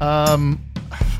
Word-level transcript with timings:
Um, 0.00 0.60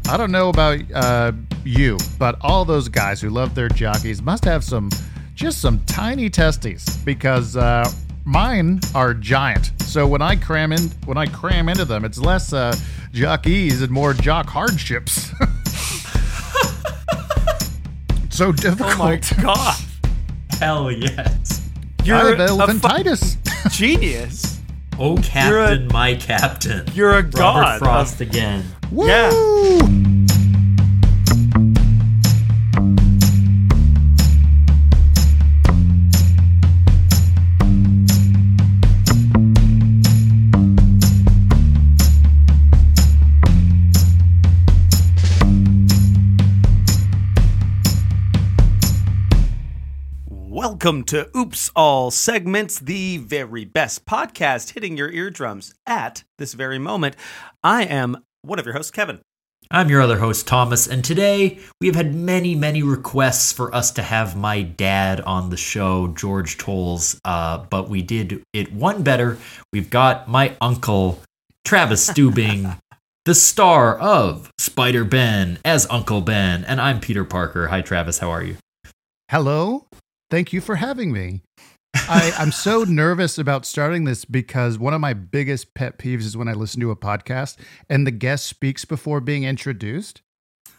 I 0.08 0.16
don't 0.16 0.30
know 0.30 0.48
about 0.48 0.80
uh, 0.94 1.32
you, 1.64 1.98
but 2.18 2.36
all 2.40 2.64
those 2.64 2.88
guys 2.88 3.20
who 3.20 3.30
love 3.30 3.54
their 3.54 3.68
jockeys 3.68 4.22
must 4.22 4.44
have 4.44 4.62
some, 4.62 4.90
just 5.34 5.60
some 5.60 5.80
tiny 5.86 6.30
testes 6.30 6.96
because 6.98 7.56
uh, 7.56 7.90
mine 8.24 8.80
are 8.94 9.14
giant. 9.14 9.72
So 9.82 10.06
when 10.06 10.22
I 10.22 10.36
cram 10.36 10.72
in, 10.72 10.82
when 11.06 11.16
I 11.16 11.26
cram 11.26 11.68
into 11.68 11.84
them, 11.84 12.04
it's 12.04 12.18
less 12.18 12.52
uh, 12.52 12.76
jockeys 13.12 13.82
and 13.82 13.90
more 13.90 14.12
jock 14.12 14.46
hardships. 14.46 15.30
so 18.30 18.52
difficult. 18.52 18.92
Oh 18.94 18.98
my 18.98 19.16
god. 19.42 19.76
Hell 20.60 20.92
yes. 20.92 21.68
You're 22.04 22.16
I 22.16 22.28
have 22.36 22.40
a 22.40 22.48
fu- 22.78 23.68
genius. 23.70 24.55
Oh, 24.98 25.16
Captain, 25.22 25.88
my 25.88 26.14
Captain. 26.14 26.86
You're 26.94 27.10
a 27.10 27.22
Robert 27.22 27.32
god. 27.32 27.78
Frost 27.80 28.20
again. 28.22 28.64
Woo! 28.90 29.06
Yeah. 29.06 30.05
Welcome 50.86 51.02
to 51.06 51.36
Oops 51.36 51.72
All 51.74 52.12
Segments, 52.12 52.78
the 52.78 53.16
very 53.16 53.64
best 53.64 54.06
podcast 54.06 54.74
hitting 54.74 54.96
your 54.96 55.10
eardrums 55.10 55.74
at 55.84 56.22
this 56.38 56.54
very 56.54 56.78
moment. 56.78 57.16
I 57.64 57.82
am 57.82 58.22
one 58.42 58.60
of 58.60 58.66
your 58.66 58.76
hosts, 58.76 58.92
Kevin. 58.92 59.18
I'm 59.68 59.88
your 59.88 60.00
other 60.00 60.18
host, 60.18 60.46
Thomas, 60.46 60.86
and 60.86 61.04
today 61.04 61.58
we 61.80 61.88
have 61.88 61.96
had 61.96 62.14
many, 62.14 62.54
many 62.54 62.84
requests 62.84 63.50
for 63.52 63.74
us 63.74 63.90
to 63.94 64.02
have 64.02 64.36
my 64.36 64.62
dad 64.62 65.20
on 65.22 65.50
the 65.50 65.56
show, 65.56 66.06
George 66.06 66.56
Tolles, 66.56 67.18
uh, 67.24 67.58
but 67.68 67.88
we 67.88 68.00
did 68.00 68.44
it 68.52 68.72
one 68.72 69.02
better. 69.02 69.38
We've 69.72 69.90
got 69.90 70.28
my 70.28 70.54
uncle, 70.60 71.20
Travis 71.64 72.08
Stuebing, 72.10 72.78
the 73.24 73.34
star 73.34 73.98
of 73.98 74.52
Spider 74.60 75.02
Ben 75.04 75.58
as 75.64 75.88
Uncle 75.90 76.20
Ben, 76.20 76.64
and 76.64 76.80
I'm 76.80 77.00
Peter 77.00 77.24
Parker. 77.24 77.66
Hi, 77.66 77.80
Travis, 77.80 78.20
how 78.20 78.30
are 78.30 78.44
you? 78.44 78.56
Hello. 79.28 79.86
Thank 80.30 80.52
you 80.52 80.60
for 80.60 80.76
having 80.76 81.12
me. 81.12 81.42
I, 81.94 82.32
I'm 82.38 82.52
so 82.52 82.84
nervous 82.88 83.38
about 83.38 83.64
starting 83.64 84.04
this 84.04 84.24
because 84.24 84.78
one 84.78 84.94
of 84.94 85.00
my 85.00 85.14
biggest 85.14 85.74
pet 85.74 85.98
peeves 85.98 86.22
is 86.22 86.36
when 86.36 86.48
I 86.48 86.52
listen 86.52 86.80
to 86.80 86.90
a 86.90 86.96
podcast 86.96 87.56
and 87.88 88.06
the 88.06 88.10
guest 88.10 88.46
speaks 88.46 88.84
before 88.84 89.20
being 89.20 89.44
introduced. 89.44 90.22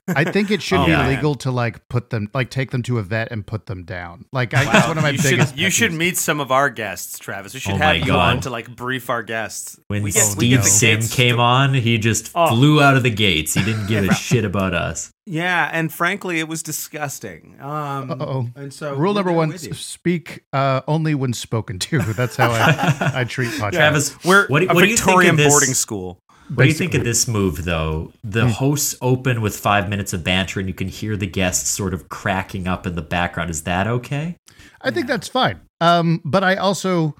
I 0.07 0.23
think 0.23 0.51
it 0.51 0.61
should 0.61 0.79
Oh, 0.79 0.85
be 0.85 0.91
man. 0.91 1.09
legal 1.15 1.35
to 1.35 1.51
like 1.51 1.87
put 1.89 2.09
them, 2.09 2.29
like 2.33 2.49
take 2.49 2.71
them 2.71 2.81
to 2.83 2.97
a 2.99 3.03
vet 3.03 3.31
and 3.31 3.45
put 3.45 3.65
them 3.65 3.83
down. 3.83 4.25
Like 4.31 4.53
I, 4.53 4.63
that's 4.65 4.87
one 4.87 4.97
of 4.97 5.03
my 5.03 5.09
you 5.11 5.21
biggest. 5.21 5.51
should, 5.51 5.59
you 5.59 5.69
should 5.69 5.93
meet 5.93 6.17
some 6.17 6.39
of 6.39 6.51
our 6.51 6.69
guests, 6.69 7.19
Travis. 7.19 7.53
We 7.53 7.59
should 7.59 7.73
Oh 7.73 7.77
have 7.77 7.97
you 7.97 8.13
on 8.13 8.39
to 8.41 8.49
like 8.49 8.73
brief 8.75 9.09
our 9.09 9.23
guests. 9.23 9.79
When 9.87 10.03
we 10.03 10.11
get, 10.11 10.23
Steve 10.23 10.57
get 10.61 10.65
Sim 10.65 11.01
came 11.01 11.35
to- 11.35 11.41
on, 11.41 11.73
he 11.73 11.97
just 11.97 12.31
Oh. 12.35 12.49
flew 12.55 12.81
out 12.81 12.95
of 12.95 13.03
the 13.03 13.09
gates. 13.09 13.53
He 13.53 13.63
didn't 13.63 13.87
give 13.87 14.05
a 14.07 14.13
shit 14.15 14.45
about 14.45 14.73
us. 14.73 15.11
Yeah, 15.29 15.69
and 15.73 15.91
frankly, 15.91 16.39
it 16.39 16.47
was 16.47 16.63
disgusting. 16.63 17.57
Um, 17.59 18.11
Uh-oh. 18.11 18.47
And 18.55 18.73
so 18.73 18.95
Rule 18.95 19.13
number 19.13 19.31
one: 19.33 19.49
with 19.49 19.61
you. 19.65 19.71
s- 19.71 19.79
speak 19.79 20.43
uh, 20.53 20.81
only 20.87 21.15
when 21.15 21.33
spoken 21.33 21.79
to. 21.79 21.99
That's 22.13 22.37
how 22.37 22.49
I, 22.51 23.11
I 23.13 23.23
treat 23.25 23.49
podcasts. 23.51 23.71
Travis, 23.73 24.23
We're 24.23 24.47
what, 24.47 24.59
do- 24.61 24.69
a 24.69 24.73
what 24.73 24.83
do 24.83 24.87
you 24.87 24.95
think 24.95 25.05
Victorian 25.05 25.31
of 25.31 25.37
this? 25.37 25.47
boarding 25.53 25.73
school. 25.73 26.19
What 26.53 26.63
do 26.63 26.69
you 26.69 26.73
think 26.75 26.93
of 26.93 27.03
this 27.03 27.27
move, 27.27 27.65
though? 27.65 28.13
The 28.23 28.47
hosts 28.47 28.95
open 29.01 29.41
with 29.41 29.57
five 29.57 29.89
minutes 29.89 30.13
of 30.13 30.23
banter, 30.23 30.59
and 30.59 30.67
you 30.69 30.73
can 30.73 30.87
hear 30.87 31.17
the 31.17 31.27
guests 31.27 31.69
sort 31.69 31.93
of 31.93 32.07
cracking 32.09 32.67
up 32.67 32.87
in 32.87 32.95
the 32.95 33.01
background. 33.01 33.49
Is 33.49 33.63
that 33.63 33.85
okay? 33.87 34.37
I 34.81 34.91
think 34.91 35.07
that's 35.07 35.27
fine. 35.27 35.59
Um, 35.81 36.21
but 36.23 36.43
I 36.43 36.55
also, 36.55 37.15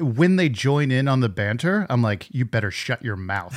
when 0.00 0.36
they 0.36 0.48
join 0.48 0.90
in 0.90 1.06
on 1.08 1.20
the 1.20 1.28
banter, 1.28 1.86
I'm 1.88 2.02
like, 2.02 2.26
you 2.30 2.44
better 2.44 2.70
shut 2.70 3.02
your 3.04 3.16
mouth. 3.16 3.56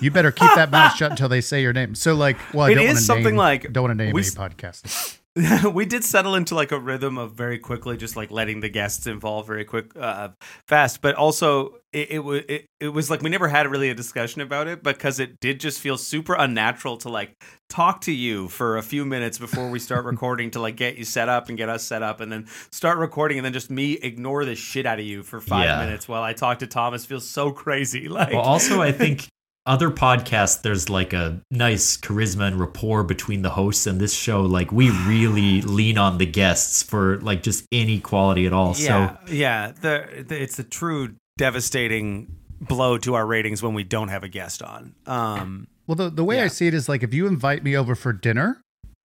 you 0.00 0.10
better 0.10 0.30
keep 0.32 0.54
that 0.54 0.70
mouth 0.70 0.94
shut 0.94 1.10
until 1.10 1.28
they 1.28 1.40
say 1.40 1.60
your 1.62 1.72
name. 1.72 1.94
So, 1.94 2.14
like, 2.14 2.36
well, 2.54 2.66
I 2.66 2.70
It 2.70 2.74
don't 2.76 2.84
is 2.84 2.88
want 2.90 2.98
to 2.98 3.04
something 3.04 3.24
name, 3.24 3.36
like- 3.36 3.72
don't 3.72 3.82
want 3.84 3.98
to 3.98 4.04
name 4.04 4.14
we 4.14 4.20
any 4.20 4.28
s- 4.28 4.34
podcast. 4.34 5.18
we 5.72 5.86
did 5.86 6.04
settle 6.04 6.34
into 6.34 6.54
like 6.54 6.72
a 6.72 6.78
rhythm 6.78 7.16
of 7.16 7.32
very 7.32 7.58
quickly 7.58 7.96
just 7.96 8.16
like 8.16 8.30
letting 8.30 8.60
the 8.60 8.68
guests 8.68 9.06
involve 9.06 9.46
very 9.46 9.64
quick 9.64 9.90
uh 9.98 10.28
fast 10.68 11.00
but 11.00 11.14
also 11.14 11.76
it, 11.92 12.10
it 12.10 12.18
was 12.18 12.42
it, 12.50 12.66
it 12.80 12.88
was 12.88 13.08
like 13.10 13.22
we 13.22 13.30
never 13.30 13.48
had 13.48 13.66
really 13.70 13.88
a 13.88 13.94
discussion 13.94 14.42
about 14.42 14.68
it 14.68 14.82
because 14.82 15.18
it 15.18 15.40
did 15.40 15.58
just 15.58 15.80
feel 15.80 15.96
super 15.96 16.34
unnatural 16.34 16.98
to 16.98 17.08
like 17.08 17.34
talk 17.70 18.02
to 18.02 18.12
you 18.12 18.48
for 18.48 18.76
a 18.76 18.82
few 18.82 19.06
minutes 19.06 19.38
before 19.38 19.70
we 19.70 19.78
start 19.78 20.04
recording 20.12 20.50
to 20.50 20.60
like 20.60 20.76
get 20.76 20.96
you 20.98 21.04
set 21.04 21.30
up 21.30 21.48
and 21.48 21.56
get 21.56 21.70
us 21.70 21.82
set 21.82 22.02
up 22.02 22.20
and 22.20 22.30
then 22.30 22.46
start 22.70 22.98
recording 22.98 23.38
and 23.38 23.44
then 23.46 23.54
just 23.54 23.70
me 23.70 23.94
ignore 23.94 24.44
the 24.44 24.54
shit 24.54 24.84
out 24.84 24.98
of 24.98 25.06
you 25.06 25.22
for 25.22 25.40
five 25.40 25.64
Yeah. 25.64 25.78
minutes 25.78 26.06
while 26.06 26.22
I 26.22 26.34
talk 26.34 26.58
to 26.58 26.66
Thomas 26.66 27.06
feels 27.06 27.26
so 27.26 27.52
crazy 27.52 28.06
like 28.08 28.34
Well, 28.34 28.42
also, 28.42 28.82
I 28.82 28.92
think 28.92 29.28
other 29.66 29.90
podcasts, 29.90 30.62
there's 30.62 30.88
like 30.90 31.12
a 31.12 31.40
nice 31.50 31.96
charisma 31.96 32.48
and 32.48 32.58
rapport 32.58 33.04
between 33.04 33.42
the 33.42 33.50
hosts, 33.50 33.86
and 33.86 34.00
this 34.00 34.12
show, 34.14 34.42
like, 34.42 34.72
we 34.72 34.90
really 35.06 35.62
lean 35.62 35.98
on 35.98 36.18
the 36.18 36.26
guests 36.26 36.82
for 36.82 37.20
like 37.20 37.42
just 37.42 37.64
any 37.70 38.00
quality 38.00 38.46
at 38.46 38.52
all. 38.52 38.74
Yeah, 38.76 39.16
So, 39.26 39.32
yeah. 39.32 39.72
The, 39.80 40.24
the 40.26 40.42
it's 40.42 40.58
a 40.58 40.64
true 40.64 41.14
devastating 41.38 42.34
blow 42.60 42.98
to 42.98 43.14
our 43.14 43.26
ratings 43.26 43.62
when 43.62 43.74
we 43.74 43.84
don't 43.84 44.08
have 44.08 44.22
a 44.24 44.28
guest 44.28 44.62
on. 44.62 44.94
Um, 45.06 45.68
Well, 45.86 45.96
the, 45.96 46.10
the 46.10 46.24
way 46.24 46.36
Yeah. 46.36 46.44
I 46.44 46.48
see 46.48 46.66
it 46.68 46.74
is 46.74 46.88
like 46.88 47.02
if 47.02 47.12
you 47.12 47.26
invite 47.26 47.62
me 47.64 47.76
over 47.76 47.94
for 47.94 48.12
dinner, 48.12 48.60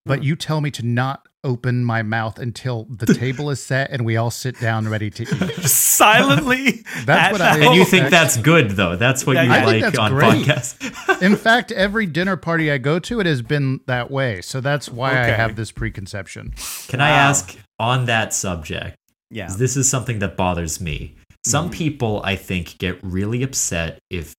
but 0.05 0.19
Mhm. 0.19 0.23
you 0.23 0.35
tell 0.35 0.61
me 0.61 0.71
to 0.71 0.85
not 0.85 1.27
open 1.47 1.83
my 1.83 2.03
mouth 2.03 2.37
until 2.37 2.85
the 2.89 3.05
table 3.13 3.49
is 3.49 3.59
set 3.63 3.89
and 3.91 4.05
we 4.05 4.17
all 4.17 4.29
sit 4.29 4.59
down 4.59 4.87
ready 4.89 5.09
to 5.09 5.23
eat. 5.23 5.53
silently. 5.65 6.83
That's 7.05 7.31
what 7.31 7.41
I- 7.41 7.59
and 7.65 7.75
you 7.75 7.85
think 7.85 8.09
that's 8.09 8.37
good, 8.37 8.71
though? 8.71 8.95
That's 8.95 9.25
what 9.25 9.33
you 9.43 9.51
I 9.51 9.63
think 9.63 9.65
like 9.65 9.81
that's 9.81 9.97
on 9.97 10.11
great. 10.11 10.45
podcasts. 10.45 11.21
In 11.21 11.35
fact, 11.35 11.71
every 11.71 12.05
dinner 12.05 12.35
party 12.37 12.71
I 12.71 12.77
go 12.77 12.99
to, 12.99 13.19
it 13.19 13.25
has 13.25 13.41
been 13.41 13.79
that 13.87 14.11
way. 14.11 14.41
So 14.41 14.61
that's 14.61 14.89
why 14.89 15.11
I 15.11 15.25
have 15.27 15.55
this 15.55 15.71
preconception. 15.71 16.53
Can 16.87 17.01
I 17.01 17.09
ask 17.09 17.57
on 17.79 18.05
that 18.05 18.33
subject? 18.33 18.95
Yeah. 19.29 19.47
This 19.57 19.75
is 19.77 19.89
something 19.89 20.19
that 20.19 20.37
bothers 20.37 20.79
me. 20.81 21.15
Some 21.45 21.69
Mhm. 21.69 21.73
people, 21.73 22.21
I 22.23 22.35
think, 22.35 22.77
get 22.77 22.99
really 23.03 23.41
upset 23.43 23.99
if 24.09 24.33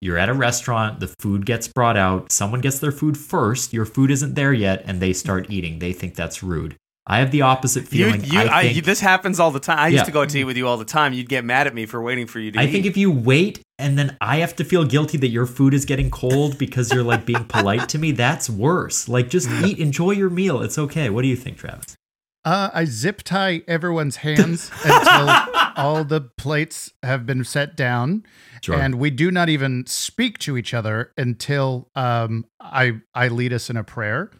you're 0.00 0.18
at 0.18 0.28
a 0.28 0.34
restaurant, 0.34 1.00
the 1.00 1.08
food 1.20 1.44
gets 1.46 1.68
brought 1.68 1.96
out, 1.96 2.32
someone 2.32 2.60
gets 2.60 2.78
their 2.78 2.92
food 2.92 3.16
first, 3.18 3.72
your 3.72 3.84
food 3.84 4.10
isn't 4.10 4.34
there 4.34 4.52
yet, 4.52 4.82
and 4.86 5.00
they 5.00 5.12
start 5.12 5.50
eating. 5.50 5.78
They 5.78 5.92
think 5.92 6.14
that's 6.14 6.42
rude. 6.42 6.76
I 7.06 7.18
have 7.18 7.32
the 7.32 7.42
opposite 7.42 7.88
feeling. 7.88 8.22
you, 8.24 8.38
I 8.38 8.58
I, 8.58 8.62
think, 8.62 8.76
you- 8.76 8.82
this 8.82 9.00
happens 9.00 9.40
all 9.40 9.50
the 9.50 9.58
time. 9.58 9.78
I 9.78 9.88
used 9.88 10.04
to 10.04 10.12
go 10.12 10.24
to 10.24 10.38
eat 10.38 10.44
with 10.44 10.56
you 10.56 10.68
all 10.68 10.76
the 10.76 10.84
time. 10.84 11.12
You'd 11.12 11.28
get 11.28 11.44
mad 11.44 11.66
at 11.66 11.74
me 11.74 11.86
for 11.86 12.00
waiting 12.00 12.26
for 12.26 12.38
you 12.38 12.52
to 12.52 12.58
eat. 12.58 12.60
I 12.60 12.66
eat. 12.66 12.72
think 12.72 12.86
if 12.86 12.96
you 12.96 13.10
wait 13.10 13.60
and 13.78 13.98
then 13.98 14.16
I 14.20 14.36
have 14.36 14.54
to 14.56 14.64
feel 14.64 14.84
guilty 14.84 15.18
that 15.18 15.28
your 15.28 15.46
food 15.46 15.74
is 15.74 15.84
getting 15.84 16.10
cold 16.10 16.56
because 16.56 16.92
you're 16.92 17.02
like 17.02 17.26
being 17.26 17.44
polite 17.44 17.88
to 17.88 17.98
me, 17.98 18.12
that's 18.12 18.48
worse. 18.48 19.08
Like 19.08 19.28
just 19.28 19.48
eat, 19.64 19.78
enjoy 19.78 20.12
your 20.12 20.30
meal. 20.30 20.62
It's 20.62 20.78
okay. 20.78 21.10
What 21.10 21.22
do 21.22 21.28
you 21.28 21.36
think, 21.36 21.56
Travis? 21.56 21.96
Uh, 22.44 22.70
I 22.72 22.84
zip 22.86 23.22
tie 23.22 23.62
everyone's 23.68 24.16
hands 24.16 24.70
until 24.84 25.28
all 25.76 26.04
the 26.04 26.22
plates 26.38 26.92
have 27.02 27.26
been 27.26 27.44
set 27.44 27.76
down, 27.76 28.24
Sure. 28.62 28.76
and 28.76 28.94
we 28.94 29.10
do 29.10 29.30
not 29.30 29.48
even 29.50 29.84
speak 29.86 30.38
to 30.40 30.56
each 30.56 30.72
other 30.72 31.12
until 31.18 31.88
um, 31.94 32.46
I 32.60 33.00
I 33.14 33.28
lead 33.28 33.52
us 33.52 33.68
in 33.68 33.76
a 33.76 33.84
prayer. 33.84 34.30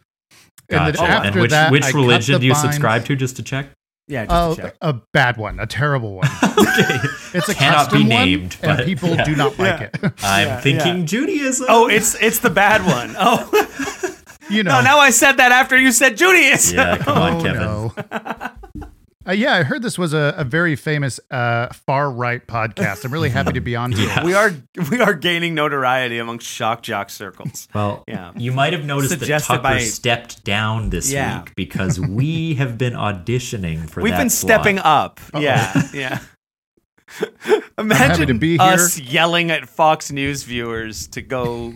And 0.69 0.79
Gotcha. 0.95 0.97
then 0.97 1.11
after 1.11 1.27
and 1.27 1.41
which 1.41 1.51
that, 1.51 1.71
which 1.71 1.83
I 1.83 1.89
religion 1.91 2.39
do 2.39 2.47
you 2.47 2.53
binds- 2.53 2.61
subscribe 2.69 3.05
to? 3.05 3.15
Just 3.15 3.35
to 3.35 3.43
check. 3.43 3.67
yeah, 4.07 4.25
just 4.25 4.55
to 4.57 4.61
check. 4.63 4.75
a 4.81 4.93
bad 5.13 5.37
one, 5.37 5.59
a 5.59 5.67
terrible 5.67 6.15
one. 6.15 6.27
okay. 6.43 6.97
It's 7.33 7.49
a 7.49 7.53
Cannot 7.53 7.75
custom 7.89 8.03
be 8.03 8.07
named, 8.07 8.53
one, 8.55 8.69
and 8.69 8.77
but- 8.79 8.85
people 8.85 9.09
yeah. 9.09 9.23
do 9.25 9.35
not 9.35 9.59
like 9.59 9.79
Yeah. 9.79 9.89
it. 10.07 10.13
I'm 10.23 10.47
Yeah, 10.47 10.59
thinking 10.61 10.99
yeah. 11.01 11.05
Judaism. 11.05 11.67
Oh, 11.69 11.87
it's 11.87 12.15
it's 12.15 12.39
the 12.39 12.49
bad 12.49 12.83
one. 12.85 13.15
Oh 13.19 14.17
you 14.49 14.63
know. 14.63 14.71
no! 14.79 14.81
Now 14.81 14.97
I 14.99 15.09
said 15.11 15.33
that 15.33 15.51
after 15.51 15.77
you 15.77 15.91
said 15.91 16.17
Judaism. 16.17 16.77
yeah. 16.77 16.97
Come 16.97 17.17
on, 17.17 17.33
oh, 17.39 17.43
Kevin. 17.43 17.61
no. 17.61 18.51
Uh, 19.23 19.33
yeah, 19.33 19.53
I 19.53 19.61
heard 19.61 19.83
this 19.83 19.99
was 19.99 20.13
a, 20.15 20.33
a 20.35 20.43
very 20.43 20.75
famous 20.75 21.19
uh, 21.29 21.67
far 21.85 22.09
right 22.09 22.45
podcast. 22.47 23.05
I'm 23.05 23.13
really 23.13 23.29
happy 23.29 23.51
to 23.53 23.61
be 23.61 23.75
on 23.75 23.91
here. 23.95 24.07
Yeah. 24.07 24.25
We 24.25 24.33
are 24.33 24.51
we 24.89 24.99
are 24.99 25.13
gaining 25.13 25.53
notoriety 25.53 26.17
amongst 26.17 26.47
shock 26.47 26.81
jock 26.81 27.11
circles. 27.11 27.67
Well, 27.71 28.03
Yeah. 28.07 28.31
you 28.35 28.51
might 28.51 28.73
have 28.73 28.83
noticed 28.83 29.11
that 29.11 29.19
Suggested 29.19 29.47
Tucker 29.49 29.61
by- 29.61 29.79
stepped 29.81 30.43
down 30.43 30.89
this 30.89 31.11
Yeah. 31.11 31.43
week 31.43 31.53
because 31.55 31.99
we 31.99 32.55
have 32.55 32.79
been 32.79 32.93
auditioning 32.93 33.87
for 33.87 34.01
We've 34.01 34.11
that 34.13 34.17
been 34.17 34.31
slot. 34.31 34.53
stepping 34.61 34.79
up. 34.79 35.19
Yeah, 35.37 35.83
yeah. 35.93 36.17
Imagine 37.77 38.27
to 38.27 38.33
be 38.33 38.57
us 38.57 38.99
yelling 38.99 39.51
at 39.51 39.69
Fox 39.69 40.11
News 40.11 40.41
viewers 40.43 41.07
to 41.09 41.21
go 41.21 41.75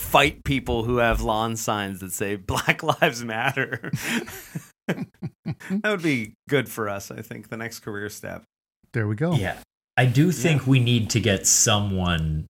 fight 0.00 0.44
people 0.44 0.84
who 0.84 0.96
have 0.96 1.20
lawn 1.20 1.56
signs 1.56 2.00
that 2.00 2.12
say 2.12 2.36
Black 2.52 2.82
Lives 2.82 3.22
Matter. 3.22 3.90
that 4.88 5.82
would 5.84 6.02
be 6.02 6.34
good 6.48 6.68
for 6.68 6.88
us, 6.88 7.10
I 7.10 7.22
think, 7.22 7.48
the 7.48 7.56
next 7.56 7.80
career 7.80 8.08
step. 8.08 8.42
There 8.92 9.06
we 9.06 9.14
go. 9.14 9.34
Yeah. 9.34 9.58
I 9.96 10.06
do 10.06 10.32
think 10.32 10.66
we 10.66 10.80
need 10.80 11.10
to 11.10 11.20
get 11.20 11.46
someone 11.46 12.46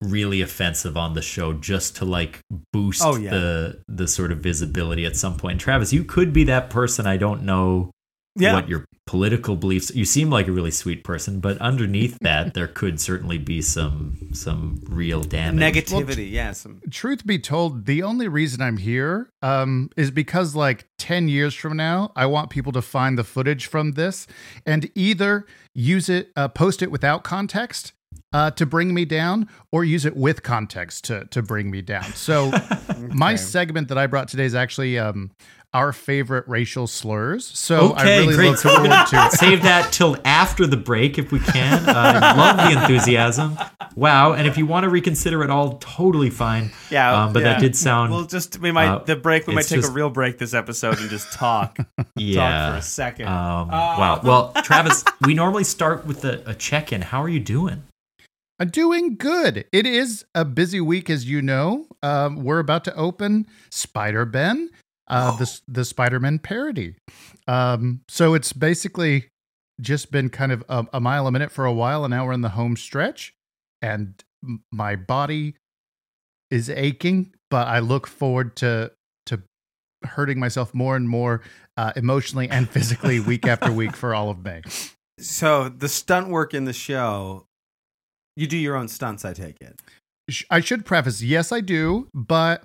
really 0.00 0.40
offensive 0.42 0.96
on 0.96 1.14
the 1.14 1.22
show 1.22 1.52
just 1.52 1.96
to 1.96 2.04
like 2.04 2.40
boost 2.72 3.02
Oh, 3.02 3.16
yeah. 3.16 3.30
the 3.30 3.82
the 3.88 4.06
sort 4.06 4.30
of 4.30 4.38
visibility 4.38 5.04
at 5.04 5.16
some 5.16 5.36
point. 5.36 5.60
Travis, 5.60 5.92
you 5.92 6.04
could 6.04 6.32
be 6.32 6.44
that 6.44 6.70
person. 6.70 7.06
I 7.06 7.16
don't 7.16 7.42
know 7.42 7.90
Yeah. 8.38 8.54
what 8.54 8.68
your 8.68 8.84
political 9.08 9.56
beliefs. 9.56 9.90
You 9.94 10.04
seem 10.04 10.28
like 10.28 10.48
a 10.48 10.52
really 10.52 10.70
sweet 10.70 11.02
person, 11.02 11.40
but 11.40 11.56
underneath 11.58 12.18
that, 12.20 12.52
there 12.52 12.68
could 12.68 13.00
certainly 13.00 13.38
be 13.38 13.62
some 13.62 14.28
some 14.34 14.82
real 14.86 15.22
damage. 15.22 15.74
Negativity, 15.74 16.30
yeah. 16.30 16.52
Some, 16.52 16.82
Truth 16.90 17.26
be 17.26 17.38
told, 17.38 17.86
the 17.86 18.02
only 18.02 18.28
reason 18.28 18.60
I'm 18.60 18.76
here 18.76 19.30
um, 19.40 19.88
is 19.96 20.10
because, 20.10 20.54
like, 20.54 20.86
10 20.98 21.28
years 21.28 21.54
from 21.54 21.76
now, 21.76 22.12
I 22.14 22.26
want 22.26 22.50
people 22.50 22.72
to 22.72 22.82
find 22.82 23.16
the 23.16 23.24
footage 23.24 23.66
from 23.66 23.92
this 23.92 24.26
and 24.66 24.90
either 24.94 25.46
use 25.74 26.10
it, 26.10 26.30
uh, 26.36 26.48
post 26.48 26.82
it 26.82 26.90
without 26.90 27.24
context 27.24 27.92
uh, 28.32 28.50
to 28.52 28.66
bring 28.66 28.92
me 28.92 29.06
down, 29.06 29.48
or 29.72 29.84
use 29.84 30.04
it 30.04 30.16
with 30.16 30.42
context 30.42 31.04
to, 31.04 31.24
to 31.26 31.40
bring 31.40 31.70
me 31.70 31.80
down. 31.80 32.04
So, 32.12 32.52
my 32.98 33.36
segment 33.36 33.88
that 33.88 33.96
I 33.96 34.06
brought 34.06 34.28
today 34.28 34.44
is 34.44 34.54
actually 34.54 34.98
um, 34.98 35.30
our 35.74 35.92
favorite 35.92 36.48
racial 36.48 36.86
slurs. 36.86 37.44
So, 37.46 37.92
I 37.92 38.00
Okay, 38.02 38.20
really 38.20 38.34
great. 38.36 38.48
look 38.48 38.58
So 38.58 38.70
forward 38.70 38.88
gonna 38.88 39.26
it. 39.26 39.32
save 39.38 39.62
that 39.64 39.92
till 39.92 40.16
after 40.24 40.66
the 40.66 40.76
break 40.78 41.18
if 41.18 41.30
we 41.30 41.40
can. 41.40 41.86
Uh, 41.88 42.34
love 42.36 42.56
the 42.56 42.80
enthusiasm. 42.80 43.58
Wow. 43.94 44.32
And 44.32 44.46
if 44.46 44.56
you 44.56 44.64
want 44.64 44.84
to 44.84 44.88
reconsider 44.90 45.42
it 45.44 45.50
all, 45.50 45.76
totally 45.78 46.30
fine. 46.30 46.70
yeah. 46.90 47.24
Um, 47.24 47.32
but 47.32 47.40
yeah. 47.42 47.52
that 47.54 47.60
did 47.60 47.76
sound. 47.76 48.12
We'll 48.12 48.24
just 48.26 48.58
we 48.60 48.72
might 48.72 48.88
uh, 48.88 48.98
the 49.04 49.16
break. 49.16 49.46
We 49.46 49.54
might 49.54 49.66
take 49.66 49.80
just- 49.80 49.90
a 49.90 49.92
real 49.92 50.08
break 50.10 50.38
this 50.38 50.54
episode 50.54 50.98
and 51.00 51.10
just 51.10 51.32
talk 51.32 51.76
talk 51.76 51.86
for 51.96 52.04
yeah. 52.16 52.76
a 52.76 52.82
second. 52.82 53.26
Um, 53.28 53.68
Uh, 53.68 53.72
wow. 53.72 54.20
Well, 54.24 54.52
Travis, 54.62 55.04
we 55.22 55.34
normally 55.34 55.64
start 55.64 56.06
with 56.06 56.24
a, 56.24 56.48
a 56.48 56.54
check 56.54 56.92
in. 56.92 57.02
How 57.02 57.22
are 57.22 57.28
you 57.28 57.40
doing? 57.40 57.82
I'm 58.60 58.68
doing 58.70 59.16
good. 59.16 59.66
It 59.70 59.86
is 59.86 60.24
a 60.34 60.44
busy 60.44 60.80
week, 60.80 61.08
as 61.10 61.28
you 61.28 61.40
know. 61.42 61.86
Um, 62.02 62.42
we're 62.42 62.58
about 62.58 62.84
to 62.84 62.94
open 62.96 63.46
Spider 63.70 64.24
Ben, 64.24 64.70
uh, 65.08 65.36
the 65.36 65.60
the 65.68 65.84
Spider 65.84 66.20
Man 66.20 66.38
parody. 66.38 66.94
Um, 67.46 68.02
so 68.08 68.34
it's 68.34 68.52
basically 68.52 69.28
just 69.80 70.10
been 70.10 70.28
kind 70.28 70.52
of 70.52 70.64
a, 70.68 70.86
a 70.94 71.00
mile 71.00 71.26
a 71.26 71.32
minute 71.32 71.50
for 71.50 71.64
a 71.64 71.72
while, 71.72 72.04
and 72.04 72.10
now 72.10 72.26
we're 72.26 72.32
in 72.32 72.42
the 72.42 72.50
home 72.50 72.76
stretch, 72.76 73.34
and 73.82 74.22
my 74.72 74.96
body 74.96 75.54
is 76.50 76.70
aching, 76.70 77.34
but 77.50 77.66
I 77.68 77.80
look 77.80 78.06
forward 78.06 78.56
to 78.56 78.92
to 79.26 79.42
hurting 80.04 80.38
myself 80.38 80.74
more 80.74 80.96
and 80.96 81.08
more 81.08 81.42
uh, 81.76 81.92
emotionally 81.96 82.48
and 82.48 82.68
physically 82.70 83.20
week 83.20 83.46
after 83.46 83.72
week 83.72 83.96
for 83.96 84.14
all 84.14 84.30
of 84.30 84.44
May. 84.44 84.62
so 85.18 85.68
the 85.68 85.88
stunt 85.88 86.28
work 86.28 86.54
in 86.54 86.64
the 86.64 86.72
show, 86.72 87.46
you 88.36 88.46
do 88.46 88.56
your 88.56 88.76
own 88.76 88.88
stunts. 88.88 89.24
I 89.24 89.32
take 89.32 89.56
it. 89.60 89.80
I 90.50 90.60
should 90.60 90.84
preface, 90.84 91.22
yes, 91.22 91.52
I 91.52 91.62
do, 91.62 92.08
but 92.12 92.64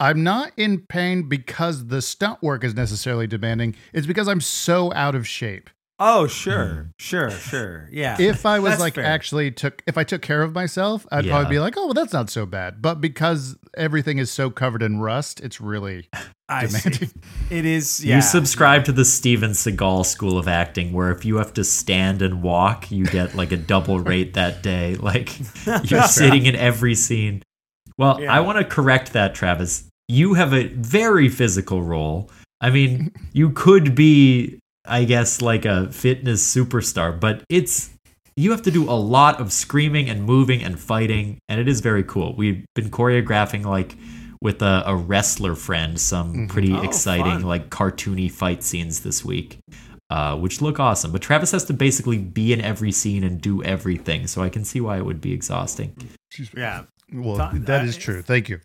I'm 0.00 0.22
not 0.24 0.52
in 0.56 0.80
pain 0.80 1.28
because 1.28 1.86
the 1.86 2.02
stunt 2.02 2.42
work 2.42 2.64
is 2.64 2.74
necessarily 2.74 3.26
demanding. 3.26 3.76
It's 3.92 4.06
because 4.06 4.26
I'm 4.28 4.40
so 4.40 4.92
out 4.94 5.14
of 5.14 5.26
shape. 5.28 5.70
Oh, 6.04 6.26
sure, 6.26 6.66
hmm. 6.66 6.82
sure, 6.98 7.30
sure. 7.30 7.88
Yeah. 7.92 8.16
If 8.18 8.44
I 8.44 8.58
was 8.58 8.70
That's 8.72 8.80
like 8.80 8.94
fair. 8.94 9.04
actually 9.04 9.52
took, 9.52 9.84
if 9.86 9.96
I 9.96 10.02
took 10.02 10.20
care 10.20 10.42
of 10.42 10.52
myself, 10.52 11.06
I'd 11.12 11.24
Yeah. 11.24 11.30
probably 11.32 11.50
be 11.54 11.60
like, 11.60 11.74
oh, 11.76 11.84
well, 11.84 11.94
that's 11.94 12.12
not 12.12 12.28
so 12.28 12.44
bad. 12.44 12.82
But 12.82 13.00
because 13.00 13.56
everything 13.76 14.18
is 14.18 14.28
so 14.28 14.50
covered 14.50 14.82
in 14.82 14.98
rust, 14.98 15.38
it's 15.40 15.60
really 15.60 16.08
I 16.48 16.66
see. 16.66 16.88
demanding. 16.90 17.22
It 17.50 17.64
is. 17.64 18.04
Yeah. 18.04 18.16
You 18.16 18.22
subscribe 18.22 18.84
to 18.86 18.92
the 18.92 19.04
Steven 19.04 19.52
Seagal 19.52 20.06
school 20.06 20.38
of 20.38 20.48
acting, 20.48 20.92
where 20.92 21.12
if 21.12 21.24
you 21.24 21.36
have 21.36 21.54
to 21.54 21.62
stand 21.62 22.20
and 22.20 22.42
walk, 22.42 22.90
you 22.90 23.04
get 23.04 23.36
like 23.36 23.52
a 23.52 23.56
double 23.56 24.00
rate 24.00 24.34
that 24.34 24.60
day. 24.60 24.96
Like 24.96 25.38
you're 25.88 26.02
sitting 26.08 26.46
in 26.46 26.56
every 26.56 26.96
scene. 26.96 27.44
Well, 27.98 28.20
Yeah. 28.20 28.32
I 28.32 28.40
want 28.40 28.58
to 28.58 28.64
correct 28.64 29.12
that, 29.12 29.34
Travis. 29.34 29.84
You 30.08 30.34
have 30.34 30.52
a 30.52 30.68
very 30.68 31.28
physical 31.28 31.82
role. 31.82 32.30
I 32.60 32.70
mean, 32.70 33.12
you 33.32 33.50
could 33.50 33.94
be, 33.94 34.58
I 34.84 35.04
guess, 35.04 35.40
like 35.42 35.64
a 35.64 35.90
fitness 35.92 36.42
superstar, 36.54 37.18
but 37.18 37.42
it's 37.48 37.90
you 38.36 38.50
have 38.50 38.62
to 38.62 38.70
do 38.70 38.84
a 38.88 38.96
lot 38.96 39.40
of 39.40 39.52
screaming 39.52 40.08
and 40.08 40.24
moving 40.24 40.62
and 40.62 40.78
fighting, 40.78 41.38
and 41.48 41.60
it 41.60 41.68
is 41.68 41.80
very 41.80 42.02
cool. 42.02 42.34
We've 42.34 42.64
been 42.74 42.88
choreographing 42.90 43.64
like 43.66 43.94
with 44.40 44.62
a, 44.62 44.82
a 44.86 44.96
wrestler 44.96 45.54
friend 45.54 46.00
some 46.00 46.48
pretty 46.48 46.72
Oh, 46.72 46.82
exciting, 46.82 47.24
fun. 47.24 47.42
like 47.42 47.68
cartoony 47.70 48.30
fight 48.30 48.62
scenes 48.64 49.00
this 49.00 49.24
week. 49.24 49.58
Uh, 50.10 50.36
which 50.36 50.60
look 50.60 50.78
awesome, 50.78 51.10
but 51.10 51.22
Travis 51.22 51.52
has 51.52 51.64
to 51.64 51.72
basically 51.72 52.18
be 52.18 52.52
in 52.52 52.60
every 52.60 52.92
scene 52.92 53.24
and 53.24 53.40
do 53.40 53.62
everything, 53.62 54.26
so 54.26 54.42
I 54.42 54.50
can 54.50 54.62
see 54.62 54.78
why 54.78 54.98
it 54.98 55.06
would 55.06 55.22
be 55.22 55.32
exhausting. 55.32 55.96
Yeah. 56.54 56.82
Well, 57.12 57.50
Th- 57.50 57.62
that 57.64 57.82
uh, 57.82 57.84
is 57.84 57.96
true. 57.96 58.22
Thank 58.22 58.48
you. 58.48 58.60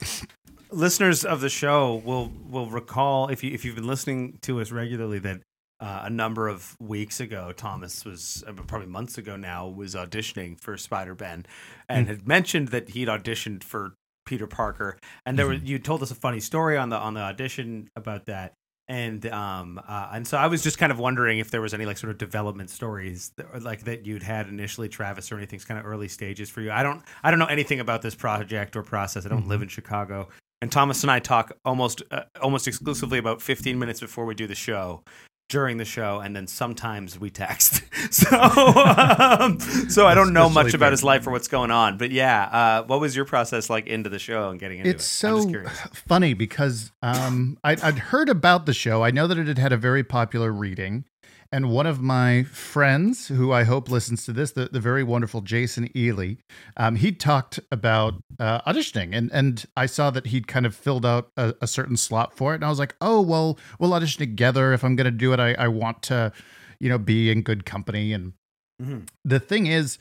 listeners 0.72 1.26
of 1.26 1.42
the 1.42 1.50
show 1.50 1.96
will 2.06 2.32
will 2.50 2.70
recall 2.70 3.28
if 3.30 3.44
you 3.44 3.52
if 3.52 3.66
you've 3.66 3.76
been 3.76 3.88
listening 3.88 4.40
to 4.44 4.62
us 4.62 4.72
regularly 4.72 5.20
that 5.20 5.42
uh, 5.80 6.02
a 6.04 6.10
number 6.10 6.48
of 6.48 6.76
weeks 6.80 7.20
ago, 7.20 7.52
Thomas 7.52 8.04
was 8.04 8.44
uh, 8.48 8.54
probably 8.54 8.88
months 8.88 9.18
ago 9.18 9.36
now 9.36 9.68
was 9.68 9.94
auditioning 9.94 10.60
for 10.60 10.76
Spider 10.76 11.14
Ben, 11.14 11.46
and 11.88 12.08
had 12.08 12.28
mentioned 12.28 12.70
that 12.70 12.90
he'd 12.90 13.08
auditioned 13.08 13.64
for 13.64 13.94
Peter 14.26 14.48
Parker, 14.48 14.98
and 15.26 15.38
there 15.38 15.46
were 15.46 15.54
you 15.54 15.78
told 15.78 16.02
us 16.02 16.10
a 16.10 16.16
funny 16.16 16.40
story 16.40 16.78
on 16.78 16.90
the 16.90 16.98
on 16.98 17.14
the 17.14 17.22
audition 17.22 17.90
about 17.96 18.26
that. 18.26 18.54
And 18.90 19.26
um 19.28 19.82
uh, 19.86 20.10
and 20.14 20.26
so 20.26 20.38
I 20.38 20.48
was 20.48 20.64
just 20.64 20.78
kind 20.78 20.92
of 20.92 21.00
wondering 21.00 21.40
if 21.40 21.52
there 21.52 21.62
was 21.62 21.74
any 21.74 21.86
like 21.86 21.98
sort 21.98 22.12
of 22.12 22.18
development 22.18 22.70
stories 22.70 23.32
that, 23.36 23.62
like 23.62 23.84
that 23.84 24.06
you'd 24.06 24.24
had 24.24 24.48
initially, 24.48 24.88
Travis, 24.88 25.32
or 25.32 25.38
anything's 25.38 25.66
kind 25.66 25.80
of 25.80 25.86
early 25.86 26.08
stages 26.08 26.50
for 26.50 26.62
you. 26.62 26.72
I 26.72 26.84
don't 26.84 27.04
I 27.22 27.30
don't 27.30 27.40
know 27.40 27.46
anything 27.48 27.82
about 27.82 28.02
this 28.02 28.16
project 28.16 28.76
or 28.76 28.84
process. 28.84 29.26
I 29.26 29.30
don't 29.30 29.48
live 29.48 29.62
in 29.62 29.68
Chicago, 29.68 30.30
and 30.62 30.72
Thomas 30.72 31.04
and 31.04 31.12
I 31.12 31.20
talk 31.20 31.52
almost 31.66 32.02
uh, 32.12 32.24
almost 32.42 32.68
exclusively 32.68 33.18
about 33.18 33.42
15 33.42 33.78
minutes 33.78 34.00
before 34.00 34.26
we 34.26 34.36
do 34.36 34.48
the 34.48 34.56
show, 34.56 35.04
during 35.50 35.78
the 35.78 35.86
show, 35.86 36.20
and 36.20 36.36
then 36.36 36.46
sometimes 36.46 37.20
we 37.20 37.30
text. 37.30 37.82
so 38.12 38.28
um, 38.38 39.60
so 39.90 40.06
I 40.06 40.14
don't 40.14 40.34
know 40.34 40.50
much 40.50 40.74
about 40.74 40.92
his 40.92 41.04
life 41.04 41.26
or 41.26 41.32
what's 41.32 41.48
going 41.48 41.72
on. 41.72 41.98
But 41.98 42.12
yeah, 42.12 42.44
uh, 42.44 42.84
what 42.84 43.00
was 43.00 43.16
your 43.16 43.26
process 43.26 43.70
like 43.70 43.88
into 43.88 44.10
the 44.10 44.20
show 44.20 44.50
and 44.50 44.60
getting 44.60 44.80
into 44.80 44.90
it's 44.90 45.24
it? 45.24 45.28
I'm 45.28 45.52
so 45.52 45.70
funny 46.08 46.34
because 46.34 46.92
um, 47.02 47.58
I'd, 47.64 47.82
I'd 47.82 48.00
heard 48.00 48.30
about 48.30 48.66
the 48.66 48.74
show. 48.74 49.04
I 49.04 49.12
know 49.12 49.28
that 49.28 49.38
it 49.38 49.48
had 49.48 49.58
had 49.58 49.74
a 49.74 49.78
very 49.78 50.04
popular 50.04 50.52
reading. 50.52 51.06
And 51.52 51.70
one 51.70 51.88
of 51.88 52.02
my 52.02 52.44
friends, 52.44 53.30
who 53.30 53.52
I 53.54 53.64
hope 53.64 53.90
listens 53.90 54.26
to 54.26 54.34
this, 54.34 54.52
the, 54.52 54.70
the 54.72 54.80
very 54.80 55.04
wonderful 55.04 55.42
Jason 55.42 55.90
Ely, 55.96 56.36
um, 56.76 56.96
he 56.98 57.12
talked 57.12 57.60
about 57.72 58.16
uh, 58.40 58.62
auditioning, 58.62 59.16
and 59.16 59.32
and 59.32 59.66
I 59.76 59.86
saw 59.86 60.10
that 60.12 60.28
he'd 60.28 60.48
kind 60.48 60.66
of 60.66 60.76
filled 60.76 61.06
out 61.06 61.30
a, 61.38 61.54
a 61.62 61.68
certain 61.68 61.96
slot 61.98 62.36
for 62.36 62.54
it, 62.54 62.56
and 62.56 62.66
I 62.66 62.70
was 62.70 62.80
like, 62.80 62.96
oh 63.02 63.22
well, 63.22 63.58
we'll 63.80 63.94
audition 63.94 64.20
together. 64.20 64.74
If 64.74 64.84
I'm 64.84 64.96
going 64.96 65.06
to 65.06 65.12
do 65.12 65.32
it, 65.34 65.40
I, 65.40 65.54
I 65.54 65.68
want 65.70 66.04
to, 66.04 66.32
you 66.80 66.90
know, 66.90 66.98
be 66.98 67.32
in 67.32 67.42
good 67.42 67.66
company. 67.66 68.14
And 68.14 68.34
Mhm. 68.82 69.08
the 69.26 69.40
thing 69.40 69.66
is, 69.68 69.98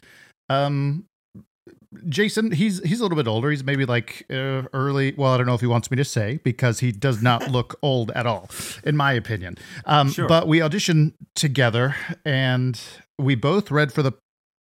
um, 0.50 1.06
Jason, 2.08 2.50
he's 2.52 2.82
he's 2.82 3.00
a 3.00 3.02
little 3.02 3.16
bit 3.16 3.28
older. 3.28 3.50
He's 3.50 3.64
maybe 3.64 3.84
like 3.84 4.24
uh, 4.30 4.62
early. 4.72 5.14
Well, 5.16 5.32
I 5.32 5.36
don't 5.36 5.46
know 5.46 5.54
if 5.54 5.60
he 5.60 5.66
wants 5.66 5.90
me 5.90 5.96
to 5.96 6.04
say 6.04 6.38
because 6.42 6.80
he 6.80 6.92
does 6.92 7.22
not 7.22 7.48
look 7.50 7.78
old 7.82 8.10
at 8.12 8.26
all, 8.26 8.50
in 8.84 8.96
my 8.96 9.12
opinion. 9.12 9.56
Um, 9.84 10.10
Sure. 10.10 10.28
But 10.28 10.48
we 10.48 10.58
auditioned 10.60 11.12
together, 11.34 11.94
and 12.24 12.80
we 13.18 13.34
both 13.34 13.70
read 13.70 13.92
for 13.92 14.02
the 14.02 14.12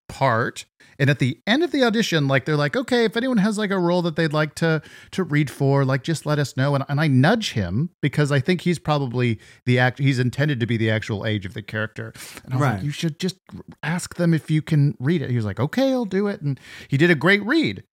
part. 0.10 0.66
And 1.00 1.10
at 1.10 1.20
the 1.20 1.40
end 1.48 1.64
of 1.64 1.72
the 1.72 1.84
audition, 1.84 2.28
like 2.28 2.46
they're 2.46 2.56
like, 2.58 2.76
okay, 2.76 3.06
if 3.06 3.18
anyone 3.18 3.38
has 3.38 3.58
like 3.58 3.72
a 3.72 3.80
role 3.80 4.02
that 4.04 4.16
they'd 4.16 4.34
like 4.34 4.56
to 4.56 4.82
to 5.12 5.24
read 5.24 5.50
for, 5.50 5.86
like 5.86 6.04
just 6.04 6.26
let 6.26 6.40
us 6.40 6.56
know. 6.58 6.76
And, 6.76 6.84
and 6.88 7.00
I 7.00 7.08
nudge 7.08 7.54
him 7.54 7.90
because 8.02 8.32
I 8.32 8.40
think 8.40 8.62
he's 8.62 8.80
probably 8.80 9.40
the 9.66 9.80
act. 9.80 10.00
He's 10.00 10.20
intended 10.20 10.60
to 10.60 10.66
be 10.66 10.78
the 10.78 10.90
actual 10.92 11.26
age 11.26 11.46
of 11.46 11.54
the 11.54 11.62
character. 11.62 12.14
And 12.46 12.54
I 12.54 12.58
was 12.58 12.62
Right. 12.62 12.74
like, 12.76 12.84
you 12.84 12.92
should 12.92 13.20
just 13.20 13.38
ask 13.82 14.16
them 14.16 14.34
if 14.34 14.52
you 14.52 14.62
can 14.62 14.96
read 15.00 15.22
it. 15.22 15.30
He 15.30 15.36
was 15.36 15.46
like, 15.46 15.60
okay, 15.60 15.92
I'll 15.92 16.06
do 16.06 16.28
it. 16.28 16.42
And 16.42 16.60
he 16.88 16.98
did 16.98 17.10
a 17.12 17.16
great 17.16 17.44
read. 17.44 17.84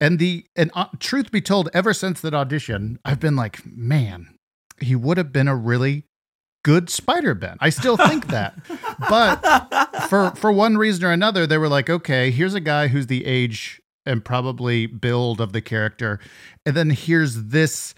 And 0.00 0.18
the 0.18 0.44
and 0.54 0.70
uh, 0.74 0.86
truth 1.00 1.30
be 1.32 1.40
told, 1.40 1.68
ever 1.74 1.92
since 1.92 2.20
that 2.20 2.32
audition, 2.34 2.98
I've 3.04 3.18
been 3.20 3.34
like, 3.36 3.64
man, 3.66 4.28
he 4.80 4.94
would 4.94 5.16
have 5.16 5.32
been 5.32 5.48
a 5.48 5.56
really 5.56 6.04
good 6.64 6.90
Spider 6.90 7.34
Ben. 7.34 7.56
I 7.60 7.70
still 7.70 7.96
think 7.96 8.28
that, 8.28 8.54
but 9.08 10.08
for 10.08 10.30
for 10.32 10.52
one 10.52 10.76
reason 10.76 11.04
or 11.04 11.12
another, 11.12 11.46
they 11.46 11.58
were 11.58 11.68
like, 11.68 11.88
okay, 11.90 12.30
here's 12.30 12.54
a 12.54 12.60
guy 12.60 12.88
who's 12.88 13.06
the 13.06 13.24
age 13.26 13.80
and 14.06 14.24
probably 14.24 14.86
build 14.86 15.40
of 15.40 15.52
the 15.52 15.60
character, 15.60 16.18
and 16.64 16.76
then 16.76 16.90
here's 16.90 17.44
this 17.44 17.94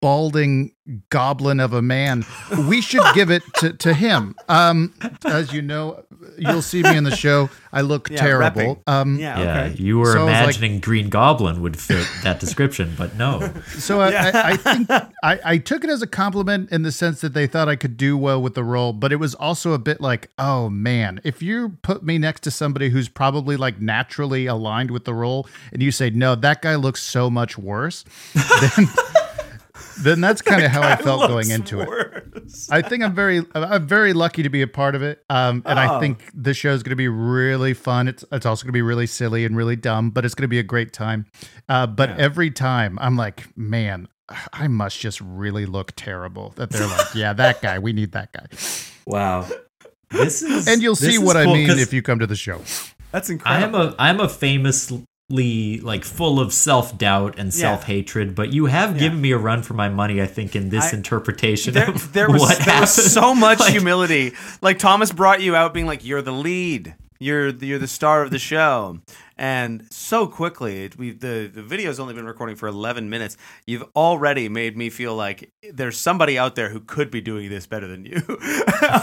balding 0.00 0.72
goblin 1.08 1.60
of 1.60 1.72
a 1.72 1.82
man. 1.82 2.24
We 2.68 2.80
should 2.80 3.04
give 3.14 3.30
it 3.30 3.42
to, 3.56 3.72
to 3.74 3.94
him. 3.94 4.34
Um, 4.48 4.92
as 5.24 5.52
you 5.52 5.62
know, 5.62 6.04
you'll 6.36 6.62
see 6.62 6.82
me 6.82 6.96
in 6.96 7.04
the 7.04 7.14
show. 7.14 7.48
I 7.72 7.82
look 7.82 8.10
Yeah, 8.10 8.20
terrible. 8.20 8.82
Um, 8.88 9.16
Yeah, 9.18 9.38
Yeah, 9.40 9.64
okay. 9.70 9.82
you 9.82 9.98
were 9.98 10.12
So 10.12 10.22
I 10.22 10.24
was 10.24 10.32
like- 10.32 10.42
imagining 10.42 10.80
Green 10.80 11.08
Goblin 11.08 11.62
would 11.62 11.78
fit 11.78 12.06
that 12.24 12.40
description, 12.40 12.94
but 12.98 13.14
no. 13.16 13.52
So 13.78 14.00
I, 14.00 14.10
Yeah. 14.10 14.30
I, 14.34 14.50
I 14.52 14.56
think 14.56 14.90
I, 15.22 15.38
I 15.44 15.58
took 15.58 15.84
it 15.84 15.90
as 15.90 16.02
a 16.02 16.06
compliment 16.08 16.70
in 16.72 16.82
the 16.82 16.90
sense 16.92 17.20
that 17.20 17.34
they 17.34 17.46
thought 17.46 17.68
I 17.68 17.76
could 17.76 17.96
do 17.96 18.16
well 18.16 18.42
with 18.42 18.54
the 18.54 18.64
role, 18.64 18.92
but 18.92 19.12
it 19.12 19.16
was 19.16 19.34
also 19.36 19.72
a 19.72 19.78
bit 19.78 20.00
like, 20.00 20.30
oh 20.38 20.68
man, 20.68 21.20
if 21.22 21.40
you 21.40 21.76
put 21.82 22.02
me 22.02 22.18
next 22.18 22.40
to 22.40 22.50
somebody 22.50 22.88
who's 22.88 23.08
probably 23.08 23.56
like 23.56 23.80
naturally 23.80 24.46
aligned 24.46 24.90
with 24.90 25.04
the 25.04 25.14
role, 25.14 25.46
and 25.72 25.82
you 25.82 25.92
say, 25.92 26.10
no, 26.10 26.34
that 26.34 26.62
guy 26.62 26.74
looks 26.74 27.02
so 27.02 27.30
much 27.30 27.56
worse, 27.56 28.04
then 28.34 28.88
then 30.02 30.20
that's 30.20 30.42
kind 30.42 30.62
of 30.64 30.70
how 30.72 30.82
I 30.82 30.96
felt 30.96 31.20
going 31.28 31.48
Looks 31.48 31.50
into 31.50 31.80
it. 31.80 32.24
I 32.70 32.82
think 32.82 33.02
I'm 33.02 33.14
very 33.14 33.44
I'm 33.54 33.86
very 33.86 34.12
lucky 34.12 34.42
to 34.42 34.48
be 34.50 34.62
a 34.62 34.66
part 34.66 34.94
of 34.94 35.02
it. 35.02 35.22
Um, 35.30 35.62
and 35.66 35.78
I 35.78 35.96
Oh. 35.96 36.00
think 36.00 36.30
the 36.34 36.54
show 36.54 36.72
is 36.72 36.82
going 36.82 36.90
to 36.90 36.96
be 36.96 37.08
really 37.08 37.74
fun. 37.74 38.08
It's 38.08 38.24
it's 38.32 38.46
also 38.46 38.64
going 38.64 38.70
to 38.70 38.76
be 38.76 38.82
really 38.82 39.06
silly 39.06 39.44
and 39.44 39.56
really 39.56 39.76
dumb, 39.76 40.10
but 40.10 40.24
it's 40.24 40.34
going 40.34 40.44
to 40.44 40.48
be 40.48 40.58
a 40.58 40.62
great 40.64 40.92
time. 40.92 41.26
Uh, 41.68 41.86
but 41.86 42.10
Yeah. 42.10 42.16
every 42.18 42.50
time 42.50 42.98
I'm 43.00 43.16
like, 43.16 43.46
man, 43.56 44.08
I 44.52 44.68
must 44.68 44.98
just 45.00 45.20
really 45.20 45.66
look 45.66 45.92
terrible. 45.96 46.52
That 46.56 46.70
they're 46.70 46.86
like, 46.86 47.06
yeah, 47.14 47.32
that 47.32 47.60
guy. 47.62 47.78
We 47.78 47.92
need 47.92 48.12
that 48.12 48.32
guy. 48.32 48.46
Wow. 49.06 49.46
This 50.10 50.42
is 50.42 50.66
And 50.68 50.82
you'll 50.82 50.96
see 50.96 51.14
is 51.14 51.20
what 51.20 51.36
I 51.36 51.44
cool, 51.44 51.54
mean 51.54 51.68
'cause 51.68 51.80
if 51.80 51.92
you 51.92 52.02
come 52.02 52.18
to 52.18 52.26
the 52.26 52.36
show. 52.36 52.60
That's 53.12 53.28
incredible. 53.30 53.78
I 53.98 54.08
am 54.10 54.20
a 54.20 54.20
I'm 54.20 54.20
a 54.20 54.28
famously 54.28 55.04
like 55.30 56.04
full 56.04 56.40
of 56.40 56.52
self 56.52 56.96
doubt 56.98 57.38
and 57.38 57.46
Yeah. 57.54 57.60
self 57.60 57.84
hatred, 57.84 58.34
but 58.34 58.52
you 58.52 58.66
have 58.66 58.94
Yeah. 58.94 59.00
given 59.00 59.20
me 59.20 59.30
a 59.32 59.38
run 59.38 59.62
for 59.62 59.74
my 59.74 59.88
money. 59.88 60.20
I 60.20 60.26
think 60.26 60.56
in 60.56 60.68
this 60.70 60.92
I- 60.92 60.96
interpretation 60.96 61.74
there, 61.74 61.88
of 61.90 62.12
there 62.12 62.28
was 62.30 62.40
what 62.42 62.56
there 62.58 62.64
happened. 62.66 62.80
was 62.82 63.12
so 63.12 63.34
much 63.34 63.60
Like, 63.66 63.72
humility. 63.72 64.32
Like 64.60 64.78
Thomas 64.78 65.12
brought 65.12 65.40
you 65.40 65.54
out 65.56 65.72
being 65.74 65.86
like, 65.86 66.04
"You're 66.04 66.22
the 66.22 66.32
lead. 66.32 66.94
You're 67.22 67.52
the, 67.52 67.66
you're 67.66 67.78
the 67.78 67.86
star 67.86 68.22
of 68.22 68.30
the 68.30 68.38
show." 68.38 68.98
And 69.36 69.86
so 69.90 70.26
quickly, 70.26 70.90
we 70.98 71.12
the 71.12 71.50
the 71.52 71.62
video's 71.62 71.98
only 72.00 72.12
been 72.14 72.26
recording 72.26 72.56
for 72.56 72.66
11 72.68 73.08
minutes. 73.08 73.36
You've 73.66 73.84
already 73.96 74.48
made 74.50 74.76
me 74.76 74.90
feel 74.90 75.14
like 75.14 75.50
there's 75.72 75.96
somebody 75.96 76.38
out 76.38 76.56
there 76.56 76.68
who 76.70 76.80
could 76.80 77.10
be 77.10 77.20
doing 77.22 77.48
this 77.48 77.66
better 77.66 77.86
than 77.86 78.04
you. 78.04 78.20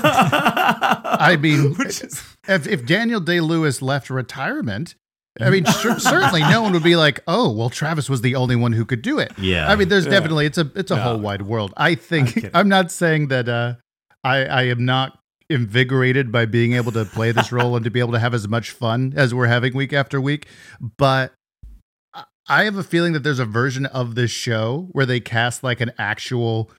I 0.09 1.37
mean, 1.39 1.73
Which 1.75 2.01
is- 2.01 2.21
if, 2.47 2.67
if 2.67 2.85
Daniel 2.85 3.19
Day 3.19 3.39
Lewis 3.39 3.81
left 3.81 4.09
retirement, 4.09 4.95
I 5.39 5.49
mean, 5.49 5.65
cer- 5.65 5.99
certainly 5.99 6.41
no 6.41 6.61
one 6.61 6.73
would 6.73 6.83
be 6.83 6.95
like, 6.95 7.19
"Oh, 7.27 7.51
well, 7.51 7.69
Travis 7.69 8.09
was 8.09 8.21
the 8.21 8.35
only 8.35 8.55
one 8.55 8.73
who 8.73 8.85
could 8.85 9.01
do 9.01 9.19
it." 9.19 9.31
Yeah. 9.37 9.67
I 9.71 9.75
mean, 9.75 9.89
there's 9.89 10.05
Yeah. 10.05 10.11
definitely 10.11 10.45
it's 10.45 10.57
a 10.57 10.71
it's 10.75 10.91
a 10.91 10.95
No. 10.95 11.01
whole 11.01 11.17
wide 11.19 11.43
world. 11.43 11.73
I 11.77 11.89
I'm 11.89 11.95
think. 11.95 12.49
I'm, 12.53 12.69
not 12.69 12.91
saying 12.91 13.27
that 13.29 13.47
uh, 13.49 13.75
I 14.23 14.45
I 14.45 14.61
am 14.63 14.85
not 14.85 15.19
invigorated 15.49 16.31
by 16.31 16.45
being 16.45 16.73
able 16.73 16.91
to 16.91 17.05
play 17.05 17.31
this 17.31 17.51
role 17.51 17.75
and 17.75 17.83
to 17.85 17.91
be 17.91 17.99
able 17.99 18.11
to 18.13 18.19
have 18.19 18.33
as 18.33 18.47
much 18.47 18.71
fun 18.71 19.13
as 19.15 19.33
we're 19.33 19.47
having 19.47 19.73
week 19.75 19.93
after 19.93 20.19
week, 20.21 20.47
but. 20.97 21.33
I- 22.13 22.23
I 22.49 22.63
have 22.63 22.77
a 22.77 22.83
feeling 22.83 23.11
that 23.11 23.23
there's 23.23 23.39
a 23.39 23.45
version 23.45 23.85
of 23.87 24.15
this 24.15 24.31
show 24.31 24.87
where 24.93 25.05
they 25.05 25.19
cast 25.19 25.63
like 25.63 25.81
an 25.81 25.91
actual 25.97 26.71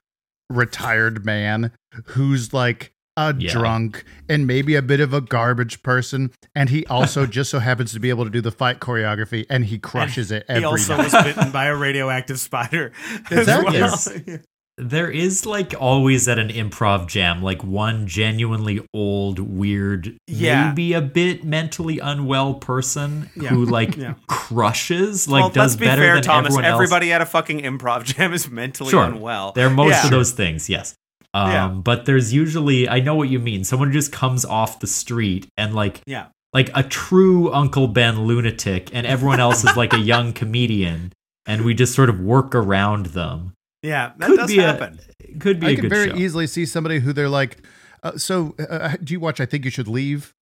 retired 0.49 1.23
man 1.23 1.71
who's 2.05 2.53
like 2.53 2.91
a 3.27 3.35
Yeah. 3.37 3.51
drunk 3.51 4.03
and 4.29 4.47
maybe 4.47 4.75
a 4.75 4.81
bit 4.81 4.99
of 4.99 5.13
a 5.13 5.21
garbage 5.21 5.83
person 5.83 6.31
and 6.55 6.69
he 6.69 6.85
also 6.85 7.25
just 7.37 7.49
so 7.51 7.59
happens 7.59 7.91
to 7.93 7.99
be 7.99 8.09
able 8.09 8.23
to 8.23 8.29
do 8.31 8.41
the 8.41 8.51
fight 8.51 8.79
choreography 8.79 9.45
and 9.49 9.65
he 9.65 9.77
crushes 9.77 10.31
it 10.31 10.45
every 10.47 10.61
he 10.61 10.65
also 10.65 10.95
night. 10.95 11.11
was 11.11 11.23
bitten 11.23 11.51
by 11.51 11.65
a 11.65 11.75
radioactive 11.75 12.39
spider. 12.39 12.91
Is 13.31 13.39
as 13.39 13.45
that- 13.47 13.63
well. 13.65 13.93
is- 13.93 14.39
there 14.81 15.11
is 15.11 15.45
like 15.45 15.73
always 15.77 16.29
at 16.29 16.39
an 16.39 16.47
improv 16.47 17.05
jam, 17.05 17.43
like 17.43 17.61
one 17.65 18.07
genuinely 18.07 18.79
old, 18.93 19.37
weird, 19.37 20.15
Yeah. 20.25 20.69
maybe 20.69 20.93
a 20.93 21.01
bit 21.01 21.43
mentally 21.43 21.99
unwell 21.99 22.53
person 22.53 23.29
Yeah. 23.35 23.49
who 23.49 23.65
like 23.65 23.97
Yeah. 23.97 24.13
crushes, 24.27 25.27
like 25.27 25.41
well, 25.41 25.49
does 25.49 25.57
let's 25.73 25.75
be 25.75 25.85
better 25.85 26.01
fair, 26.03 26.13
than 26.15 26.23
Thomas. 26.23 26.47
everyone 26.51 26.63
else. 26.65 26.75
Everybody 26.75 27.11
at 27.11 27.21
a 27.21 27.25
fucking 27.25 27.59
improv 27.61 28.05
jam 28.05 28.31
is 28.33 28.49
mentally 28.49 28.91
Sure. 28.91 29.03
unwell. 29.03 29.51
They're 29.53 29.69
most 29.69 29.89
Yeah. 29.91 30.05
of 30.05 30.11
those 30.11 30.31
things, 30.31 30.69
yes. 30.69 30.95
Um, 31.33 31.51
Yeah. 31.51 31.67
But 31.69 32.05
there's 32.05 32.33
usually, 32.33 32.87
I 32.89 32.99
know 32.99 33.15
what 33.15 33.29
you 33.29 33.39
mean. 33.39 33.63
Someone 33.63 33.91
just 33.91 34.11
comes 34.11 34.45
off 34.45 34.79
the 34.79 34.87
street 34.87 35.47
and 35.57 35.73
like, 35.75 36.01
Yeah. 36.07 36.27
like 36.53 36.71
a 36.75 36.83
true 36.83 37.51
Uncle 37.53 37.87
Ben 37.87 38.21
lunatic, 38.23 38.89
and 38.93 39.05
everyone 39.05 39.39
else 39.39 39.63
is 39.63 39.75
like 39.77 39.93
a 39.93 39.99
young 40.13 40.33
comedian, 40.33 41.13
and 41.45 41.63
we 41.63 41.73
just 41.73 41.93
sort 41.93 42.09
of 42.09 42.19
work 42.19 42.55
around 42.55 43.07
them. 43.07 43.53
Yeah, 43.83 44.11
that 44.17 44.27
Could 44.27 44.37
does 44.37 44.47
be 44.49 44.57
happen. 44.57 44.99
a, 45.23 45.37
could 45.39 45.59
be 45.59 45.67
I 45.67 45.69
a 45.71 45.75
can 45.75 45.81
good 45.83 45.89
very 45.89 46.09
show. 46.09 46.15
easily 46.17 46.47
see 46.47 46.65
somebody 46.65 46.99
who 46.99 47.13
they're 47.13 47.29
like, 47.29 47.57
uh, 48.03 48.17
so 48.17 48.55
uh, 48.69 48.95
do 49.03 49.13
you 49.13 49.19
watch 49.19 49.39
I 49.39 49.45
Think 49.45 49.63
You 49.65 49.71
Should 49.71 49.87
Leave? 49.87 50.33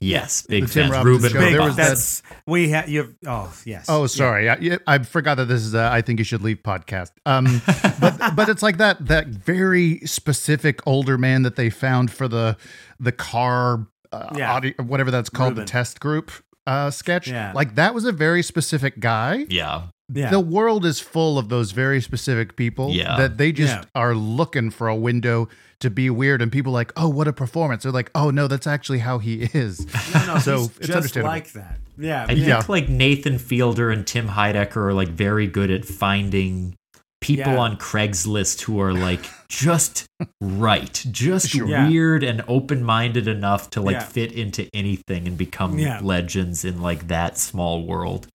Yes, 0.00 0.42
big 0.42 0.66
The 0.66 0.72
Tim 0.72 0.82
fans. 0.84 0.92
Robbins 0.92 1.06
Ruben 1.22 1.30
show, 1.32 1.38
Big, 1.40 1.52
there 1.56 1.66
that- 1.68 1.76
that's 1.76 2.22
we 2.46 2.68
have 2.70 2.88
you. 2.88 3.02
Have, 3.02 3.14
oh 3.26 3.54
yes. 3.64 3.86
Oh, 3.88 4.06
sorry. 4.06 4.48
I, 4.50 4.56
yeah, 4.58 4.76
I 4.86 4.98
forgot 4.98 5.36
that 5.36 5.46
this 5.46 5.62
is 5.62 5.74
a 5.74 5.90
I 5.92 6.02
Think 6.02 6.18
You 6.18 6.24
Should 6.24 6.42
Leave 6.42 6.58
podcast. 6.62 7.10
Um, 7.24 7.62
but 8.00 8.34
but 8.36 8.48
it's 8.48 8.62
like 8.62 8.76
that 8.78 9.06
that 9.06 9.28
very 9.28 10.00
specific 10.06 10.80
older 10.86 11.16
man 11.18 11.42
that 11.42 11.56
they 11.56 11.70
found 11.70 12.10
for 12.10 12.28
the 12.28 12.56
the 13.00 13.12
car 13.12 13.86
uh, 14.12 14.34
Yeah. 14.36 14.52
audio, 14.54 14.72
whatever 14.82 15.10
that's 15.10 15.28
called 15.30 15.50
Ruben. 15.52 15.64
the 15.64 15.70
test 15.70 16.00
group 16.00 16.30
uh, 16.66 16.90
sketch. 16.90 17.28
Yeah. 17.28 17.52
Like 17.54 17.74
that 17.76 17.94
was 17.94 18.04
a 18.04 18.12
very 18.12 18.42
specific 18.42 18.98
guy. 19.00 19.46
yeah, 19.48 19.82
Yeah. 20.12 20.30
The 20.30 20.40
world 20.40 20.84
is 20.84 20.98
full 21.00 21.38
of 21.38 21.48
those 21.48 21.70
very 21.72 22.00
specific 22.00 22.56
people 22.56 22.90
Yeah. 22.90 23.16
that 23.16 23.38
they 23.38 23.52
just 23.52 23.72
Yeah. 23.74 23.84
are 23.94 24.14
looking 24.14 24.70
for 24.70 24.88
a 24.88 24.96
window 24.96 25.48
to 25.80 25.90
be 25.90 26.08
weird, 26.10 26.40
and 26.42 26.50
people 26.50 26.72
like, 26.72 26.92
oh, 26.96 27.08
what 27.08 27.28
a 27.28 27.32
performance. 27.32 27.82
They're 27.82 27.92
like, 27.92 28.10
oh 28.14 28.30
no, 28.30 28.46
that's 28.48 28.66
actually 28.66 29.00
how 29.00 29.18
he 29.18 29.42
is. 29.52 29.86
No, 30.14 30.26
no, 30.34 30.38
so 30.38 30.58
he's 30.58 30.66
it's 30.68 30.78
just 30.86 30.96
understandable. 30.96 31.28
like 31.30 31.52
that. 31.52 31.78
Yeah. 31.98 32.26
I 32.28 32.32
yeah. 32.32 32.56
think 32.58 32.68
like 32.68 32.88
Nathan 32.88 33.38
Fielder 33.38 33.90
and 33.90 34.06
Tim 34.06 34.28
Heidecker 34.28 34.76
are 34.76 34.94
like 34.94 35.08
very 35.08 35.46
good 35.46 35.70
at 35.70 35.84
finding 35.84 36.74
people 37.20 37.52
Yeah. 37.54 37.58
on 37.58 37.76
Craigslist 37.78 38.62
who 38.62 38.80
are 38.80 38.92
like 38.92 39.24
just 39.48 40.06
right, 40.40 41.04
just 41.10 41.48
Sure. 41.48 41.66
Yeah. 41.66 41.88
weird 41.88 42.22
and 42.22 42.42
open-minded 42.48 43.26
enough 43.28 43.70
to 43.70 43.80
like 43.80 43.94
Yeah. 43.94 44.04
fit 44.04 44.32
into 44.32 44.68
anything 44.74 45.26
and 45.26 45.36
become 45.38 45.78
Yeah. 45.78 46.00
legends 46.02 46.64
in 46.64 46.80
like 46.82 47.08
that 47.08 47.38
small 47.38 47.84
world. 47.86 48.26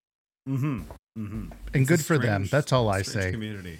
Mm-hmm. 0.49 0.81
Mm-hmm. 1.17 1.45
and 1.73 1.87
good 1.87 2.03
for 2.03 2.17
them. 2.17 2.47
That's 2.49 2.71
all 2.71 2.89
I 2.89 3.01
say. 3.03 3.31
Community. 3.31 3.79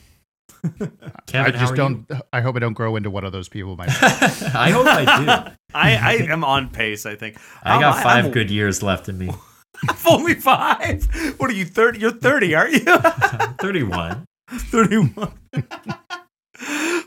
Kevin, 1.27 1.55
I 1.55 1.59
just 1.59 1.75
don't. 1.75 2.05
I 2.31 2.41
hope 2.41 2.55
I 2.55 2.59
don't 2.59 2.73
grow 2.73 2.95
into 2.95 3.09
one 3.09 3.23
of 3.23 3.31
those 3.31 3.49
people 3.49 3.75
myself. 3.75 4.43
I 4.55 4.69
hope 4.71 4.85
I 4.87 5.05
do. 5.05 5.55
I, 5.73 5.95
I 5.95 6.13
am 6.31 6.43
on 6.43 6.69
pace. 6.69 7.05
I 7.05 7.15
think. 7.15 7.37
I 7.63 7.75
Um, 7.75 7.81
got 7.81 8.03
5 8.03 8.05
I'm- 8.25 8.31
good 8.31 8.51
years 8.51 8.83
left 8.83 9.09
in 9.09 9.17
me. 9.17 9.31
Only 10.07 10.35
five. 10.35 11.07
What 11.39 11.49
are 11.49 11.53
you? 11.53 11.65
Thirty? 11.65 11.99
You're 11.99 12.11
thirty, 12.11 12.53
aren't 12.53 12.73
you? 12.73 12.79
31. 13.59 14.25
31. 14.49 15.33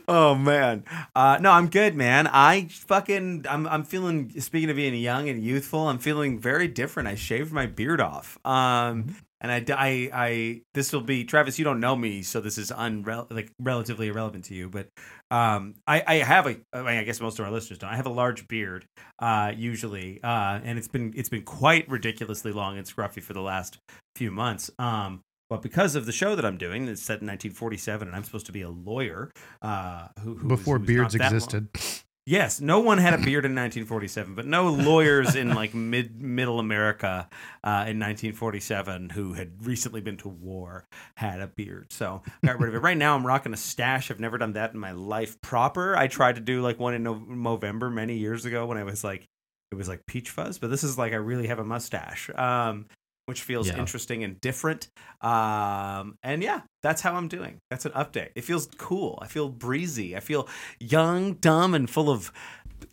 oh 0.07 0.35
man. 0.35 0.83
Uh, 1.15 1.37
no, 1.39 1.51
I'm 1.51 1.67
good, 1.69 1.95
man. 1.95 2.27
I 2.27 2.67
fucking 2.69 3.45
I'm 3.49 3.67
I'm 3.67 3.83
feeling 3.83 4.31
speaking 4.41 4.69
of 4.69 4.75
being 4.75 4.93
young 4.95 5.29
and 5.29 5.41
youthful, 5.41 5.87
I'm 5.87 5.99
feeling 5.99 6.37
very 6.39 6.67
different. 6.67 7.07
I 7.07 7.15
shaved 7.15 7.53
my 7.53 7.65
beard 7.65 8.01
off. 8.01 8.37
Um 8.43 9.15
and 9.41 9.51
I, 9.51 9.63
I, 9.75 10.09
I 10.13 10.61
this 10.73 10.91
will 10.93 11.01
be 11.01 11.23
Travis. 11.23 11.57
You 11.59 11.65
don't 11.65 11.79
know 11.79 11.95
me, 11.95 12.21
so 12.23 12.41
this 12.41 12.57
is 12.57 12.71
unrel- 12.71 13.31
like 13.31 13.51
relatively 13.59 14.07
irrelevant 14.07 14.45
to 14.45 14.55
you. 14.55 14.69
But 14.69 14.87
um, 15.31 15.75
I, 15.87 16.03
I 16.07 16.15
have 16.15 16.47
a. 16.47 16.57
I, 16.73 16.77
mean, 16.79 16.87
I 16.97 17.03
guess 17.03 17.19
most 17.21 17.39
of 17.39 17.45
our 17.45 17.51
listeners 17.51 17.79
don't. 17.79 17.89
I 17.89 17.95
have 17.95 18.05
a 18.05 18.09
large 18.11 18.47
beard, 18.47 18.85
uh, 19.19 19.51
usually, 19.55 20.21
uh, 20.23 20.59
and 20.63 20.77
it's 20.77 20.87
been 20.87 21.13
it's 21.15 21.29
been 21.29 21.43
quite 21.43 21.89
ridiculously 21.89 22.51
long 22.51 22.77
and 22.77 22.87
scruffy 22.87 23.21
for 23.21 23.33
the 23.33 23.41
last 23.41 23.77
few 24.15 24.31
months. 24.31 24.71
Um, 24.79 25.21
but 25.49 25.61
because 25.61 25.95
of 25.95 26.07
the 26.07 26.11
show 26.11 26.35
that 26.35 26.43
I'm 26.45 26.57
doing, 26.57 26.87
it's 26.87 27.01
set 27.03 27.21
in 27.21 27.27
1947, 27.27 28.07
and 28.07 28.15
I'm 28.17 28.23
supposed 28.23 28.47
to 28.47 28.51
be 28.51 28.63
a 28.63 28.69
lawyer. 28.69 29.31
Uh, 29.61 30.07
who, 30.21 30.35
who 30.35 30.47
was- 30.47 30.57
Before 30.59 30.77
who 30.77 30.81
was 30.81 30.87
beards 30.87 31.15
not 31.15 31.19
that 31.19 31.31
long. 31.31 31.35
existed. 31.35 32.03
Yes, 32.27 32.59
no 32.59 32.79
one 32.79 32.97
had 32.97 33.13
a 33.13 33.17
beard 33.17 33.45
in 33.45 33.51
1947, 33.51 34.33
but 34.33 34.47
no 34.47 34.69
lawyers 34.69 35.35
in 35.35 35.53
like 35.53 35.75
mid 35.75 36.19
middle 36.19 36.59
America 36.59 37.29
uh, 37.63 37.85
in 37.87 37.99
1947 37.99 39.11
who 39.11 39.33
had 39.33 39.63
recently 39.63 40.01
been 40.01 40.17
to 40.17 40.29
war 40.29 40.87
had 41.17 41.39
a 41.39 41.45
beard. 41.45 41.93
So 41.93 42.23
I 42.25 42.47
got 42.47 42.59
rid 42.59 42.69
of 42.69 42.75
it. 42.75 42.79
Right 42.79 42.97
now, 42.97 43.15
I'm 43.15 43.27
rocking 43.27 43.53
a 43.53 43.57
stash. 43.57 44.09
I've 44.09 44.19
never 44.19 44.39
done 44.39 44.53
that 44.53 44.73
in 44.73 44.79
my 44.79 44.91
life 44.91 45.39
proper. 45.41 45.95
I 45.95 46.07
tried 46.07 46.35
to 46.35 46.41
do 46.41 46.63
like 46.63 46.79
one 46.79 46.95
in 46.95 47.03
November 47.03 47.91
many 47.91 48.17
years 48.17 48.45
ago 48.45 48.65
when 48.65 48.79
I 48.79 48.83
was 48.83 49.03
like 49.03 49.27
it 49.71 49.75
was 49.75 49.87
like 49.87 50.05
peach 50.07 50.31
fuzz, 50.31 50.57
but 50.57 50.71
this 50.71 50.83
is 50.83 50.97
like 50.97 51.13
I 51.13 51.17
really 51.17 51.47
have 51.47 51.59
a 51.59 51.63
mustache. 51.63 52.29
Um, 52.35 52.87
which 53.25 53.41
feels 53.41 53.67
Yeah. 53.67 53.77
interesting 53.77 54.23
and 54.23 54.39
different. 54.41 54.89
Um, 55.21 56.17
and 56.23 56.41
yeah, 56.43 56.61
that's 56.83 57.01
how 57.01 57.15
I'm 57.15 57.27
doing. 57.27 57.57
That's 57.69 57.85
an 57.85 57.91
update. 57.93 58.29
It 58.35 58.43
feels 58.43 58.67
cool. 58.77 59.19
I 59.21 59.27
feel 59.27 59.49
breezy. 59.49 60.15
I 60.15 60.19
feel 60.19 60.47
young, 60.79 61.33
dumb, 61.33 61.73
and 61.73 61.89
full 61.89 62.09
of 62.09 62.31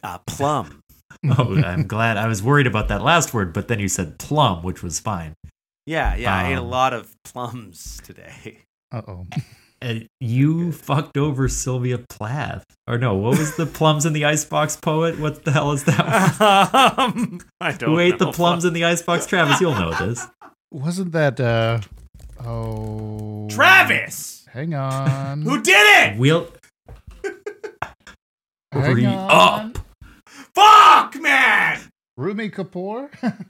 uh, 0.03 0.19
plum. 0.27 0.81
Oh, 1.39 1.55
I'm 1.63 1.87
glad. 1.87 2.17
I 2.17 2.27
was 2.27 2.43
worried 2.43 2.67
about 2.67 2.89
that 2.89 3.03
last 3.03 3.35
word, 3.35 3.53
but 3.53 3.69
then 3.69 3.79
you 3.79 3.87
said 3.87 4.19
plum, 4.19 4.63
which 4.63 4.83
was 4.83 4.99
fine. 4.99 5.35
Yeah, 5.87 6.17
yeah. 6.17 6.35
I 6.35 6.49
ate 6.53 6.55
a 6.55 6.61
Um, 6.63 6.71
lot 6.71 6.95
of 6.95 7.15
plums 7.23 8.01
today. 8.03 8.59
Uh 8.93 9.03
oh. 9.09 9.27
Uh, 9.83 9.95
you 10.21 10.73
fucked 10.73 11.17
over 11.17 11.49
Sylvia 11.49 11.99
Plath. 12.09 12.65
Or 12.87 12.99
no, 12.99 13.15
what 13.15 13.39
was 13.39 13.57
the 13.57 13.67
plums 13.67 14.07
in 14.07 14.13
the 14.13 14.25
icebox 14.25 14.77
poet? 14.77 15.19
What 15.19 15.45
the 15.45 15.53
hell 15.53 15.73
is 15.73 15.85
that? 15.85 16.41
um, 16.99 17.41
I 17.61 17.73
don't 17.73 17.91
Who 17.91 17.99
ate 17.99 18.19
the 18.19 18.33
plums 18.33 18.65
in 18.65 18.73
the 18.73 18.85
icebox? 18.85 19.27
Travis, 19.27 19.61
you'll 19.61 19.75
know 19.75 19.93
this. 19.95 20.27
Wasn't 20.71 21.13
that 21.13 21.39
uh 21.41 21.81
oh 22.45 23.47
Travis! 23.51 24.47
Hang 24.51 24.75
on. 24.75 25.43
Who 25.43 25.61
did 25.63 25.75
it? 26.13 26.19
We'll 26.19 26.49
Hang 28.73 28.83
Hurry 28.83 29.05
on. 29.07 29.31
up. 29.77 29.79
Fuck, 30.55 31.21
man! 31.21 31.81
Rumi 32.17 32.51
Kapoor? 32.51 33.11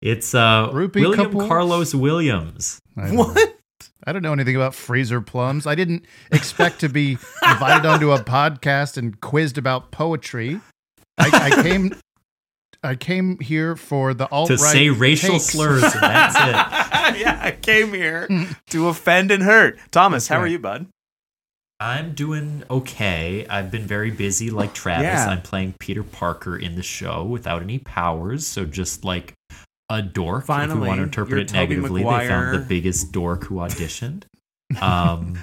It's 0.00 0.32
uh 0.32 0.70
Rupi 0.70 1.00
William 1.00 1.32
Kapoor? 1.32 1.48
Carlos 1.48 1.92
Williams. 1.92 2.78
I 2.96 3.10
know. 3.10 3.24
What? 3.24 3.57
I 4.04 4.12
don't 4.12 4.22
know 4.22 4.32
anything 4.32 4.56
about 4.56 4.74
freezer 4.74 5.20
plums. 5.20 5.66
I 5.66 5.74
didn't 5.74 6.04
expect 6.32 6.80
to 6.80 6.88
be 6.88 7.18
invited 7.46 7.86
onto 7.86 8.12
a 8.12 8.18
podcast 8.18 8.96
and 8.96 9.20
quizzed 9.20 9.58
about 9.58 9.90
poetry. 9.90 10.60
I, 11.18 11.50
I 11.58 11.62
came 11.62 11.94
I 12.82 12.94
came 12.94 13.38
here 13.40 13.74
for 13.74 14.14
the 14.14 14.28
alt 14.30 14.48
To 14.48 14.58
say 14.58 14.88
racial 14.88 15.40
slurs, 15.40 15.82
and 15.82 15.92
that's 16.02 16.36
it. 16.36 17.20
yeah, 17.20 17.40
I 17.42 17.50
came 17.50 17.92
here 17.92 18.28
to 18.70 18.88
offend 18.88 19.30
and 19.30 19.42
hurt. 19.42 19.78
Thomas, 19.90 20.28
how 20.28 20.38
are 20.38 20.46
you, 20.46 20.58
bud? 20.58 20.86
I'm 21.80 22.12
doing 22.14 22.64
okay. 22.70 23.46
I've 23.48 23.70
been 23.70 23.86
very 23.86 24.10
busy 24.10 24.50
like 24.50 24.74
Travis. 24.74 25.04
Yeah. 25.04 25.28
I'm 25.28 25.42
playing 25.42 25.74
Peter 25.78 26.02
Parker 26.02 26.56
in 26.56 26.74
the 26.74 26.82
show 26.82 27.24
without 27.24 27.62
any 27.62 27.78
powers, 27.78 28.46
so 28.46 28.64
just 28.64 29.04
like 29.04 29.34
a 29.90 30.02
dork. 30.02 30.42
if 30.42 30.46
Finally, 30.46 30.80
we 30.80 30.86
want 30.86 30.98
to 30.98 31.04
interpret 31.04 31.38
it 31.40 31.52
negatively, 31.52 32.02
they 32.02 32.28
found 32.28 32.54
the 32.54 32.64
biggest 32.66 33.12
dork 33.12 33.44
who 33.44 33.56
auditioned. 33.56 34.24
Um, 34.82 35.38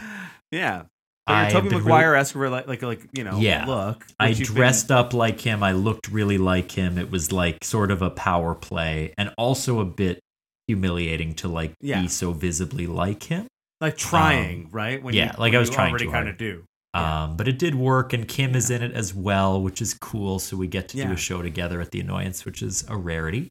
Yeah. 0.51 0.83
I 1.27 1.45
But 1.45 1.51
you're 1.53 1.61
Tobey 1.61 1.69
been 1.69 1.83
Maguire 1.83 2.13
esque 2.13 2.33
for 2.33 2.47
like, 2.49 2.67
like, 2.67 2.83
like, 2.83 3.01
you 3.13 3.23
know, 3.23 3.39
Yeah. 3.39 3.65
look. 3.65 4.05
I 4.19 4.27
you've 4.29 4.37
been- 4.37 4.45
dressed 4.55 4.91
up 4.91 5.11
like 5.15 5.41
him. 5.41 5.63
I 5.63 5.71
looked 5.71 6.07
really 6.09 6.37
like 6.37 6.71
him. 6.71 6.99
It 6.99 7.09
was 7.09 7.31
like 7.31 7.63
sort 7.63 7.89
of 7.89 8.03
a 8.03 8.11
power 8.11 8.53
play, 8.53 9.13
and 9.17 9.33
also 9.35 9.79
a 9.79 9.85
bit 9.85 10.19
humiliating 10.67 11.33
to 11.35 11.47
like 11.47 11.73
Yeah. 11.81 12.01
be 12.01 12.07
so 12.07 12.31
visibly 12.31 12.85
like 12.87 13.23
him. 13.23 13.47
like 13.81 13.97
trying, 13.97 14.69
right? 14.71 15.01
When 15.03 15.13
yeah, 15.15 15.25
you, 15.25 15.29
like 15.39 15.51
when 15.51 15.55
I 15.55 15.59
was 15.59 15.69
trying 15.71 15.89
already 15.89 16.07
kind 16.07 16.29
of 16.29 16.37
do. 16.37 16.63
Yeah. 16.93 17.23
Um, 17.25 17.35
but 17.37 17.47
it 17.47 17.59
did 17.59 17.75
work, 17.75 18.13
and 18.13 18.25
Kim 18.27 18.55
is 18.55 18.69
in 18.69 18.81
it 18.81 18.93
as 18.93 19.13
well, 19.13 19.61
which 19.61 19.81
is 19.81 19.93
cool. 19.95 20.39
So 20.39 20.55
we 20.55 20.67
get 20.67 20.87
to 20.89 20.97
do 20.97 21.11
a 21.11 21.17
show 21.17 21.41
together 21.41 21.81
at 21.81 21.91
the 21.91 21.99
Annoyance, 21.99 22.45
which 22.45 22.61
is 22.61 22.85
a 22.87 22.95
rarity. 22.95 23.49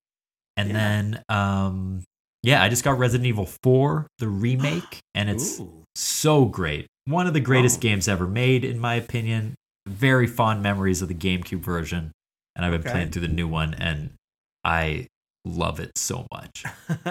And 0.57 0.69
Yeah. 0.69 0.75
then, 0.75 1.25
um, 1.29 2.03
yeah, 2.43 2.63
I 2.63 2.69
just 2.69 2.85
got 2.85 2.99
Resident 2.99 3.27
Evil 3.27 3.47
4, 3.63 4.07
the 4.19 4.29
remake, 4.29 4.99
and 5.15 5.29
it's 5.31 5.59
Ooh. 5.61 5.83
so 5.95 6.45
great. 6.45 6.87
One 7.07 7.27
of 7.27 7.35
the 7.35 7.41
greatest 7.41 7.79
Oh. 7.79 7.83
games 7.83 8.09
ever 8.09 8.27
made, 8.27 8.65
in 8.65 8.79
my 8.79 8.95
opinion. 8.95 9.55
Very 9.87 10.27
fond 10.27 10.63
memories 10.63 11.03
of 11.03 11.09
the 11.09 11.15
GameCube 11.15 11.61
version, 11.61 12.11
and 12.57 12.65
I've 12.65 12.73
been 12.73 12.81
Okay. 12.81 12.91
playing 12.91 13.11
through 13.11 13.23
the 13.23 13.29
new 13.29 13.47
one, 13.49 13.75
and 13.75 14.15
I 14.65 15.09
love 15.45 15.79
it 15.81 15.91
so 15.99 16.27
much. 16.33 16.65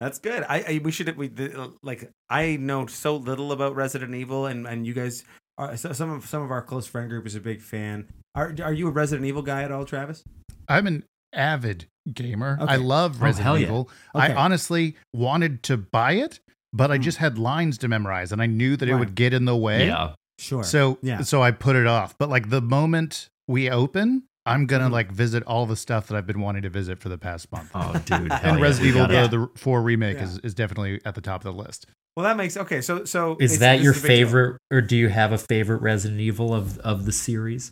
That's 0.00 0.18
good. 0.18 0.44
I, 0.48 0.64
I 0.68 0.80
we 0.84 0.90
should 0.90 1.16
we 1.16 1.28
the, 1.28 1.72
like 1.82 2.10
I 2.28 2.56
know 2.56 2.86
so 2.86 3.16
little 3.16 3.52
about 3.52 3.74
Resident 3.74 4.14
Evil, 4.14 4.44
and 4.46 4.66
and 4.66 4.86
you 4.86 4.92
guys 4.92 5.24
are 5.56 5.76
so- 5.78 5.92
some 5.92 6.10
of 6.10 6.26
some 6.26 6.42
of 6.42 6.50
our 6.50 6.60
close 6.60 6.86
friend 6.86 7.08
group 7.08 7.26
is 7.26 7.34
a 7.34 7.40
big 7.40 7.62
fan. 7.62 8.06
Are 8.34 8.54
are 8.62 8.72
you 8.72 8.88
a 8.88 8.90
Resident 8.90 9.26
Evil 9.26 9.40
guy 9.42 9.62
at 9.62 9.72
all, 9.72 9.84
Travis? 9.86 10.22
I'm 10.68 10.86
an 10.86 11.04
avid 11.32 11.86
gamer. 12.12 12.58
Okay. 12.60 12.72
I 12.72 12.76
love 12.76 13.16
Oh, 13.20 13.24
Resident 13.24 13.56
yeah. 13.60 13.66
Evil. 13.66 13.90
Okay. 14.14 14.26
I 14.32 14.34
honestly 14.34 14.96
wanted 15.12 15.62
to 15.64 15.76
buy 15.76 16.12
it, 16.12 16.40
but 16.72 16.90
I 16.90 16.96
Hmm. 16.96 17.02
just 17.02 17.18
had 17.18 17.38
lines 17.38 17.78
to 17.78 17.88
memorize 17.88 18.32
and 18.32 18.42
I 18.42 18.46
knew 18.46 18.76
that 18.76 18.88
it 18.88 18.94
would 18.94 19.14
get 19.14 19.32
in 19.32 19.44
the 19.44 19.56
way. 19.56 19.86
Yeah. 19.86 20.14
Sure. 20.38 20.64
So 20.64 20.98
Yeah. 21.02 21.20
so 21.22 21.42
I 21.42 21.50
put 21.52 21.76
it 21.76 21.86
off. 21.86 22.16
But 22.18 22.28
like 22.28 22.50
the 22.50 22.60
moment 22.60 23.28
we 23.46 23.70
open, 23.70 24.24
I'm 24.44 24.66
gonna 24.66 24.88
Mhm. 24.88 24.92
like 24.92 25.12
visit 25.12 25.44
all 25.44 25.66
the 25.66 25.76
stuff 25.76 26.08
that 26.08 26.16
I've 26.16 26.26
been 26.26 26.40
wanting 26.40 26.62
to 26.62 26.70
visit 26.70 26.98
for 26.98 27.08
the 27.08 27.18
past 27.18 27.52
month. 27.52 27.70
Oh, 27.74 27.92
dude. 28.04 28.10
and 28.20 28.28
yeah, 28.30 28.58
Resident 28.60 28.80
we 28.82 28.88
Evil 28.88 29.06
gotta- 29.06 29.28
the, 29.28 29.38
the 29.52 29.58
four 29.58 29.80
remake 29.82 30.16
Yeah. 30.16 30.24
is, 30.24 30.38
is 30.38 30.54
definitely 30.54 31.00
at 31.04 31.14
the 31.14 31.20
top 31.20 31.44
of 31.44 31.54
the 31.54 31.62
list. 31.62 31.86
well, 32.16 32.24
that 32.24 32.36
makes 32.36 32.56
okay. 32.56 32.80
So 32.80 33.04
so 33.04 33.36
Is 33.38 33.52
it's- 33.54 33.58
that 33.60 33.76
this 33.76 33.84
your 33.84 33.92
a 33.92 33.96
deal. 33.96 34.02
favorite, 34.02 34.56
or 34.72 34.80
do 34.80 34.96
you 34.96 35.08
have 35.10 35.30
a 35.32 35.38
favorite 35.38 35.80
Resident 35.80 36.20
Evil 36.20 36.52
of, 36.52 36.78
of 36.78 37.04
the 37.06 37.12
series? 37.12 37.70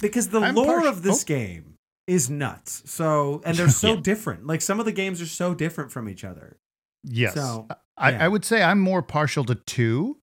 Because 0.00 0.28
the 0.28 0.40
I'm 0.40 0.54
lore 0.56 0.66
partial- 0.66 0.88
of 0.88 1.02
this 1.02 1.22
oh. 1.22 1.26
game 1.26 1.74
is 2.08 2.28
nuts. 2.28 2.82
So 2.90 3.40
and 3.44 3.56
they're 3.56 3.68
so 3.68 3.88
Yeah. 3.94 4.00
different. 4.02 4.46
Like 4.46 4.62
some 4.62 4.80
of 4.80 4.86
the 4.86 4.92
games 4.92 5.20
are 5.22 5.26
so 5.26 5.54
different 5.54 5.92
from 5.92 6.08
each 6.08 6.24
other. 6.24 6.58
Yes. 7.04 7.34
So, 7.34 7.68
I, 7.96 8.10
yeah. 8.10 8.24
I 8.24 8.28
would 8.28 8.44
say 8.44 8.62
I'm 8.62 8.80
more 8.80 9.02
partial 9.02 9.44
to 9.44 9.54
two. 9.54 10.18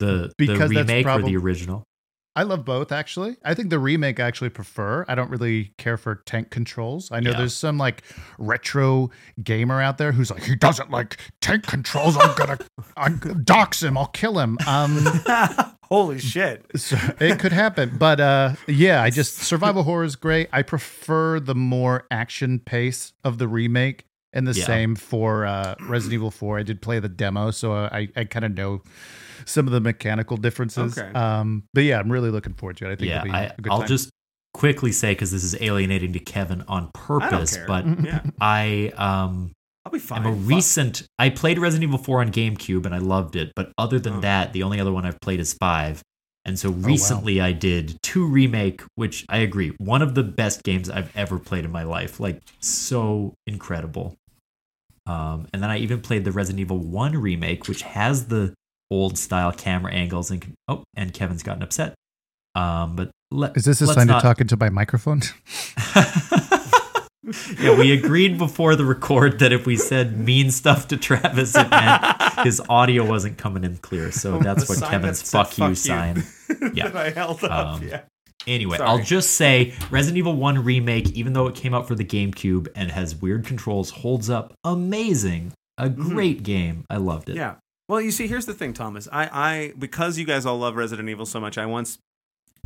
The, 0.00 0.32
Because 0.36 0.68
the 0.70 0.76
that's 0.76 0.88
remake 0.88 1.06
or 1.06 1.22
the 1.22 1.36
original? 1.36 1.84
I 2.36 2.42
love 2.42 2.64
both 2.64 2.90
actually. 2.90 3.36
I 3.44 3.54
think 3.54 3.70
the 3.70 3.78
remake 3.78 4.18
I 4.18 4.26
actually 4.26 4.50
prefer. 4.50 5.04
I 5.08 5.14
don't 5.14 5.30
really 5.30 5.72
care 5.78 5.96
for 5.96 6.16
tank 6.26 6.50
controls. 6.50 7.10
I 7.12 7.20
know 7.20 7.30
Yeah. 7.30 7.38
there's 7.38 7.54
some 7.54 7.78
like 7.78 8.02
retro 8.38 9.10
gamer 9.42 9.80
out 9.80 9.98
there 9.98 10.10
who's 10.12 10.30
like 10.30 10.42
he 10.42 10.56
doesn't 10.56 10.90
like 10.90 11.18
tank 11.40 11.64
controls. 11.66 12.16
I'm 12.16 12.34
gonna 12.36 12.58
I'm, 12.96 13.18
dox 13.44 13.82
him. 13.82 13.96
I'll 13.96 14.06
kill 14.08 14.38
him. 14.38 14.58
Um, 14.66 15.04
Holy 15.84 16.18
shit. 16.32 16.64
so 16.76 16.96
it 17.20 17.38
could 17.38 17.52
happen, 17.52 17.96
but 17.98 18.18
uh, 18.18 18.54
yeah, 18.66 19.02
I 19.02 19.10
just 19.10 19.36
survival 19.36 19.82
horror 19.84 20.04
is 20.04 20.16
great. 20.16 20.48
I 20.52 20.62
prefer 20.62 21.38
the 21.38 21.54
more 21.54 22.04
action 22.10 22.58
pace 22.58 23.12
of 23.22 23.38
the 23.38 23.46
remake. 23.46 24.06
And 24.34 24.46
the 24.46 24.52
Yeah. 24.52 24.66
same 24.66 24.96
for 24.96 25.46
uh, 25.46 25.74
Resident 25.88 26.14
Evil 26.14 26.30
4. 26.30 26.58
I 26.58 26.62
did 26.64 26.82
play 26.82 26.98
the 26.98 27.08
demo, 27.08 27.50
so 27.52 27.72
I, 27.72 28.08
I 28.16 28.24
kind 28.24 28.44
of 28.44 28.54
know 28.54 28.82
some 29.46 29.66
of 29.66 29.72
the 29.72 29.80
mechanical 29.80 30.36
differences. 30.36 30.98
Okay. 30.98 31.10
Um, 31.14 31.64
but 31.72 31.84
yeah, 31.84 31.98
I'm 32.00 32.10
really 32.12 32.30
looking 32.30 32.52
forward 32.54 32.76
to 32.78 32.88
it. 32.88 32.92
I 32.92 32.96
think 32.96 33.08
Yeah, 33.08 33.20
it'll 33.20 33.24
be 33.24 33.30
I, 33.30 33.42
a 33.44 33.54
good 33.60 33.72
I'll 33.72 33.78
time. 33.80 33.88
just 33.88 34.10
quickly 34.52 34.92
say 34.92 35.12
because 35.12 35.30
this 35.32 35.44
is 35.44 35.56
alienating 35.60 36.12
to 36.14 36.18
Kevin 36.18 36.62
on 36.68 36.90
purpose, 36.92 37.56
care. 37.56 37.66
but 37.66 37.84
yeah, 38.04 38.20
I 38.40 38.92
um 38.96 39.52
I'll 39.86 39.92
be 39.92 39.98
fine. 39.98 40.20
I'm 40.20 40.26
a 40.32 40.36
Fuck. 40.36 40.48
recent. 40.48 41.02
I 41.18 41.28
played 41.30 41.58
Resident 41.58 41.84
Evil 41.88 41.98
4 41.98 42.20
on 42.22 42.32
GameCube 42.32 42.86
and 42.86 42.94
I 42.94 42.98
loved 42.98 43.36
it, 43.36 43.52
but 43.54 43.70
other 43.78 43.98
than 43.98 44.14
Oh. 44.14 44.20
that, 44.20 44.52
the 44.52 44.62
only 44.62 44.80
other 44.80 44.92
one 44.92 45.04
I've 45.04 45.20
played 45.20 45.40
is 45.40 45.52
five. 45.54 46.02
And 46.46 46.58
so 46.58 46.70
wow. 46.70 46.76
recently 46.86 47.40
I 47.40 47.52
did 47.52 47.98
two 48.02 48.26
remake, 48.26 48.82
which 48.96 49.24
I 49.28 49.38
agree, 49.38 49.70
one 49.78 50.02
of 50.02 50.14
the 50.14 50.22
best 50.22 50.62
games 50.62 50.88
I've 50.90 51.14
ever 51.16 51.38
played 51.38 51.64
in 51.64 51.72
my 51.72 51.82
life. 51.84 52.18
Like 52.20 52.40
so 52.60 53.34
incredible. 53.46 54.16
Um, 55.06 55.46
and 55.52 55.62
then 55.62 55.70
I 55.70 55.78
even 55.78 56.00
played 56.00 56.24
the 56.24 56.32
Resident 56.32 56.60
Evil 56.60 56.78
1 56.78 57.16
remake, 57.16 57.68
which 57.68 57.82
has 57.82 58.26
the 58.26 58.54
old 58.90 59.18
style 59.18 59.52
camera 59.52 59.92
angles 59.92 60.30
and 60.30 60.54
oh, 60.68 60.84
and 60.94 61.12
Kevin's 61.12 61.42
gotten 61.42 61.62
upset. 61.62 61.94
Um, 62.54 62.96
but 62.96 63.10
let, 63.30 63.56
Is 63.56 63.64
this 63.64 63.80
a 63.80 63.86
let's 63.86 63.96
sign 63.96 64.06
not- 64.06 64.20
to 64.20 64.26
talk 64.26 64.40
into 64.40 64.56
my 64.56 64.70
microphone? 64.70 65.22
yeah, 67.58 67.76
we 67.76 67.92
agreed 67.92 68.38
before 68.38 68.76
the 68.76 68.84
record 68.84 69.38
that 69.38 69.52
if 69.52 69.66
we 69.66 69.76
said 69.76 70.18
mean 70.18 70.50
stuff 70.50 70.88
to 70.88 70.96
Travis, 70.96 71.56
it 71.56 71.68
meant 71.70 72.04
his 72.44 72.60
audio 72.68 73.04
wasn't 73.04 73.38
coming 73.38 73.64
in 73.64 73.76
clear. 73.78 74.12
So 74.12 74.38
that's 74.42 74.68
what 74.68 74.78
Kevin's 74.82 75.20
that 75.20 75.26
said 75.26 75.46
fuck, 75.48 75.58
you 75.58 75.74
sign. 75.74 76.24
Yeah. 76.74 76.88
that 76.88 76.96
I 76.96 77.10
held 77.10 77.42
up. 77.44 77.76
Um, 77.76 77.88
yeah. 77.88 78.02
Anyway, 78.46 78.76
Sorry. 78.76 78.88
I'll 78.88 79.02
just 79.02 79.32
say 79.32 79.74
Resident 79.90 80.18
Evil 80.18 80.36
1 80.36 80.64
Remake, 80.64 81.10
even 81.12 81.32
though 81.32 81.46
it 81.46 81.54
came 81.54 81.74
out 81.74 81.88
for 81.88 81.94
the 81.94 82.04
GameCube 82.04 82.68
and 82.74 82.90
has 82.90 83.16
weird 83.16 83.46
controls, 83.46 83.90
holds 83.90 84.28
up 84.30 84.54
amazing. 84.64 85.52
A 85.78 85.88
great 85.88 86.42
game. 86.44 86.84
I 86.88 86.98
loved 86.98 87.28
it. 87.28 87.32
Mm-hmm. 87.32 87.40
Yeah. 87.40 87.54
Well, 87.88 88.00
you 88.00 88.12
see, 88.12 88.26
here's 88.26 88.46
the 88.46 88.54
thing, 88.54 88.72
Thomas. 88.72 89.08
I, 89.12 89.28
I, 89.32 89.72
because 89.78 90.18
you 90.18 90.24
guys 90.24 90.46
all 90.46 90.58
love 90.58 90.76
Resident 90.76 91.08
Evil 91.08 91.26
so 91.26 91.40
much, 91.40 91.58
I 91.58 91.66
once 91.66 91.98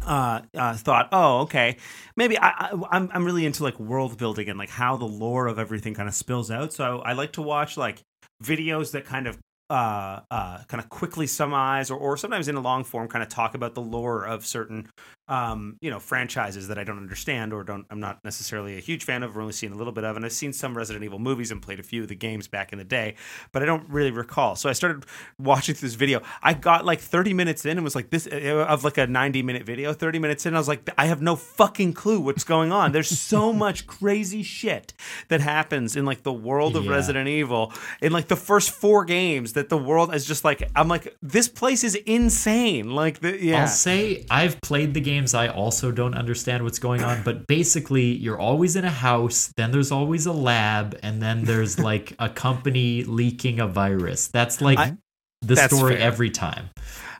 uh, 0.06 0.42
uh, 0.54 0.76
thought, 0.76 1.08
oh, 1.10 1.40
okay, 1.40 1.76
maybe 2.16 2.38
I, 2.38 2.48
I, 2.48 2.70
I'm, 2.90 3.10
I'm 3.12 3.24
really 3.24 3.44
into 3.44 3.64
like 3.64 3.78
world 3.80 4.16
building 4.18 4.48
and 4.48 4.58
like 4.58 4.70
how 4.70 4.96
the 4.96 5.06
lore 5.06 5.46
of 5.46 5.58
everything 5.58 5.94
kind 5.94 6.08
of 6.08 6.14
spills 6.14 6.50
out. 6.50 6.72
So 6.72 7.00
I 7.00 7.14
like 7.14 7.32
to 7.32 7.42
watch 7.42 7.76
like 7.76 8.02
videos 8.42 8.92
that 8.92 9.04
kind 9.04 9.26
of 9.26 9.38
uh, 9.70 10.20
uh, 10.30 10.62
kind 10.68 10.82
of 10.82 10.88
quickly 10.88 11.26
summarize 11.26 11.90
or, 11.90 11.98
or 11.98 12.16
sometimes 12.16 12.48
in 12.48 12.56
a 12.56 12.60
long 12.60 12.84
form 12.84 13.08
kind 13.08 13.22
of 13.22 13.28
talk 13.28 13.54
about 13.54 13.74
the 13.74 13.82
lore 13.82 14.24
of 14.24 14.46
certain 14.46 14.88
um, 15.28 15.76
you 15.80 15.90
know 15.90 15.98
franchises 15.98 16.68
that 16.68 16.78
I 16.78 16.84
don't 16.84 16.98
understand 16.98 17.52
or 17.52 17.62
don't 17.64 17.86
I'm 17.90 18.00
not 18.00 18.24
necessarily 18.24 18.76
a 18.78 18.80
huge 18.80 19.04
fan 19.04 19.22
of 19.22 19.36
or 19.36 19.40
only 19.40 19.52
seen 19.52 19.72
a 19.72 19.76
little 19.76 19.92
bit 19.92 20.04
of 20.04 20.16
and 20.16 20.24
I've 20.24 20.32
seen 20.32 20.52
some 20.52 20.76
Resident 20.76 21.04
Evil 21.04 21.18
movies 21.18 21.50
and 21.50 21.60
played 21.60 21.78
a 21.80 21.82
few 21.82 22.02
of 22.02 22.08
the 22.08 22.14
games 22.14 22.48
back 22.48 22.72
in 22.72 22.78
the 22.78 22.84
day 22.84 23.14
but 23.52 23.62
I 23.62 23.66
don't 23.66 23.88
really 23.88 24.10
recall. 24.10 24.56
So 24.56 24.68
I 24.68 24.72
started 24.72 25.04
watching 25.38 25.74
this 25.80 25.94
video. 25.94 26.22
I 26.42 26.54
got 26.54 26.84
like 26.84 27.00
30 27.00 27.34
minutes 27.34 27.64
in 27.66 27.76
and 27.78 27.84
was 27.84 27.94
like 27.94 28.10
this 28.10 28.26
uh, 28.26 28.66
of 28.68 28.84
like 28.84 28.98
a 28.98 29.06
90 29.06 29.42
minute 29.42 29.64
video 29.64 29.92
30 29.92 30.18
minutes 30.18 30.46
in 30.46 30.54
I 30.54 30.58
was 30.58 30.68
like 30.68 30.88
I 30.96 31.06
have 31.06 31.20
no 31.20 31.36
fucking 31.36 31.92
clue 31.92 32.20
what's 32.20 32.44
going 32.44 32.72
on. 32.72 32.92
There's 32.92 33.08
so 33.08 33.52
much 33.64 33.86
crazy 33.86 34.42
shit 34.42 34.94
that 35.28 35.40
happens 35.40 35.96
in 35.96 36.04
like 36.06 36.22
the 36.22 36.32
world 36.32 36.76
of 36.76 36.84
Yeah. 36.84 36.92
Resident 36.92 37.28
Evil 37.28 37.72
in 38.00 38.12
like 38.12 38.28
the 38.28 38.36
first 38.36 38.70
four 38.70 39.04
games 39.04 39.52
that 39.52 39.68
the 39.68 39.78
world 39.78 40.14
is 40.14 40.24
just 40.24 40.44
like 40.44 40.62
I'm 40.74 40.88
like 40.88 41.14
this 41.22 41.48
place 41.48 41.84
is 41.84 41.94
insane. 41.94 42.90
Like 42.90 43.20
the 43.20 43.38
yeah. 43.42 43.60
I'll 43.62 43.66
say 43.68 44.24
I've 44.30 44.60
played 44.60 44.94
the 44.94 45.00
games. 45.18 45.34
I 45.34 45.48
also 45.48 45.90
don't 45.90 46.14
understand 46.14 46.64
what's 46.64 46.78
going 46.78 47.02
on, 47.02 47.22
but 47.22 47.46
basically, 47.46 48.12
you're 48.16 48.38
always 48.38 48.76
in 48.76 48.84
a 48.84 48.90
house, 48.90 49.52
then 49.56 49.72
there's 49.72 49.90
always 49.92 50.26
a 50.26 50.32
lab, 50.32 50.98
and 51.02 51.20
then 51.20 51.44
there's 51.44 51.78
like 51.90 52.14
a 52.18 52.28
company 52.28 53.04
leaking 53.04 53.60
a 53.60 53.66
virus. 53.66 54.28
That's 54.28 54.60
like 54.60 54.78
I- 54.78 54.96
the 55.42 55.54
That's 55.54 55.74
story 55.74 55.94
fair. 55.96 56.02
every 56.02 56.30
time. 56.30 56.70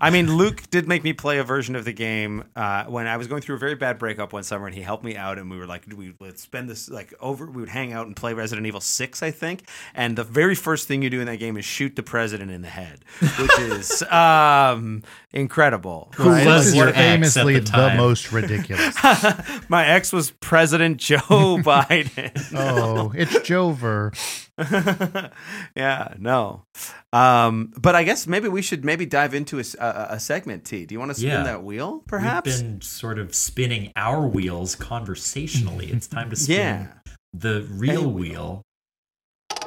I 0.00 0.10
mean, 0.10 0.36
Luke 0.36 0.62
did 0.70 0.86
make 0.86 1.02
me 1.04 1.12
play 1.12 1.38
a 1.38 1.44
version 1.44 1.76
of 1.76 1.84
the 1.84 1.92
game 1.92 2.44
uh, 2.54 2.84
when 2.84 3.06
I 3.06 3.16
was 3.16 3.26
going 3.26 3.42
through 3.42 3.56
a 3.56 3.58
very 3.58 3.74
bad 3.74 3.98
breakup 3.98 4.32
one 4.32 4.42
summer, 4.42 4.66
and 4.66 4.74
he 4.74 4.82
helped 4.82 5.04
me 5.04 5.16
out, 5.16 5.38
and 5.38 5.50
we 5.50 5.58
were 5.58 5.66
like, 5.66 5.84
we 5.94 6.14
would 6.18 6.38
spend 6.38 6.68
this 6.68 6.88
like 6.88 7.12
over. 7.20 7.46
We 7.46 7.60
would 7.60 7.68
hang 7.68 7.92
out 7.92 8.06
and 8.06 8.14
play 8.14 8.34
Resident 8.34 8.66
Evil 8.66 8.80
Six, 8.80 9.22
I 9.22 9.30
think. 9.30 9.68
And 9.94 10.16
the 10.16 10.24
very 10.24 10.54
first 10.54 10.88
thing 10.88 11.02
you 11.02 11.10
do 11.10 11.20
in 11.20 11.26
that 11.26 11.38
game 11.38 11.56
is 11.56 11.64
shoot 11.64 11.96
the 11.96 12.02
president 12.02 12.50
in 12.50 12.62
the 12.62 12.68
head, 12.68 13.04
which 13.20 13.58
is 13.58 14.02
um, 14.04 15.02
incredible. 15.32 16.12
Who 16.16 16.30
right? 16.30 16.46
was 16.46 16.64
This 16.64 16.66
is 16.68 16.76
your 16.76 16.88
ex 16.88 16.96
at 16.96 17.02
famously 17.02 17.58
the 17.60 17.70
the, 17.70 17.94
most 17.96 18.32
ridiculous. 18.32 18.96
My 19.68 19.86
ex 19.86 20.12
was 20.12 20.30
President 20.30 20.98
Joe 20.98 21.18
Biden. 21.28 22.32
oh, 22.54 23.12
it's 23.14 23.34
Joever. 23.40 24.12
yeah, 25.76 26.14
no. 26.18 26.64
Um, 27.12 27.72
but 27.80 27.94
I 27.94 28.02
guess 28.04 28.26
maybe 28.26 28.48
we 28.48 28.60
should 28.62 28.84
maybe 28.84 29.06
dive 29.06 29.34
into 29.34 29.58
a 29.58 29.64
a 30.10 30.20
segment. 30.20 30.64
T. 30.64 30.84
Do 30.86 30.94
you 30.94 30.98
want 30.98 31.10
to 31.10 31.14
spin 31.14 31.28
Yeah. 31.30 31.42
that 31.44 31.62
wheel? 31.62 32.02
Perhaps. 32.06 32.46
We've 32.50 32.60
been 32.62 32.80
sort 32.80 33.18
of 33.18 33.34
spinning 33.34 33.92
our 33.96 34.26
wheels 34.26 34.74
conversationally. 34.74 35.86
it's 35.90 36.06
time 36.06 36.30
to 36.30 36.36
spin 36.36 36.56
Yeah. 36.56 36.86
the 37.32 37.66
real 37.70 38.00
Hey, 38.02 38.06
wheel. 38.06 38.62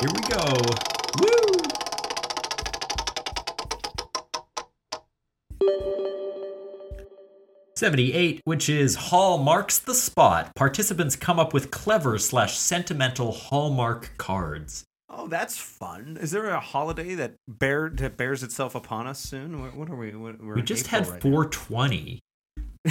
Here 0.01 0.09
we 0.13 0.21
go. 0.29 1.00
78, 7.81 8.41
which 8.43 8.69
is 8.69 8.93
Hallmarks 8.93 9.79
the 9.79 9.95
Spot. 9.95 10.53
Participants 10.53 11.15
come 11.15 11.39
up 11.39 11.51
with 11.51 11.71
clever 11.71 12.19
slash 12.19 12.55
sentimental 12.55 13.31
Hallmark 13.31 14.11
cards. 14.19 14.85
Oh, 15.09 15.27
that's 15.27 15.57
fun. 15.57 16.15
Is 16.21 16.29
there 16.29 16.51
a 16.51 16.59
holiday 16.59 17.15
that 17.15 17.33
bear 17.47 17.89
that 17.89 18.17
bears 18.17 18.43
itself 18.43 18.75
upon 18.75 19.07
us 19.07 19.19
soon? 19.19 19.59
What, 19.63 19.75
what 19.75 19.89
are 19.89 19.95
we? 19.95 20.15
What, 20.15 20.39
we 20.39 20.61
just 20.61 20.87
had 20.87 21.07
right 21.07 21.21
420. 21.23 22.19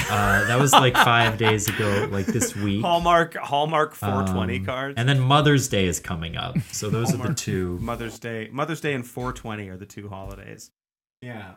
Uh, 0.09 0.45
that 0.47 0.61
was 0.61 0.73
like 0.73 0.95
five 0.95 1.37
days 1.37 1.69
ago, 1.69 2.09
like 2.13 2.25
this 2.27 2.55
week. 2.55 2.81
Hallmark 2.83 3.35
Hallmark 3.35 3.97
420 3.97 4.59
um, 4.59 4.65
cards, 4.65 4.95
and 4.97 5.09
then 5.09 5.19
Mother's 5.19 5.67
Day 5.67 5.87
is 5.87 5.99
coming 5.99 6.37
up. 6.37 6.57
So 6.71 6.91
those 6.91 7.09
Hallmark, 7.09 7.31
are 7.31 7.33
the 7.33 7.35
two. 7.37 7.79
Mother's 7.81 8.21
Day, 8.21 8.49
Mother's 8.53 8.81
Day, 8.81 8.95
and 8.95 9.05
420 9.05 9.69
are 9.69 9.77
the 9.77 9.87
two 9.87 10.09
holidays. 10.09 10.71
Yeah. 11.23 11.55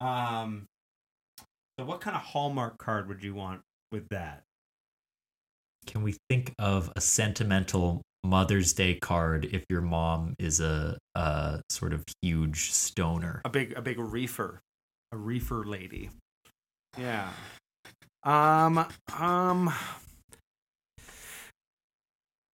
Um, 0.00 0.68
so, 1.78 1.84
what 1.84 2.00
kind 2.00 2.16
of 2.16 2.22
Hallmark 2.22 2.78
card 2.78 3.08
would 3.08 3.22
you 3.22 3.34
want 3.34 3.62
with 3.90 4.08
that? 4.10 4.42
Can 5.86 6.02
we 6.02 6.16
think 6.28 6.52
of 6.58 6.92
a 6.94 7.00
sentimental 7.00 8.02
Mother's 8.22 8.72
Day 8.72 8.94
card 8.94 9.46
if 9.46 9.64
your 9.68 9.80
mom 9.80 10.34
is 10.38 10.60
a, 10.60 10.98
a 11.14 11.62
sort 11.70 11.92
of 11.92 12.04
huge 12.20 12.70
stoner? 12.70 13.40
A 13.44 13.48
big, 13.48 13.72
a 13.76 13.82
big 13.82 13.98
reefer, 13.98 14.60
a 15.10 15.16
reefer 15.16 15.64
lady. 15.64 16.10
Yeah. 16.98 17.30
Um. 18.22 18.86
Um. 19.18 19.72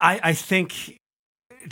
I 0.01 0.21
I 0.23 0.33
think 0.33 0.97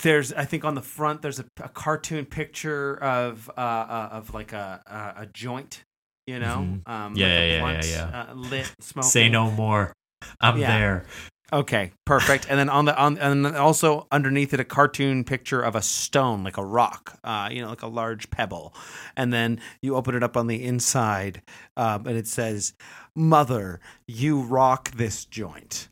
there's 0.02 0.32
I 0.32 0.44
think 0.44 0.64
on 0.64 0.74
the 0.74 0.82
front 0.82 1.22
there's 1.22 1.38
a, 1.38 1.46
a 1.62 1.68
cartoon 1.68 2.26
picture 2.26 2.96
of 3.02 3.50
uh, 3.56 3.60
uh 3.60 4.08
of 4.12 4.34
like 4.34 4.52
a 4.52 4.82
a, 4.86 5.22
a 5.22 5.26
joint, 5.26 5.84
you 6.26 6.38
know, 6.38 6.80
Mhm. 6.86 6.88
um, 6.90 7.16
Yeah, 7.16 7.26
like 7.26 7.32
a 7.34 7.46
yeah, 7.48 7.54
yeah, 7.54 7.60
blunt, 7.60 7.86
yeah, 7.86 8.26
Uh, 8.30 8.34
lit 8.34 8.72
smoking. 8.80 9.10
Say 9.10 9.28
no 9.28 9.50
more. 9.50 9.92
I'm 10.40 10.58
Yeah. 10.58 10.66
there. 10.78 11.06
Okay, 11.52 11.92
perfect. 12.04 12.46
And 12.50 12.58
then 12.58 12.68
on 12.68 12.86
the 12.86 12.98
on 12.98 13.18
and 13.18 13.46
also 13.46 14.08
underneath 14.10 14.52
it 14.52 14.58
a 14.58 14.64
cartoon 14.64 15.22
picture 15.22 15.62
of 15.62 15.76
a 15.76 15.82
stone, 15.82 16.42
like 16.42 16.56
a 16.56 16.64
rock, 16.64 17.20
uh, 17.22 17.48
you 17.52 17.62
know, 17.62 17.68
like 17.68 17.82
a 17.82 17.86
large 17.86 18.28
pebble. 18.30 18.74
And 19.16 19.32
then 19.32 19.60
you 19.80 19.94
open 19.94 20.16
it 20.16 20.24
up 20.24 20.36
on 20.36 20.48
the 20.48 20.64
inside, 20.64 21.42
um, 21.76 22.04
and 22.08 22.16
it 22.16 22.26
says, 22.26 22.74
"Mother, 23.14 23.78
you 24.08 24.40
rock 24.40 24.90
this 24.90 25.24
joint." 25.24 25.86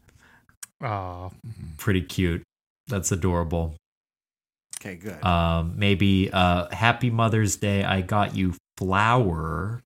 Oh, 0.82 1.30
Pretty 1.78 2.02
cute. 2.02 2.42
That's 2.88 3.12
adorable. 3.12 3.76
Okay, 4.80 4.96
good. 4.96 5.24
Um, 5.24 5.74
maybe 5.76 6.30
uh, 6.32 6.66
Happy 6.74 7.10
Mother's 7.10 7.54
Day. 7.54 7.84
I 7.84 8.00
got 8.00 8.34
you 8.34 8.54
flower. 8.76 9.83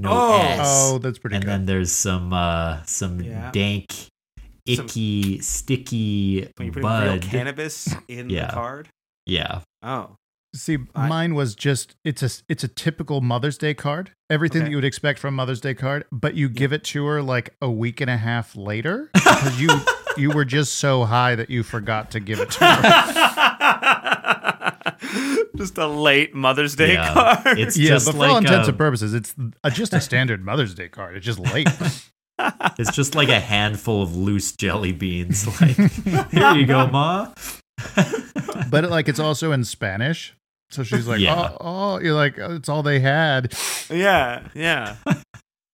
No 0.00 0.10
Oh. 0.12 0.38
S. 0.38 0.66
oh, 0.92 0.98
that's 0.98 1.18
pretty 1.18 1.34
good. 1.34 1.42
and 1.42 1.44
good. 1.44 1.50
then 1.50 1.66
there's 1.66 1.92
some 1.92 2.32
uh, 2.32 2.82
some 2.86 3.20
Yeah. 3.20 3.50
dank, 3.52 3.92
Some- 3.92 4.84
icky, 4.86 5.40
sticky 5.40 6.48
when 6.56 6.66
you 6.66 6.72
put 6.72 6.82
real 6.82 6.88
bud. 6.88 7.22
cannabis 7.22 7.94
in 8.08 8.30
Yeah. 8.30 8.46
the 8.46 8.52
card. 8.52 8.88
yeah. 9.26 9.60
Oh, 9.82 10.16
See, 10.54 10.78
I- 10.96 11.06
mine 11.06 11.34
was 11.36 11.54
just 11.54 11.94
it's 12.04 12.22
a 12.22 12.30
it's 12.48 12.64
a 12.64 12.68
typical 12.68 13.20
Mother's 13.20 13.56
Day 13.58 13.72
card. 13.74 14.10
Everything 14.30 14.62
Okay. 14.62 14.64
that 14.66 14.70
you 14.70 14.76
would 14.78 14.84
expect 14.84 15.18
from 15.20 15.34
a 15.34 15.36
Mother's 15.36 15.60
Day 15.60 15.74
card, 15.74 16.04
but 16.10 16.34
you 16.34 16.48
give 16.48 16.72
it 16.72 16.82
to 16.84 17.04
her 17.06 17.22
like 17.22 17.54
a 17.60 17.70
week 17.70 18.00
and 18.00 18.10
a 18.10 18.16
half 18.16 18.56
later 18.56 19.10
because 19.14 19.60
you 19.60 19.68
you 20.16 20.30
were 20.30 20.44
just 20.44 20.72
so 20.74 21.04
high 21.04 21.36
that 21.36 21.50
you 21.50 21.62
forgot 21.62 22.10
to 22.12 22.20
give 22.20 22.40
it 22.40 22.50
to 22.50 22.64
her. 22.64 24.16
just 25.56 25.78
a 25.78 25.86
late 25.86 26.34
Mother's 26.34 26.76
Day 26.76 26.94
Yeah. 26.94 27.12
card. 27.12 27.58
It's 27.58 27.76
yeah, 27.76 27.90
just 27.90 28.06
but 28.06 28.12
for 28.12 28.18
like 28.18 28.30
all 28.30 28.36
intents 28.38 28.68
a- 28.68 28.70
and 28.70 28.70
um, 28.70 28.76
purposes, 28.78 29.14
it's 29.14 29.34
a, 29.64 29.70
just 29.70 29.92
a 29.92 30.00
standard 30.00 30.44
Mother's 30.44 30.74
Day 30.74 30.88
card. 30.88 31.16
It's 31.16 31.26
just 31.26 31.38
late. 31.38 31.68
It's 32.78 32.96
just 32.96 33.14
like 33.14 33.28
a 33.28 33.38
handful 33.38 34.02
of 34.02 34.16
loose 34.16 34.52
jelly 34.52 34.92
beans. 34.92 35.46
Like, 35.60 35.76
here 36.30 36.54
you 36.54 36.64
go, 36.64 36.86
ma. 36.86 37.34
but 38.70 38.84
like 38.88 39.08
it's 39.08 39.18
also 39.20 39.52
in 39.52 39.64
Spanish. 39.64 40.34
So 40.70 40.82
she's 40.82 41.06
like, 41.06 41.20
Yeah. 41.20 41.50
oh, 41.52 41.56
oh, 41.60 41.98
you're 42.00 42.14
like, 42.14 42.38
oh, 42.38 42.54
it's 42.56 42.68
all 42.68 42.82
they 42.82 43.00
had. 43.00 43.52
yeah, 43.90 44.48
yeah. 44.54 44.96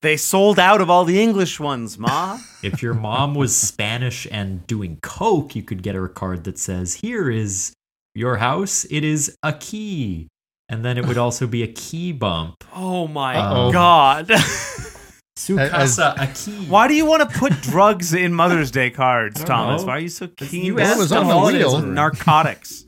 they 0.03 0.16
sold 0.16 0.59
out 0.59 0.81
of 0.81 0.88
all 0.90 1.05
the 1.05 1.20
English 1.22 1.61
ones, 1.61 1.99
Ma. 1.99 2.38
If 2.64 2.83
your 2.83 2.94
mom 2.94 3.35
was 3.35 3.55
Spanish 3.55 4.27
and 4.31 4.66
doing 4.66 4.99
coke, 5.03 5.55
you 5.55 5.62
could 5.62 5.83
get 5.83 5.94
her 5.94 6.07
a 6.07 6.09
card 6.09 6.44
that 6.44 6.59
says, 6.59 6.94
"Here 6.94 7.31
is 7.31 7.75
your 8.16 8.37
house. 8.37 8.85
It 8.90 9.05
is 9.05 9.37
a 9.42 9.52
key." 9.52 10.29
And 10.68 10.85
then 10.85 10.98
it 10.98 11.07
would 11.07 11.18
also 11.18 11.46
be 11.46 11.62
a 11.62 11.68
key 11.68 12.11
bump. 12.11 12.64
Oh 12.74 13.07
my 13.07 13.37
Uh-oh. 13.37 13.72
god. 13.72 14.26
Sukasa 15.38 16.14
a 16.18 16.26
key. 16.35 16.66
Why 16.66 16.88
do 16.88 16.94
you 16.94 17.05
want 17.07 17.29
to 17.31 17.38
put 17.38 17.52
drugs 17.61 18.14
in 18.14 18.33
Mother's 18.35 18.70
Day 18.70 18.90
cards, 18.90 19.44
Thomas? 19.44 19.83
know. 19.83 19.88
Why 19.88 19.96
are 19.96 20.00
you 20.00 20.09
so 20.09 20.26
keen? 20.26 20.64
you 20.64 20.76
to 20.76 20.83
asked 20.83 21.12
on 21.12 21.29
the 21.29 21.37
wheel. 21.38 21.83
Narcotics. 21.83 22.85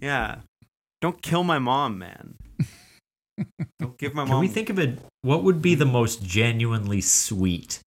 Yeah. 0.00 0.36
Don't 1.00 1.20
kill 1.22 1.44
my 1.44 1.58
mom, 1.58 1.98
man. 1.98 2.34
Don't 3.78 3.96
give 3.98 4.14
my 4.14 4.22
mom. 4.22 4.26
Can 4.26 4.34
mom. 4.34 4.40
we 4.40 4.48
think 4.48 4.68
of 4.70 4.78
it? 4.78 4.98
What 5.22 5.44
would 5.44 5.62
be 5.62 5.74
the 5.74 5.86
most 5.86 6.22
genuinely 6.22 7.00
sweet 7.00 7.80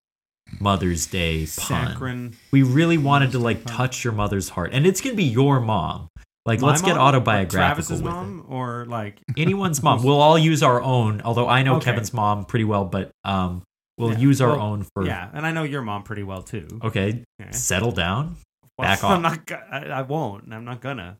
Mother's 0.60 1.06
Day 1.06 1.40
pun? 1.40 1.88
Saccharine. 1.88 2.36
We 2.52 2.62
really 2.62 2.98
wanted 2.98 3.32
to 3.32 3.38
like 3.38 3.64
touch 3.64 4.02
your 4.02 4.12
mother's 4.12 4.48
heart, 4.50 4.70
and 4.72 4.86
it's 4.86 5.00
gonna 5.00 5.14
be 5.16 5.24
your 5.24 5.60
mom. 5.60 6.08
Like, 6.46 6.60
My 6.60 6.68
let's 6.68 6.80
get 6.82 6.96
mom? 6.96 6.98
Like 6.98 7.06
autobiographical 7.14 7.58
Travis's 7.58 8.02
with 8.02 8.12
mom, 8.12 8.44
or 8.48 8.86
like. 8.86 9.20
Anyone's 9.36 9.82
mom. 9.82 10.02
We'll 10.02 10.20
all 10.20 10.38
use 10.38 10.62
our 10.62 10.80
own. 10.82 11.20
Although 11.22 11.48
I 11.48 11.62
know 11.62 11.76
Okay. 11.76 11.86
Kevin's 11.86 12.12
mom 12.14 12.44
pretty 12.46 12.64
well, 12.64 12.84
but 12.86 13.10
um, 13.24 13.62
we'll 13.98 14.12
Yeah. 14.12 14.18
use 14.18 14.40
our 14.40 14.50
Well, 14.56 14.60
own 14.60 14.86
for. 14.94 15.04
yeah, 15.04 15.28
and 15.34 15.46
I 15.46 15.52
know 15.52 15.64
your 15.64 15.82
mom 15.82 16.02
pretty 16.02 16.22
well 16.22 16.42
too. 16.42 16.66
Okay, 16.82 17.24
Okay. 17.40 17.52
settle 17.52 17.92
down. 17.92 18.36
Well, 18.78 18.88
back 18.88 19.04
I'm 19.04 19.24
off. 19.24 19.32
not. 19.32 19.46
go- 19.46 19.62
I, 19.70 19.78
I 19.86 20.02
won't. 20.02 20.52
I'm 20.52 20.64
not 20.64 20.80
gonna. 20.80 21.18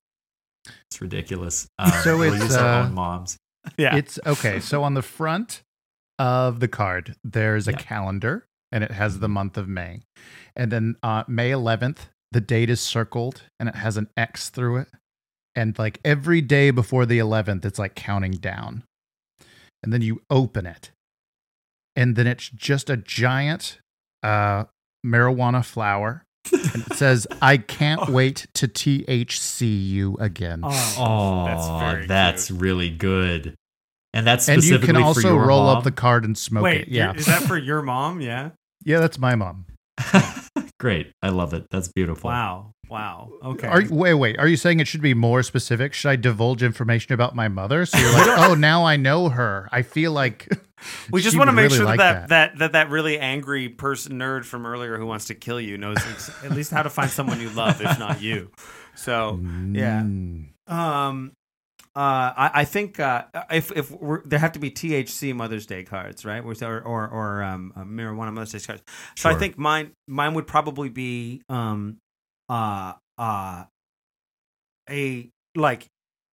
It's 0.91 1.01
ridiculous. 1.01 1.67
Um, 1.79 1.91
So 2.03 2.17
we'll 2.19 2.33
it's, 2.35 2.43
use 2.45 2.57
our 2.57 2.83
uh, 2.83 2.87
own 2.87 2.95
moms. 2.95 3.37
Yeah. 3.77 3.97
It's 3.97 4.19
okay. 4.27 4.59
So 4.61 4.83
on 4.85 4.95
the 4.95 5.03
front 5.03 5.61
of 6.19 6.61
the 6.61 6.69
card, 6.69 7.15
there's 7.23 7.69
a 7.69 7.73
Yeah. 7.73 7.77
calendar 7.79 8.47
and 8.73 8.83
it 8.83 8.91
has 8.93 9.19
the 9.19 9.29
month 9.29 9.59
of 9.59 9.69
May. 9.69 10.01
And 10.57 10.73
then 10.73 10.97
uh, 11.03 11.25
May 11.29 11.51
11th, 11.51 12.09
the 12.33 12.41
date 12.41 12.71
is 12.71 12.81
circled 12.81 13.43
and 13.59 13.69
it 13.69 13.75
has 13.75 13.99
an 13.99 14.09
X 14.17 14.49
through 14.49 14.79
it. 14.79 14.89
And 15.57 15.79
like 15.79 16.01
every 16.05 16.41
day 16.41 16.71
before 16.71 17.07
the 17.07 17.19
11th, 17.19 17.65
it's 17.65 17.79
like 17.79 17.95
counting 17.95 18.33
down. 18.33 18.85
And 19.83 19.93
then 19.93 20.03
you 20.03 20.23
open 20.31 20.67
it. 20.67 20.91
And 21.97 22.15
then 22.17 22.27
it's 22.27 22.49
just 22.49 22.89
a 22.89 22.97
giant 22.97 23.79
uh, 24.23 24.65
marijuana 25.05 25.65
flower. 25.65 26.25
and 26.53 26.87
it 26.87 26.93
says, 26.95 27.27
I 27.43 27.57
can't 27.57 28.09
wait 28.09 28.47
to 28.55 28.69
THC 28.69 29.87
you 29.89 30.17
again. 30.21 30.61
Oh, 30.65 31.45
that's 31.47 31.69
very 31.69 32.07
that's 32.07 32.47
cute. 32.47 32.61
really 32.61 32.91
good. 32.91 33.55
And 34.13 34.27
that's 34.27 34.49
and 34.49 34.57
you 34.57 34.63
specifically 34.63 34.95
can 34.95 35.03
for 35.03 35.07
also 35.07 35.35
your 35.35 35.47
roll 35.47 35.65
mom? 35.65 35.79
up 35.79 35.85
the 35.85 35.93
card 35.93 36.25
and 36.25 36.37
smoke 36.37 36.65
Wait, 36.65 36.83
it. 36.83 36.89
Yeah. 36.89 37.13
is 37.15 37.27
that 37.27 37.43
for 37.43 37.57
your 37.57 37.83
mom? 37.83 38.21
Yeah. 38.21 38.51
Yeah, 38.83 39.01
that's 39.01 39.19
my 39.19 39.35
mom. 39.35 39.67
Great, 40.81 41.13
I 41.21 41.29
love 41.29 41.53
it. 41.53 41.67
That's 41.71 41.89
beautiful. 41.89 42.31
Wow. 42.31 42.73
Wow. 42.91 43.31
Okay. 43.45 43.69
Are 43.69 43.83
you, 43.83 43.95
wait, 43.95 44.15
wait. 44.15 44.39
Are 44.39 44.49
you 44.49 44.57
saying 44.57 44.81
it 44.81 44.89
should 44.89 45.01
be 45.01 45.15
more 45.15 45.43
specific? 45.43 45.95
Should 45.95 46.09
I 46.09 46.17
divulge 46.17 46.63
information 46.63 47.13
about 47.13 47.35
my 47.37 47.49
mother? 47.49 47.87
So 47.87 47.99
you're 47.99 48.13
like, 48.13 48.39
oh, 48.51 48.55
now 48.55 48.85
I 48.85 48.97
know 48.97 49.29
her. 49.29 49.69
I 49.71 49.83
feel 49.83 50.13
like 50.13 50.49
we 51.11 51.23
just 51.23 51.37
want 51.37 51.49
to 51.49 51.53
make 51.53 51.65
really 51.65 51.77
sure 51.77 51.87
like 51.87 51.99
that, 51.99 52.29
that 52.31 52.59
that 52.59 52.73
that 52.73 52.91
really 52.91 53.19
angry 53.19 53.69
person 53.69 54.15
nerd 54.19 54.45
from 54.45 54.67
earlier 54.67 54.99
who 54.99 55.07
wants 55.07 55.27
to 55.27 55.35
kill 55.35 55.61
you 55.61 55.79
knows 55.79 55.99
ex- 55.99 56.45
at 56.45 56.51
least 56.53 56.71
how 56.73 56.83
to 56.83 56.91
find 56.91 57.11
someone 57.11 57.41
you 57.41 57.51
love, 57.51 57.81
if 57.81 57.99
not 57.99 58.21
you. 58.21 58.51
So 58.97 59.39
yeah. 59.73 60.03
Mm. 60.03 60.49
Um, 60.69 61.33
Uh, 61.97 62.31
I, 62.37 62.51
I 62.55 62.65
think 62.67 63.01
uh, 63.01 63.25
if 63.51 63.73
if 63.73 63.91
we're, 63.91 64.23
there 64.25 64.39
have 64.39 64.53
to 64.53 64.61
be 64.61 64.71
THC 64.71 65.35
Mother's 65.35 65.67
Day 65.67 65.83
cards, 65.83 66.25
right? 66.25 66.41
Or 66.43 66.55
or, 66.83 67.09
or 67.09 67.43
um, 67.43 67.73
uh, 67.75 67.83
marijuana 67.83 68.33
Mother's 68.33 68.53
Day 68.53 68.61
cards. 68.61 68.83
So 69.17 69.29
I 69.29 69.35
think 69.35 69.59
mine 69.59 69.91
mine 70.07 70.35
would 70.35 70.47
probably 70.47 70.89
be 70.89 71.43
um 71.49 71.99
uh 72.51 72.95
uh 73.19 73.65
a 74.89 75.29
like 75.57 75.87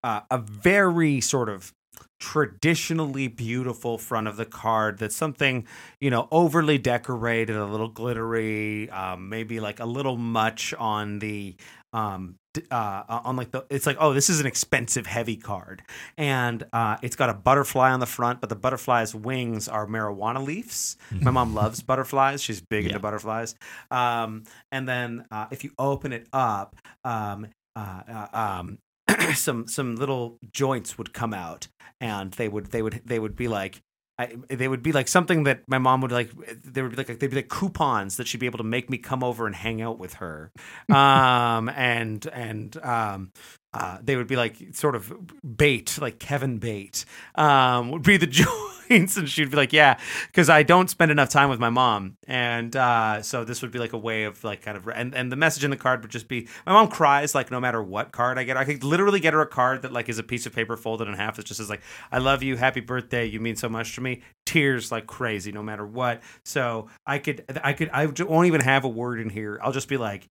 uh, 0.03 0.21
a 0.29 0.37
very 0.37 1.21
sort 1.21 1.49
of 1.49 1.73
traditionally 2.19 3.27
beautiful 3.27 3.97
front 3.97 4.27
of 4.27 4.37
the 4.37 4.45
card 4.45 4.97
that's 4.99 5.15
something 5.15 5.65
you 5.99 6.09
know 6.09 6.27
overly 6.31 6.77
decorated 6.77 7.55
a 7.55 7.65
little 7.65 7.87
glittery 7.87 8.89
um, 8.91 9.29
maybe 9.29 9.59
like 9.59 9.79
a 9.79 9.85
little 9.85 10.17
much 10.17 10.73
on 10.75 11.19
the 11.19 11.55
um 11.93 12.35
uh 12.71 13.03
on 13.23 13.35
like 13.35 13.51
the 13.51 13.65
it's 13.69 13.85
like 13.85 13.97
oh 13.99 14.13
this 14.13 14.29
is 14.29 14.39
an 14.39 14.45
expensive 14.45 15.05
heavy 15.05 15.35
card. 15.37 15.83
And 16.17 16.63
uh 16.73 16.97
it's 17.01 17.15
got 17.15 17.29
a 17.29 17.33
butterfly 17.33 17.91
on 17.91 17.99
the 17.99 18.05
front 18.05 18.41
but 18.41 18.49
the 18.49 18.55
butterfly's 18.55 19.13
wings 19.15 19.67
are 19.67 19.85
marijuana 19.87 20.45
leaves. 20.45 20.97
My 21.11 21.31
mom 21.31 21.53
loves 21.53 21.81
butterflies. 21.81 22.41
She's 22.41 22.61
big 22.61 22.83
Yeah. 22.83 22.89
into 22.89 22.99
butterflies. 22.99 23.55
Um 23.91 24.43
and 24.71 24.87
then 24.87 25.25
uh 25.31 25.47
if 25.51 25.63
you 25.63 25.71
open 25.79 26.13
it 26.13 26.27
up 26.33 26.75
um 27.03 27.47
uh, 27.75 28.01
uh 28.09 28.27
um 28.33 28.77
some 29.35 29.67
some 29.67 29.95
little 29.95 30.37
joints 30.51 30.97
would 30.97 31.13
come 31.13 31.33
out 31.33 31.67
and 32.01 32.31
they 32.33 32.47
would 32.47 32.67
they 32.67 32.81
would 32.81 33.01
they 33.05 33.19
would 33.19 33.35
be 33.35 33.47
like 33.47 33.81
I, 34.19 34.35
they 34.49 34.67
would 34.67 34.81
be 34.81 34.91
like 34.91 35.07
something 35.07 35.43
that 35.43 35.61
my 35.67 35.77
mom 35.77 36.01
would 36.01 36.11
like. 36.11 36.31
They 36.63 36.81
would 36.81 36.91
be 36.91 36.97
like 36.97 37.19
they'd 37.19 37.29
be 37.29 37.35
like 37.35 37.49
coupons 37.49 38.17
that 38.17 38.27
she'd 38.27 38.39
be 38.39 38.47
able 38.47 38.57
to 38.57 38.63
make 38.63 38.89
me 38.89 38.97
come 38.97 39.23
over 39.23 39.45
and 39.45 39.55
hang 39.55 39.81
out 39.81 39.99
with 39.99 40.15
her, 40.15 40.51
um, 40.89 41.69
and 41.69 42.25
and 42.33 42.75
um, 42.83 43.31
uh, 43.73 43.99
they 44.01 44.15
would 44.15 44.27
be 44.27 44.35
like 44.35 44.55
sort 44.73 44.95
of 44.95 45.13
bait, 45.57 45.99
like 46.01 46.17
Kevin 46.19 46.57
bait, 46.57 47.05
um, 47.35 47.91
would 47.91 48.03
be 48.03 48.17
the 48.17 48.25
and 48.89 49.29
she'd 49.29 49.51
be 49.51 49.57
like, 49.57 49.73
yeah, 49.73 49.99
because 50.27 50.49
I 50.49 50.63
don't 50.63 50.89
spend 50.89 51.11
enough 51.11 51.29
time 51.29 51.49
with 51.49 51.59
my 51.59 51.69
mom, 51.69 52.17
and 52.27 52.75
uh, 52.75 53.21
so 53.21 53.43
this 53.43 53.61
would 53.61 53.71
be 53.71 53.79
like 53.79 53.93
a 53.93 53.97
way 53.97 54.23
of 54.23 54.43
like 54.43 54.61
kind 54.61 54.77
of 54.77 54.87
and 54.87 55.13
and 55.13 55.31
the 55.31 55.35
message 55.35 55.63
in 55.63 55.71
the 55.71 55.77
card 55.77 56.01
would 56.01 56.11
just 56.11 56.27
be 56.27 56.47
my 56.65 56.73
mom 56.73 56.87
cries 56.89 57.35
like 57.35 57.51
no 57.51 57.59
matter 57.59 57.81
what 57.81 58.11
card 58.11 58.37
I 58.37 58.43
get, 58.43 58.57
I 58.57 58.65
could 58.65 58.83
literally 58.83 59.19
get 59.19 59.33
her 59.33 59.41
a 59.41 59.47
card 59.47 59.81
that 59.81 59.91
like 59.91 60.09
is 60.09 60.19
a 60.19 60.23
piece 60.23 60.45
of 60.45 60.53
paper 60.53 60.77
folded 60.77 61.07
in 61.07 61.13
half 61.13 61.37
that 61.37 61.45
just 61.45 61.57
says 61.57 61.69
like 61.69 61.81
I 62.11 62.19
love 62.19 62.43
you, 62.43 62.55
happy 62.55 62.81
birthday, 62.81 63.25
you 63.25 63.39
mean 63.39 63.55
so 63.55 63.69
much 63.69 63.95
to 63.95 64.01
me, 64.01 64.21
tears 64.45 64.91
like 64.91 65.07
crazy 65.07 65.51
no 65.51 65.63
matter 65.63 65.85
what. 65.85 66.21
So 66.45 66.87
I 67.05 67.19
could 67.19 67.43
I 67.63 67.73
could 67.73 67.89
I 67.91 68.05
won't 68.05 68.47
even 68.47 68.61
have 68.61 68.83
a 68.83 68.89
word 68.89 69.19
in 69.19 69.29
here. 69.29 69.59
I'll 69.61 69.71
just 69.71 69.89
be 69.89 69.97
like 69.97 70.27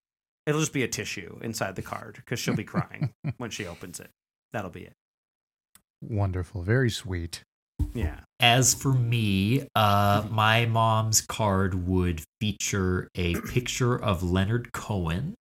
it'll 0.47 0.61
just 0.61 0.73
be 0.73 0.83
a 0.83 0.89
tissue 0.89 1.39
inside 1.43 1.77
the 1.77 1.83
card 1.83 2.15
because 2.17 2.39
she'll 2.39 2.57
be 2.57 2.65
crying 2.65 3.13
when 3.37 3.51
she 3.51 3.67
opens 3.67 4.01
it. 4.01 4.11
That'll 4.53 4.71
be 4.71 4.85
it. 4.85 4.93
Wonderful. 6.01 6.63
Very 6.63 6.91
sweet. 6.91 7.43
Yeah. 7.95 8.21
As 8.41 8.75
for 8.75 8.93
me, 8.93 9.67
uh, 9.75 10.25
my 10.31 10.67
mom's 10.67 11.21
card 11.23 11.87
would 11.87 12.23
feature 12.41 13.09
a 13.15 13.35
picture 13.53 13.97
of 13.97 14.23
Leonard 14.23 14.73
Cohen, 14.73 15.35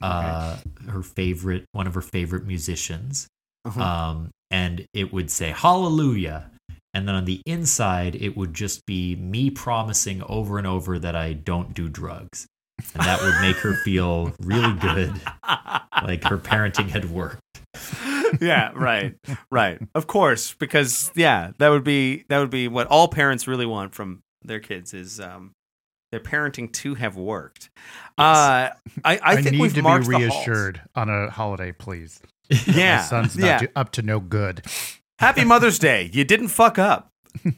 uh, 0.00 0.56
her 0.88 1.02
favorite, 1.02 1.64
one 1.72 1.86
of 1.86 1.94
her 1.94 2.00
favorite 2.00 2.46
musicians, 2.46 3.28
Uh-huh. 3.64 3.80
um, 3.82 4.30
and 4.50 4.84
it 4.94 5.12
would 5.12 5.30
say 5.30 5.50
"Hallelujah," 5.50 6.50
and 6.94 7.06
then 7.06 7.14
on 7.14 7.24
the 7.26 7.40
inside, 7.46 8.14
it 8.16 8.36
would 8.36 8.54
just 8.54 8.84
be 8.86 9.14
me 9.16 9.50
promising 9.50 10.22
over 10.24 10.58
and 10.58 10.66
over 10.66 10.98
that 10.98 11.14
I 11.14 11.34
don't 11.34 11.72
do 11.74 11.88
drugs, 11.88 12.46
and 12.94 13.02
that 13.04 13.20
would 13.22 13.40
make 13.42 13.56
her 13.58 13.74
feel 13.84 14.32
really 14.40 14.72
good, 14.74 15.12
like 16.02 16.24
her 16.24 16.38
parenting 16.38 16.88
had 16.88 17.10
worked. 17.10 17.40
yeah, 18.40 18.72
right, 18.74 19.14
right. 19.50 19.80
Of 19.94 20.06
course, 20.06 20.54
because 20.54 21.10
yeah, 21.14 21.52
that 21.58 21.68
would 21.68 21.84
be 21.84 22.24
that 22.28 22.38
would 22.38 22.50
be 22.50 22.68
what 22.68 22.86
all 22.88 23.08
parents 23.08 23.46
really 23.46 23.66
want 23.66 23.94
from 23.94 24.22
their 24.44 24.60
kids 24.60 24.94
is 24.94 25.20
um, 25.20 25.52
their 26.10 26.20
parenting 26.20 26.72
to 26.72 26.94
have 26.94 27.16
worked. 27.16 27.70
Uh, 28.18 28.70
I 28.70 28.74
I 29.04 29.18
I, 29.22 29.34
think 29.42 29.52
need 29.52 29.60
we've 29.60 29.70
to 29.72 29.76
be 29.76 29.82
marked 29.82 30.06
the 30.06 30.16
reassured 30.16 30.80
on 30.94 31.08
a 31.08 31.30
holiday, 31.30 31.72
please. 31.72 32.20
Yeah, 32.66 32.96
My 32.98 33.02
son's 33.02 33.36
not 33.38 33.46
yeah. 33.46 33.58
to- 33.58 33.70
up 33.76 33.92
to 33.92 34.02
no 34.02 34.20
good. 34.20 34.62
Happy 35.18 35.44
Mother's 35.44 35.78
Day. 35.78 36.10
You 36.12 36.24
didn't 36.24 36.48
fuck 36.48 36.78
up. 36.78 37.08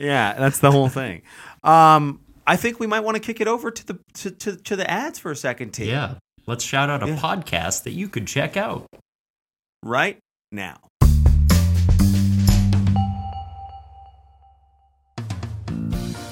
Yeah, 0.00 0.34
that's 0.38 0.58
the 0.60 0.70
whole 0.70 0.88
thing. 0.88 1.22
Um, 1.62 2.20
I 2.46 2.56
think 2.56 2.80
we 2.80 2.86
might 2.86 3.00
want 3.00 3.16
to 3.16 3.20
kick 3.20 3.40
it 3.40 3.48
over 3.48 3.70
to 3.70 3.86
the 3.86 3.98
to, 4.14 4.30
to, 4.30 4.56
to 4.56 4.76
the 4.76 4.88
ads 4.90 5.18
for 5.18 5.30
a 5.30 5.36
second, 5.36 5.70
T. 5.72 5.84
Yeah, 5.90 6.14
let's 6.46 6.64
shout 6.64 6.88
out 6.88 7.02
a 7.02 7.08
Yeah. 7.08 7.16
podcast 7.16 7.82
that 7.84 7.90
you 7.92 8.08
could 8.08 8.26
check 8.26 8.56
out. 8.56 8.86
Right 9.84 10.18
now. 10.50 10.78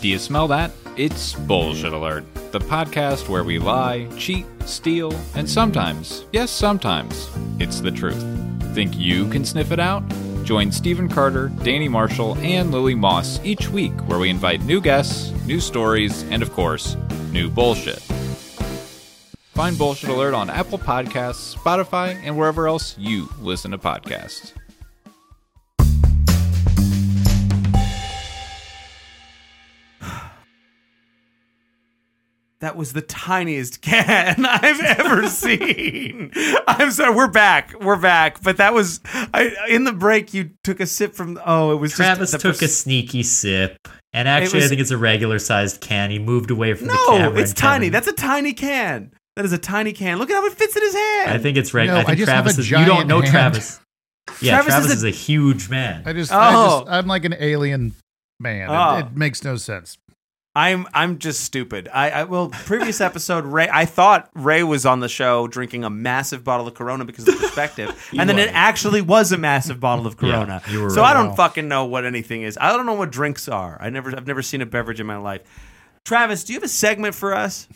Do 0.00 0.08
you 0.08 0.18
smell 0.18 0.48
that? 0.48 0.72
It's 0.96 1.34
Bullshit 1.34 1.92
Alert, 1.92 2.24
the 2.50 2.58
podcast 2.58 3.28
where 3.28 3.44
we 3.44 3.58
lie, 3.58 4.08
cheat, 4.18 4.46
steal, 4.64 5.14
and 5.34 5.48
sometimes, 5.48 6.24
yes, 6.32 6.50
sometimes, 6.50 7.28
it's 7.60 7.80
the 7.80 7.90
truth. 7.90 8.20
Think 8.74 8.96
you 8.96 9.28
can 9.30 9.44
sniff 9.44 9.70
it 9.70 9.80
out? 9.80 10.02
Join 10.42 10.72
Stephen 10.72 11.08
Carter, 11.08 11.48
Danny 11.62 11.88
Marshall, 11.88 12.36
and 12.38 12.72
Lily 12.72 12.94
Moss 12.94 13.40
each 13.44 13.68
week 13.68 13.92
where 14.08 14.18
we 14.18 14.28
invite 14.28 14.62
new 14.62 14.80
guests, 14.80 15.30
new 15.46 15.60
stories, 15.60 16.24
and 16.24 16.42
of 16.42 16.52
course, 16.52 16.96
new 17.30 17.48
bullshit. 17.48 18.02
Find 19.56 19.78
Bullshit 19.78 20.10
Alert 20.10 20.34
on 20.34 20.50
Apple 20.50 20.78
Podcasts, 20.78 21.56
Spotify, 21.56 22.14
and 22.22 22.36
wherever 22.36 22.68
else 22.68 22.94
you 22.98 23.26
listen 23.40 23.70
to 23.70 23.78
podcasts. 23.78 24.52
That 32.60 32.76
was 32.76 32.92
the 32.92 33.02
tiniest 33.02 33.80
can 33.82 34.44
I've 34.44 34.80
ever 34.80 35.26
seen. 35.28 36.32
I'm 36.66 36.90
sorry. 36.90 37.14
We're 37.14 37.28
back. 37.28 37.74
We're 37.80 37.96
back. 37.96 38.42
But 38.42 38.58
that 38.58 38.74
was 38.74 39.00
I, 39.14 39.52
in 39.68 39.84
the 39.84 39.92
break. 39.92 40.32
You 40.34 40.50
took 40.64 40.80
a 40.80 40.86
sip 40.86 41.14
from. 41.14 41.38
Oh, 41.44 41.72
it 41.72 41.76
was 41.76 41.92
Travis 41.92 42.32
just 42.32 42.42
the 42.42 42.52
took 42.52 42.62
a 42.62 42.68
sneaky 42.68 43.22
sip, 43.22 43.76
and 44.12 44.26
actually, 44.26 44.64
I 44.64 44.68
think 44.68 44.80
it's 44.80 44.90
a 44.90 44.96
regular 44.98 45.38
sized 45.38 45.80
can. 45.80 46.10
He 46.10 46.18
moved 46.18 46.50
away 46.50 46.72
from 46.74 46.88
the 46.88 46.94
can. 47.08 47.34
No, 47.34 47.38
it's 47.38 47.52
tiny. 47.52 47.86
Kevin- 47.86 47.92
That's 47.92 48.08
a 48.08 48.12
tiny 48.12 48.52
can. 48.54 49.12
That 49.36 49.44
is 49.44 49.52
a 49.52 49.58
tiny 49.58 49.92
can. 49.92 50.18
Look 50.18 50.30
at 50.30 50.34
how 50.34 50.46
it 50.46 50.54
fits 50.54 50.74
in 50.76 50.82
his 50.82 50.94
hand. 50.94 51.30
I 51.30 51.38
think 51.38 51.56
it's 51.58 51.72
right. 51.74 51.86
No, 51.86 51.96
I 51.96 52.00
I 52.00 52.04
think 52.04 52.18
just 52.18 52.30
have 52.30 52.44
Travis 52.44 52.58
a 52.58 52.60
is. 52.62 52.70
You 52.70 52.84
don't 52.84 53.06
know 53.06 53.20
hand. 53.20 53.30
Travis. 53.30 53.80
Yeah, 54.40 54.54
Travis 54.56 54.74
Travis, 54.74 54.90
is 54.90 54.96
is, 54.98 55.04
a- 55.04 55.06
a, 55.06 55.10
huge 55.12 55.68
man. 55.70 56.02
I 56.04 56.12
just, 56.12 56.32
I 56.32 56.52
Oh. 56.52 56.80
just, 56.80 56.90
I'm 56.90 57.06
like 57.06 57.24
an 57.24 57.36
alien 57.38 57.94
man. 58.40 58.68
It- 58.68 58.72
Oh. 58.74 58.96
It, 58.98 59.12
makes 59.16 59.44
no 59.44 59.54
sense. 59.56 59.98
I'm 60.56 60.86
I'm 60.94 61.18
just 61.18 61.42
stupid. 61.44 61.88
I, 61.92 62.10
I 62.10 62.24
well, 62.24 62.48
previous 62.48 63.00
episode, 63.02 63.44
Ray. 63.44 63.68
I 63.70 63.84
thought 63.84 64.28
Ray 64.34 64.62
was 64.64 64.84
on 64.86 65.00
the 65.00 65.08
show 65.08 65.46
drinking 65.46 65.84
a 65.84 65.90
massive 65.90 66.42
bottle 66.42 66.66
of 66.66 66.74
Corona 66.74 67.04
because 67.04 67.28
of 67.28 67.34
the 67.34 67.40
perspective, 67.40 68.10
and 68.18 68.28
then 68.28 68.38
it 68.38 68.48
actually 68.54 69.00
was 69.02 69.32
a 69.32 69.38
massive 69.38 69.78
bottle 69.80 70.06
of 70.06 70.16
Corona. 70.16 70.60
you 70.70 70.80
were 70.82 70.90
so 70.90 71.02
right. 71.02 71.10
I 71.10 71.14
don't 71.14 71.28
Wow. 71.30 71.34
fucking 71.36 71.68
know 71.68 71.84
what 71.84 72.04
anything 72.06 72.40
is. 72.42 72.56
I 72.60 72.72
don't 72.74 72.86
know 72.86 72.94
what 72.94 73.12
drinks 73.12 73.48
are. 73.48 73.76
I 73.80 73.90
never 73.90 74.16
I've 74.16 74.26
never 74.26 74.40
seen 74.42 74.60
a 74.62 74.66
beverage 74.66 74.98
in 74.98 75.06
my 75.06 75.18
life. 75.18 75.42
Travis, 76.06 76.42
do 76.42 76.52
you 76.54 76.58
have 76.58 76.64
a 76.64 76.68
segment 76.68 77.14
for 77.14 77.34
us? 77.34 77.68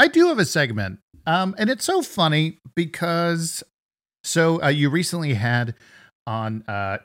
I 0.00 0.08
do 0.08 0.28
have 0.28 0.38
a 0.38 0.44
segment. 0.44 0.98
Um, 1.26 1.54
and 1.58 1.68
it's 1.70 1.84
so 1.84 2.00
funny 2.02 2.58
because 2.74 3.62
so 4.24 4.62
uh, 4.62 4.68
you 4.68 4.88
recently 4.90 5.34
had 5.34 5.74
on 6.26 6.64
uh, 6.66 6.98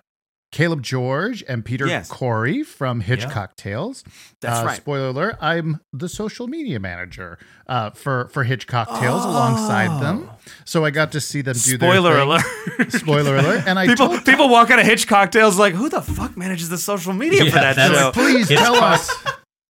Caleb 0.51 0.81
George 0.81 1.43
and 1.49 1.65
Peter 1.65 1.86
Yes. 1.86 2.08
Corey 2.10 2.63
from 2.63 3.01
Hitchcock 3.01 3.58
Tales. 3.58 4.03
That's 4.41 4.62
Uh, 4.62 4.65
right. 4.65 4.77
Spoiler 4.77 5.10
alert: 5.10 5.38
I'm 5.41 5.81
the 5.91 6.08
social 6.08 6.47
media 6.47 6.79
manager 6.79 7.38
uh, 7.67 7.89
for 7.91 8.29
for 8.29 8.45
Hitchcock 8.45 8.88
Tales 9.01 9.25
alongside 9.25 10.01
them. 10.01 10.29
So 10.63 10.86
I 10.86 10.91
got 10.91 11.12
to 11.12 11.19
see 11.19 11.41
them 11.41 11.55
do 11.55 11.73
Oh. 11.73 11.77
Spoiler 11.77 12.13
their 12.25 12.39
thing. 12.39 12.77
alert. 12.79 12.91
Spoiler 12.93 13.36
alert! 13.38 13.63
And 13.67 13.77
I 13.77 13.88
people 13.88 14.08
told 14.08 14.25
people 14.25 14.47
walk 14.49 14.71
out 14.71 14.79
of 14.79 14.86
Hitchcock 14.86 15.31
Tales 15.31 15.60
like, 15.60 15.73
who 15.73 15.89
the 15.89 16.01
fuck 16.01 16.38
manages 16.38 16.69
the 16.69 16.77
social 16.77 17.12
media 17.13 17.43
for 17.45 17.51
that 17.51 17.75
that's- 17.75 17.91
show? 17.99 18.12
please 18.13 18.47
tell 18.47 18.75
us. 18.75 19.12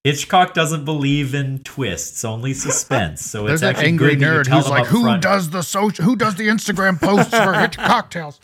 Hitchcock 0.06 0.54
doesn't 0.54 0.84
believe 0.84 1.34
in 1.34 1.58
twists, 1.64 2.24
only 2.24 2.54
suspense. 2.54 3.24
So 3.24 3.44
There's 3.44 3.54
it's 3.54 3.60
that 3.62 3.70
actually 3.70 3.88
angry 3.88 4.08
good 4.14 4.20
that 4.20 4.24
you 4.24 4.40
nerd 4.40 4.44
tell 4.44 4.60
who's 4.60 4.70
like, 4.70 4.86
"Who 4.86 5.02
front." 5.02 5.20
does 5.20 5.50
the 5.50 5.62
social? 5.62 6.04
Who 6.04 6.14
does 6.14 6.36
the 6.36 6.46
Instagram 6.46 7.00
posts 7.00 7.36
for 7.36 7.52
Hitchcock 7.60 8.10
Tales?" 8.10 8.38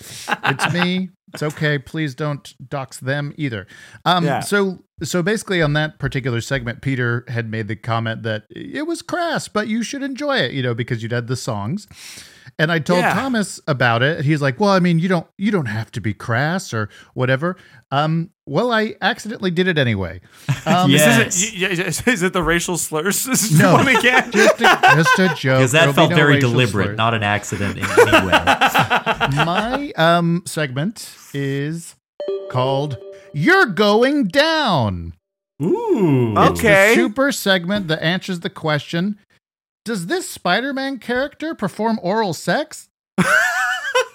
It's 0.45 0.73
me. 0.73 1.11
It's 1.33 1.43
okay. 1.43 1.79
Please 1.79 2.17
don't 2.17 2.53
dox 2.69 2.99
them 2.99 3.33
either. 3.37 3.69
Um, 4.05 4.25
Yeah. 4.25 4.41
So, 4.41 4.83
so 5.05 5.23
basically, 5.23 5.63
on 5.63 5.73
that 5.75 6.01
particular 6.01 6.41
segment, 6.41 6.83
Peter 6.83 7.25
had 7.29 7.49
made 7.49 7.69
the 7.69 7.77
comment 7.77 8.25
that 8.25 8.45
it 8.51 8.89
was 8.89 9.01
crass, 9.01 9.47
but 9.47 9.69
you 9.69 9.85
should 9.85 10.03
enjoy 10.03 10.39
it, 10.39 10.51
you 10.51 10.65
know, 10.65 10.75
because 10.75 11.01
you'd 11.01 11.13
had 11.13 11.29
the 11.29 11.37
songs. 11.37 11.87
And 12.59 12.71
I 12.71 12.79
told 12.79 13.01
Yeah. 13.01 13.15
Thomas 13.15 13.61
about 13.67 14.03
it. 14.03 14.25
He's 14.25 14.41
like, 14.43 14.61
"Well, 14.61 14.71
I 14.71 14.79
mean, 14.79 14.99
you 14.99 15.09
don't 15.09 15.27
you 15.39 15.51
don't 15.51 15.67
have 15.67 15.91
to 15.93 16.01
be 16.01 16.13
crass 16.15 16.73
or 16.75 16.89
whatever." 17.15 17.57
Um, 17.91 18.31
well, 18.47 18.71
I 18.73 18.95
accidentally 19.01 19.51
did 19.51 19.69
it 19.69 19.79
anyway. 19.79 20.21
Um, 20.67 20.91
Yeah. 20.91 21.21
Is, 21.23 21.43
it, 21.43 21.61
y- 21.61 21.67
y- 21.69 21.85
is, 21.87 22.03
is 22.07 22.23
it 22.23 22.33
the 22.33 22.43
racial 22.43 22.77
slurs? 22.79 23.25
This 23.25 23.51
is 23.51 23.59
No. 23.59 23.73
one 23.73 23.89
again. 23.89 24.31
just 24.33 24.61
a, 24.61 24.65
just 24.95 25.19
a 25.19 25.29
joke. 25.35 25.59
Because 25.59 25.73
that 25.73 25.79
There'll 25.81 25.93
be 25.93 25.97
felt 25.97 26.11
no 26.11 26.17
very 26.17 26.39
deliberate, 26.41 26.85
slurs. 26.85 26.97
not 26.97 27.15
an 27.15 27.23
accident 27.23 27.79
in 27.79 27.85
any 27.85 28.27
way. 28.27 28.33
My 29.45 29.93
um 29.97 30.43
segment 30.47 31.17
is 31.35 31.97
called 32.51 32.97
"You're 33.33 33.67
Going 33.67 34.29
Down." 34.29 35.15
Ooh. 35.63 36.35
Okay. 36.37 36.95
The 36.95 37.01
super 37.03 37.33
segment 37.33 37.89
that 37.89 38.03
answers 38.03 38.41
the 38.41 38.51
question: 38.51 39.19
Does 39.85 40.07
this 40.07 40.29
Spider-Man 40.29 40.99
character 40.99 41.55
perform 41.55 41.99
oral 42.03 42.35
sex? 42.35 42.89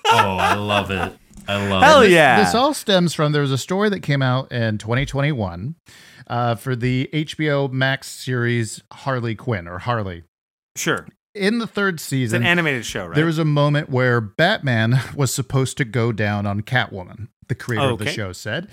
Oh, 0.09 0.37
I 0.37 0.53
love 0.55 0.89
it. 0.89 1.17
I 1.49 1.67
love 1.67 1.83
Hell 1.83 1.99
it. 2.01 2.05
This- 2.05 2.13
yeah. 2.13 2.41
This 2.41 2.55
all 2.55 2.73
stems 2.73 3.13
from 3.13 3.33
there 3.33 3.41
was 3.41 3.51
a 3.51 3.57
story 3.57 3.89
that 3.89 3.99
came 3.99 4.21
out 4.21 4.49
in 4.53 4.77
2021 4.77 5.75
uh, 6.27 6.55
for 6.55 6.77
the 6.77 7.09
HBO 7.11 7.69
Max 7.69 8.07
series 8.09 8.81
Harley 8.93 9.35
Quinn 9.35 9.67
or 9.67 9.79
Harley. 9.79 10.23
Sure. 10.77 11.05
In 11.35 11.59
the 11.59 11.67
third 11.67 11.95
It's 11.95 12.03
season, 12.03 12.43
an 12.43 12.47
animated 12.47 12.85
show, 12.85 13.07
right? 13.07 13.15
there 13.15 13.25
was 13.25 13.37
a 13.37 13.43
moment 13.45 13.89
where 13.89 14.21
Batman 14.21 14.97
was 15.15 15.33
supposed 15.33 15.75
to 15.75 15.83
go 15.83 16.13
down 16.13 16.47
on 16.47 16.61
Catwoman, 16.61 17.27
the 17.49 17.55
creator 17.55 17.89
of 17.89 17.99
the 17.99 18.07
show 18.09 18.31
said. 18.31 18.69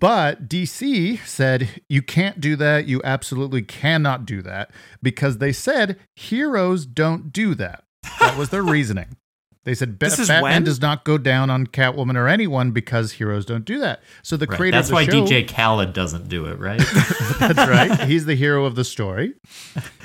But 0.00 0.48
DC 0.48 1.18
said, 1.26 1.82
you 1.88 2.00
can't 2.02 2.40
do 2.40 2.56
that. 2.56 2.86
You 2.86 3.00
absolutely 3.04 3.62
cannot 3.62 4.24
do 4.26 4.40
that 4.42 4.70
because 5.02 5.38
they 5.38 5.52
said 5.52 5.98
heroes 6.16 6.86
don't 6.86 7.32
do 7.32 7.54
that. 7.56 7.84
That 8.18 8.36
was 8.38 8.48
their 8.48 8.62
reasoning. 8.62 9.16
They 9.64 9.74
said 9.74 9.98
Ba- 9.98 10.08
Batman 10.16 10.42
when? 10.42 10.64
does 10.64 10.80
not 10.80 11.04
go 11.04 11.18
down 11.18 11.50
on 11.50 11.66
Catwoman 11.66 12.16
or 12.16 12.28
anyone 12.28 12.70
because 12.70 13.12
heroes 13.12 13.44
don't 13.44 13.66
do 13.66 13.78
that. 13.80 14.00
So 14.22 14.38
the 14.38 14.46
Right. 14.46 14.56
creator 14.56 14.78
That's 14.78 14.86
of 14.88 14.92
the 14.92 14.94
why 14.94 15.04
show, 15.04 15.26
DJ 15.26 15.46
Khaled 15.46 15.92
doesn't 15.92 16.30
do 16.30 16.46
it, 16.46 16.58
right? 16.58 16.80
that's 17.38 17.58
right. 17.68 18.00
He's 18.08 18.24
the 18.24 18.34
hero 18.36 18.64
of 18.64 18.74
the 18.74 18.84
story. 18.84 19.34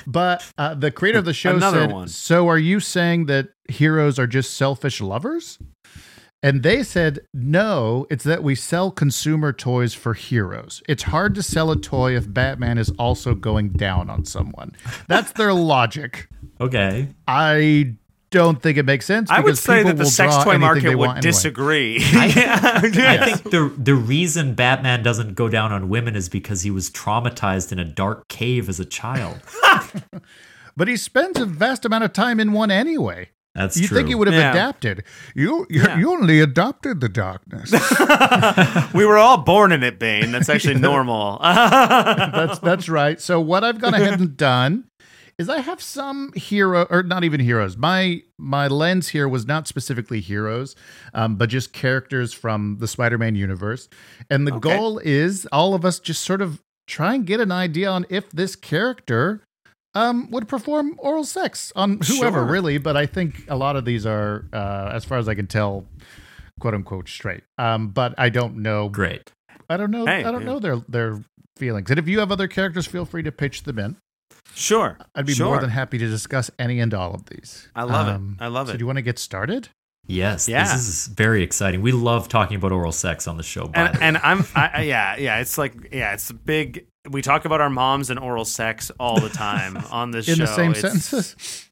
But 0.05 0.43
uh, 0.57 0.73
the 0.75 0.91
creator 0.91 1.19
of 1.19 1.25
the 1.25 1.33
show 1.33 1.55
Another 1.55 1.83
said, 1.83 1.91
one. 1.93 2.09
"So 2.09 2.49
are 2.49 2.57
you 2.57 2.81
saying 2.81 3.27
that 3.27 3.47
heroes 3.69 4.19
are 4.19 4.27
just 4.27 4.55
selfish 4.57 4.99
lovers?" 4.99 5.57
And 6.43 6.61
they 6.61 6.83
said, 6.83 7.19
"No, 7.33 8.05
it's 8.09 8.23
that 8.23 8.43
we 8.43 8.53
sell 8.55 8.91
consumer 8.91 9.51
toys 9.51 9.93
for 9.93 10.13
heroes. 10.13 10.83
It's 10.87 11.03
hard 11.03 11.33
to 11.35 11.43
sell 11.43 11.71
a 11.71 11.75
toy 11.75 12.15
if 12.15 12.31
Batman 12.31 12.77
is 12.77 12.91
also 12.99 13.33
going 13.33 13.69
down 13.71 14.09
on 14.09 14.25
someone." 14.25 14.73
That's 15.07 15.31
their 15.31 15.53
logic. 15.75 16.27
okay. 16.61 17.09
I 17.27 17.95
don't 18.31 18.61
think 18.61 18.77
it 18.77 18.85
makes 18.85 19.05
sense. 19.05 19.31
I 19.31 19.39
would 19.39 19.57
say 19.57 19.81
that 19.83 19.97
the 19.97 20.05
sex 20.05 20.35
toy 20.43 20.57
market 20.57 20.95
would 20.97 21.09
anyway. 21.09 21.21
disagree. 21.21 21.97
I 22.13 22.29
think 23.33 23.49
the 23.49 23.73
the 23.77 23.95
reason 23.95 24.53
Batman 24.55 25.01
doesn't 25.03 25.35
go 25.35 25.47
down 25.49 25.71
on 25.71 25.89
women 25.89 26.15
is 26.15 26.27
because 26.29 26.61
he 26.61 26.69
was 26.69 26.89
traumatized 26.91 27.71
in 27.71 27.79
a 27.79 27.85
dark 27.85 28.27
cave 28.27 28.67
as 28.69 28.79
a 28.79 28.85
child. 28.85 29.39
But 30.77 30.89
he 30.89 30.97
spends 30.97 31.39
a 31.39 31.45
vast 31.45 31.85
amount 31.85 32.03
of 32.03 32.11
time 32.11 32.39
in 32.39 32.51
one 32.51 32.69
anyway. 32.69 33.29
That's 33.55 33.77
You 33.77 33.87
true. 33.87 33.95
think 33.97 34.09
he 34.09 34.15
would 34.15 34.27
have 34.27 34.35
Yeah. 34.35 34.51
adapted? 34.51 35.03
You 35.33 35.65
you, 35.69 35.81
Yeah. 35.83 35.97
you 35.97 36.11
only 36.11 36.41
adopted 36.41 36.99
the 36.99 37.09
darkness. 37.09 37.71
we 38.93 39.05
were 39.05 39.17
all 39.17 39.37
born 39.37 39.71
in 39.71 39.81
it, 39.83 39.97
Bane. 39.99 40.31
That's 40.31 40.49
actually 40.49 40.79
normal. 40.91 41.39
that's 41.41 42.59
that's 42.59 42.89
right. 42.89 43.19
So 43.21 43.39
what 43.39 43.63
I've 43.63 43.79
gone 43.79 43.93
ahead 43.93 44.19
and 44.19 44.35
done 44.35 44.85
is 45.37 45.49
I 45.49 45.59
have 45.59 45.81
some 45.81 46.31
hero 46.35 46.85
or 46.89 47.03
not 47.03 47.23
even 47.23 47.39
heroes. 47.39 47.75
My 47.77 48.21
my 48.37 48.67
lens 48.67 49.09
here 49.09 49.27
was 49.27 49.45
not 49.45 49.67
specifically 49.67 50.19
heroes, 50.21 50.75
um, 51.13 51.35
but 51.35 51.49
just 51.49 51.73
characters 51.73 52.33
from 52.33 52.77
the 52.79 52.87
Spider-Man 52.87 53.35
universe. 53.35 53.87
And 54.29 54.47
the 54.47 54.53
Okay. 54.55 54.69
goal 54.77 54.99
is 54.99 55.45
all 55.51 55.73
of 55.73 55.83
us 55.85 55.99
just 55.99 56.23
sort 56.23 56.41
of 56.41 56.61
try 56.87 57.15
and 57.15 57.25
get 57.25 57.39
an 57.39 57.51
idea 57.51 57.89
on 57.89 58.05
if 58.09 58.29
this 58.31 58.55
character 58.55 59.41
um, 59.95 60.29
would 60.31 60.47
perform 60.47 60.95
oral 60.99 61.23
sex 61.23 61.71
on 61.75 61.99
whoever, 62.07 62.39
Sure. 62.39 62.45
really. 62.45 62.77
But 62.77 62.95
I 62.97 63.05
think 63.05 63.45
a 63.49 63.55
lot 63.55 63.75
of 63.75 63.85
these 63.85 64.05
are, 64.05 64.45
uh, 64.53 64.91
as 64.93 65.05
far 65.05 65.17
as 65.17 65.27
I 65.29 65.35
can 65.35 65.47
tell, 65.47 65.85
quote 66.59 66.73
unquote 66.73 67.09
straight. 67.09 67.43
Um, 67.57 67.89
but 67.89 68.13
I 68.17 68.29
don't 68.29 68.57
know 68.57 68.89
Great. 68.89 69.31
I 69.69 69.77
don't 69.77 69.91
know. 69.91 70.05
Hey, 70.05 70.23
I 70.23 70.31
don't 70.31 70.41
yeah. 70.41 70.45
know 70.47 70.59
their 70.59 70.77
their 70.87 71.23
feelings. 71.57 71.89
And 71.89 71.97
if 71.97 72.07
you 72.07 72.19
have 72.19 72.31
other 72.31 72.47
characters, 72.47 72.85
feel 72.85 73.05
free 73.05 73.23
to 73.23 73.31
pitch 73.31 73.63
them 73.63 73.79
in. 73.79 73.95
sure. 74.53 74.97
I'd 75.15 75.25
be 75.25 75.33
sure. 75.33 75.47
more 75.47 75.59
than 75.59 75.69
happy 75.69 75.97
to 75.97 76.07
discuss 76.07 76.51
any 76.59 76.79
and 76.79 76.93
all 76.93 77.13
of 77.13 77.25
these. 77.25 77.67
Um, 77.75 77.89
I 77.89 77.93
love 77.93 78.07
it. 78.07 78.43
I 78.43 78.47
love 78.47 78.67
So 78.67 78.73
it. 78.73 78.77
do 78.77 78.81
you 78.83 78.85
want 78.85 78.97
to 78.97 79.01
get 79.01 79.17
started? 79.19 79.69
Yes, 80.07 80.47
Yeah. 80.47 80.63
this 80.63 80.87
is 80.87 81.07
very 81.07 81.41
exciting. 81.41 81.81
We 81.81 81.91
love 81.91 82.27
talking 82.27 82.57
about 82.57 82.71
oral 82.71 82.91
sex 82.91 83.27
on 83.27 83.37
the 83.37 83.43
show. 83.43 83.67
By 83.67 83.87
and 83.87 84.01
and 84.01 84.17
I'm 84.17 84.45
I, 84.55 84.69
I- 84.75 84.81
yeah 84.83 85.15
yeah 85.17 85.39
it's 85.39 85.57
like 85.57 85.73
yeah 85.91 86.13
it's 86.13 86.29
a 86.29 86.33
big 86.35 86.85
we 87.09 87.21
talk 87.21 87.45
about 87.45 87.61
our 87.61 87.69
moms 87.69 88.09
and 88.09 88.19
oral 88.19 88.45
sex 88.45 88.91
all 88.99 89.19
the 89.19 89.29
time 89.29 89.77
on 89.91 90.11
this 90.11 90.27
In 90.27 90.35
show 90.35 90.43
In 90.43 90.47
the 90.47 90.55
same 90.55 90.71
It's- 90.71 90.81
sentences? 90.81 91.69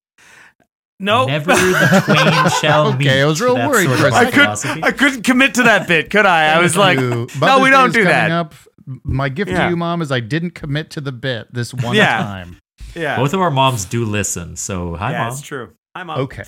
no 1.00 1.26
Never 1.26 1.54
the 1.54 2.02
twain 2.06 2.50
shall 2.62 2.88
Okay, 2.90 2.98
meet. 2.98 3.10
I 3.10 3.26
was 3.26 3.42
real 3.42 3.56
worried 3.56 3.88
sort 3.88 4.00
of. 4.00 4.14
I 4.14 4.32
could, 4.32 4.84
I 4.84 4.92
couldn't 4.92 5.24
commit 5.24 5.56
to 5.56 5.64
that 5.64 5.88
bit 5.88 6.10
could 6.10 6.26
I 6.26 6.54
I 6.54 6.60
was 6.62 6.78
like 6.78 7.00
You- 7.00 7.10
no 7.10 7.28
Mother's 7.40 7.64
we 7.64 7.70
don't 7.72 7.88
is 7.90 7.94
do 7.96 8.04
that 8.06 8.32
Up. 8.32 8.54
My 8.86 9.30
gift 9.30 9.50
Yeah. 9.50 9.64
to 9.66 9.70
you, 9.70 9.76
mom, 9.78 10.02
is 10.02 10.12
I 10.12 10.20
didn't 10.20 10.52
commit 10.52 10.90
to 10.92 11.02
the 11.02 11.12
bit 11.14 11.54
this 11.54 11.74
one 11.86 11.96
Yeah. 11.96 12.18
time. 12.20 12.58
yeah 12.96 13.16
Both 13.18 13.34
of 13.34 13.42
our 13.42 13.52
moms 13.52 13.86
do 13.86 14.06
listen, 14.06 14.56
so 14.56 14.96
hi, 14.96 15.12
yeah 15.12 15.18
mom. 15.24 15.30
That's 15.30 15.42
true 15.42 15.74
I'm 15.96 16.10
up 16.10 16.18
Okay, 16.20 16.44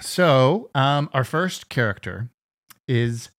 so 0.00 0.70
um, 0.74 1.08
our 1.12 1.24
first 1.24 1.68
character 1.68 2.30
is 2.88 3.30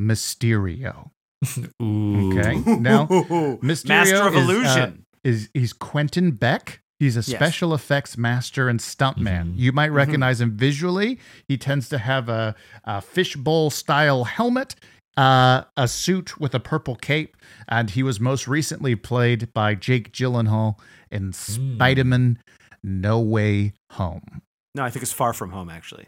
Mysterio. 0.00 1.10
Ooh. 1.82 2.38
Okay, 2.38 2.56
now 2.80 3.06
Mysterio 3.62 3.88
Master 3.88 4.16
of 4.26 4.34
is, 4.34 4.40
uh, 4.40 4.42
Illusion 4.50 5.06
is 5.24 5.48
he's 5.54 5.72
Quentin 5.72 6.32
Beck. 6.32 6.80
He's 6.98 7.16
a 7.16 7.20
Yes. 7.20 7.26
special 7.38 7.74
effects 7.74 8.16
master 8.16 8.68
and 8.70 8.80
stuntman. 8.80 9.52
Mhm. 9.52 9.58
You 9.58 9.72
might 9.72 9.92
recognize 9.92 10.40
him 10.40 10.56
visually. 10.56 11.18
He 11.46 11.58
tends 11.58 11.90
to 11.90 11.98
have 11.98 12.28
a, 12.30 12.54
a 12.84 13.02
fishbowl 13.02 13.68
style 13.68 14.24
helmet, 14.24 14.76
uh, 15.18 15.64
a 15.76 15.88
suit 15.88 16.40
with 16.40 16.54
a 16.54 16.60
purple 16.60 16.96
cape, 16.96 17.36
and 17.68 17.90
he 17.90 18.02
was 18.02 18.18
most 18.18 18.48
recently 18.48 18.96
played 18.96 19.52
by 19.52 19.74
Jake 19.74 20.10
Gyllenhaal 20.12 20.78
in 21.10 21.34
Spider-Man: 21.34 22.38
No 22.82 23.20
Way 23.20 23.74
Home. 23.92 24.40
no 24.74 24.82
I 24.82 24.88
think 24.90 25.02
it's 25.02 25.12
Far 25.12 25.34
From 25.34 25.50
Home 25.50 25.68
actually 25.68 26.06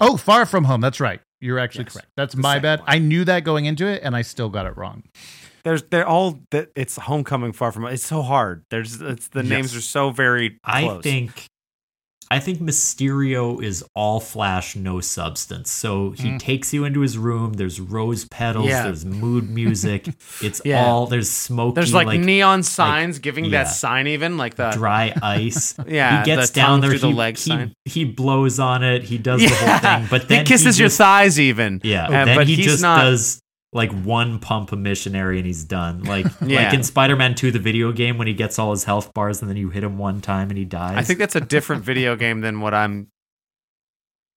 Oh, 0.00 0.16
Far 0.16 0.46
From 0.46 0.64
Home. 0.64 0.80
That's 0.80 1.00
right. 1.00 1.20
You're 1.40 1.58
actually 1.58 1.84
Yes. 1.84 1.92
correct. 1.94 2.08
That's 2.16 2.34
The 2.34 2.40
my 2.42 2.58
bad. 2.58 2.80
one. 2.80 2.88
I 2.88 2.98
knew 2.98 3.24
that 3.24 3.44
going 3.44 3.64
into 3.66 3.86
it, 3.86 4.02
and 4.02 4.14
I 4.16 4.22
still 4.22 4.48
got 4.48 4.66
it 4.66 4.76
wrong. 4.76 5.02
there's 5.64 5.82
they're 5.84 6.06
all 6.08 6.40
that 6.52 6.70
it's 6.74 6.96
Homecoming 6.96 7.52
Far 7.52 7.70
From 7.72 7.82
Home 7.82 7.92
it's 7.92 8.06
so 8.06 8.22
hard 8.22 8.64
there's 8.70 9.00
it's 9.02 9.28
the 9.28 9.42
names 9.42 9.76
are 9.76 9.82
so 9.82 10.10
very 10.10 10.58
I 10.64 10.98
think 11.02 11.44
I 12.32 12.38
think 12.38 12.60
Mysterio 12.60 13.60
is 13.62 13.84
all 13.94 14.20
flash, 14.20 14.76
no 14.76 15.00
substance. 15.00 15.70
So 15.70 16.12
he 16.12 16.28
Mm. 16.30 16.38
takes 16.38 16.72
you 16.72 16.84
into 16.84 17.00
his 17.00 17.18
room. 17.18 17.54
There's 17.54 17.80
rose 17.80 18.24
petals. 18.26 18.68
Yeah. 18.68 18.84
There's 18.84 19.04
mood 19.04 19.50
music. 19.60 20.08
It's 20.40 20.60
Yeah. 20.64 20.84
all 20.86 21.06
there's 21.06 21.28
smoke. 21.28 21.74
there's 21.74 21.92
like, 21.92 22.20
neon 22.20 22.62
signs 22.62 23.16
like- 23.16 23.22
giving 23.22 23.46
yeah. 23.46 23.64
that 23.64 23.70
sign 23.70 24.06
even 24.06 24.36
like 24.36 24.54
the 24.54 24.70
dry 24.70 25.12
ice. 25.22 25.74
Yeah, 25.88 26.20
he 26.20 26.26
gets 26.26 26.50
the 26.50 26.54
down 26.60 26.80
there. 26.80 26.90
through 26.90 26.98
the 27.00 27.08
he, 27.08 27.14
leg 27.14 27.36
he, 27.36 27.50
sign. 27.50 27.74
he 27.84 28.04
blows 28.04 28.60
on 28.60 28.84
it. 28.84 29.02
He 29.02 29.18
does 29.18 29.40
the 29.42 29.48
whole 29.48 29.78
thing. 29.78 30.06
But 30.10 30.28
then 30.28 30.38
he 30.40 30.44
kisses 30.44 30.78
your 30.78 30.86
just, 30.88 30.98
thighs 30.98 31.40
even 31.40 31.80
Yeah, 31.82 32.06
Uh, 32.08 32.34
but 32.36 32.46
he 32.46 32.54
he's 32.56 32.66
just 32.66 32.82
not 32.82 33.02
does 33.02 33.40
like 33.72 33.92
one 33.92 34.38
pump 34.40 34.72
a 34.72 34.76
missionary 34.76 35.38
and 35.38 35.46
he's 35.46 35.64
done. 35.64 36.02
Like 36.02 36.26
Yeah. 36.40 36.64
like 36.64 36.74
in 36.74 36.82
Spider-Man 36.82 37.34
2 37.36 37.50
the 37.52 37.58
video 37.58 37.92
game 37.92 38.18
when 38.18 38.26
he 38.26 38.34
gets 38.34 38.58
all 38.58 38.72
his 38.72 38.84
health 38.84 39.14
bars 39.14 39.40
and 39.42 39.48
then 39.50 39.56
you 39.56 39.70
hit 39.70 39.84
him 39.84 39.96
one 39.98 40.20
time 40.20 40.48
and 40.48 40.58
he 40.58 40.64
dies. 40.64 40.96
I 40.96 41.02
think 41.02 41.18
that's 41.18 41.36
a 41.36 41.40
different 41.40 41.84
video 41.90 42.16
game 42.16 42.40
than 42.40 42.60
what 42.60 42.74
I'm. 42.74 43.08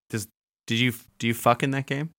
Does 0.10 0.28
did 0.68 0.80
you 0.80 0.94
do 1.20 1.28
you 1.28 1.34
fuck 1.34 1.64
in 1.64 1.72
that 1.72 1.88
game? 1.88 2.12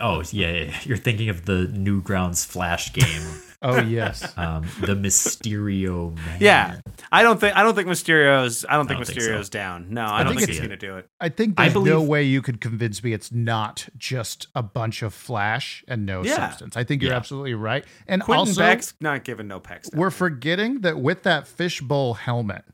Oh, 0.00 0.22
yeah, 0.30 0.50
yeah, 0.50 0.64
yeah. 0.64 0.76
You're 0.84 0.98
thinking 0.98 1.30
of 1.30 1.46
the 1.46 1.66
Newgrounds 1.72 2.44
Flash 2.46 2.92
game. 2.92 3.22
Oh 3.66 3.80
yes. 3.80 4.32
um, 4.38 4.62
the 4.80 4.94
Mysterio 4.94 6.14
Man. 6.14 6.38
Yeah. 6.40 6.80
I 7.10 7.22
don't 7.22 7.40
think 7.40 7.56
I 7.56 7.62
don't 7.62 7.74
think 7.74 7.88
Mysterio's 7.88 8.64
I 8.68 8.74
don't 8.76 8.86
think 8.86 8.98
don't 8.98 9.06
think 9.06 9.20
so. 9.20 9.30
Mysterio's 9.30 9.48
down. 9.48 9.86
No, 9.90 10.02
I, 10.02 10.20
I 10.20 10.24
don't 10.24 10.32
think 10.34 10.40
think 10.40 10.50
he's 10.50 10.58
it's- 10.58 10.68
gonna 10.68 10.76
do 10.92 10.98
it. 10.98 11.08
I 11.20 11.28
think 11.30 11.54
I 11.58 11.68
there's 11.70 11.84
no 11.84 12.02
way 12.02 12.22
you 12.24 12.42
could 12.42 12.60
convince 12.60 13.02
me 13.02 13.12
it's 13.12 13.32
not 13.32 13.88
just 13.96 14.48
a 14.54 14.62
bunch 14.62 15.02
of 15.02 15.14
flash 15.14 15.82
and 15.88 16.04
no 16.06 16.22
Yeah. 16.24 16.36
substance. 16.36 16.76
I 16.76 16.84
think 16.84 17.02
you're 17.02 17.12
Yeah. 17.12 17.16
absolutely 17.16 17.54
right. 17.54 17.84
And 18.06 18.22
Quentin 18.22 18.48
also, 18.48 18.60
Beck's 18.60 18.94
not 19.00 19.24
giving 19.24 19.48
no 19.48 19.60
pecs. 19.60 19.90
down. 19.90 19.98
we're 20.00 20.10
forgetting 20.10 20.82
that 20.82 20.98
with 21.00 21.22
that 21.22 21.46
fishbowl 21.48 22.14
helmet, 22.14 22.64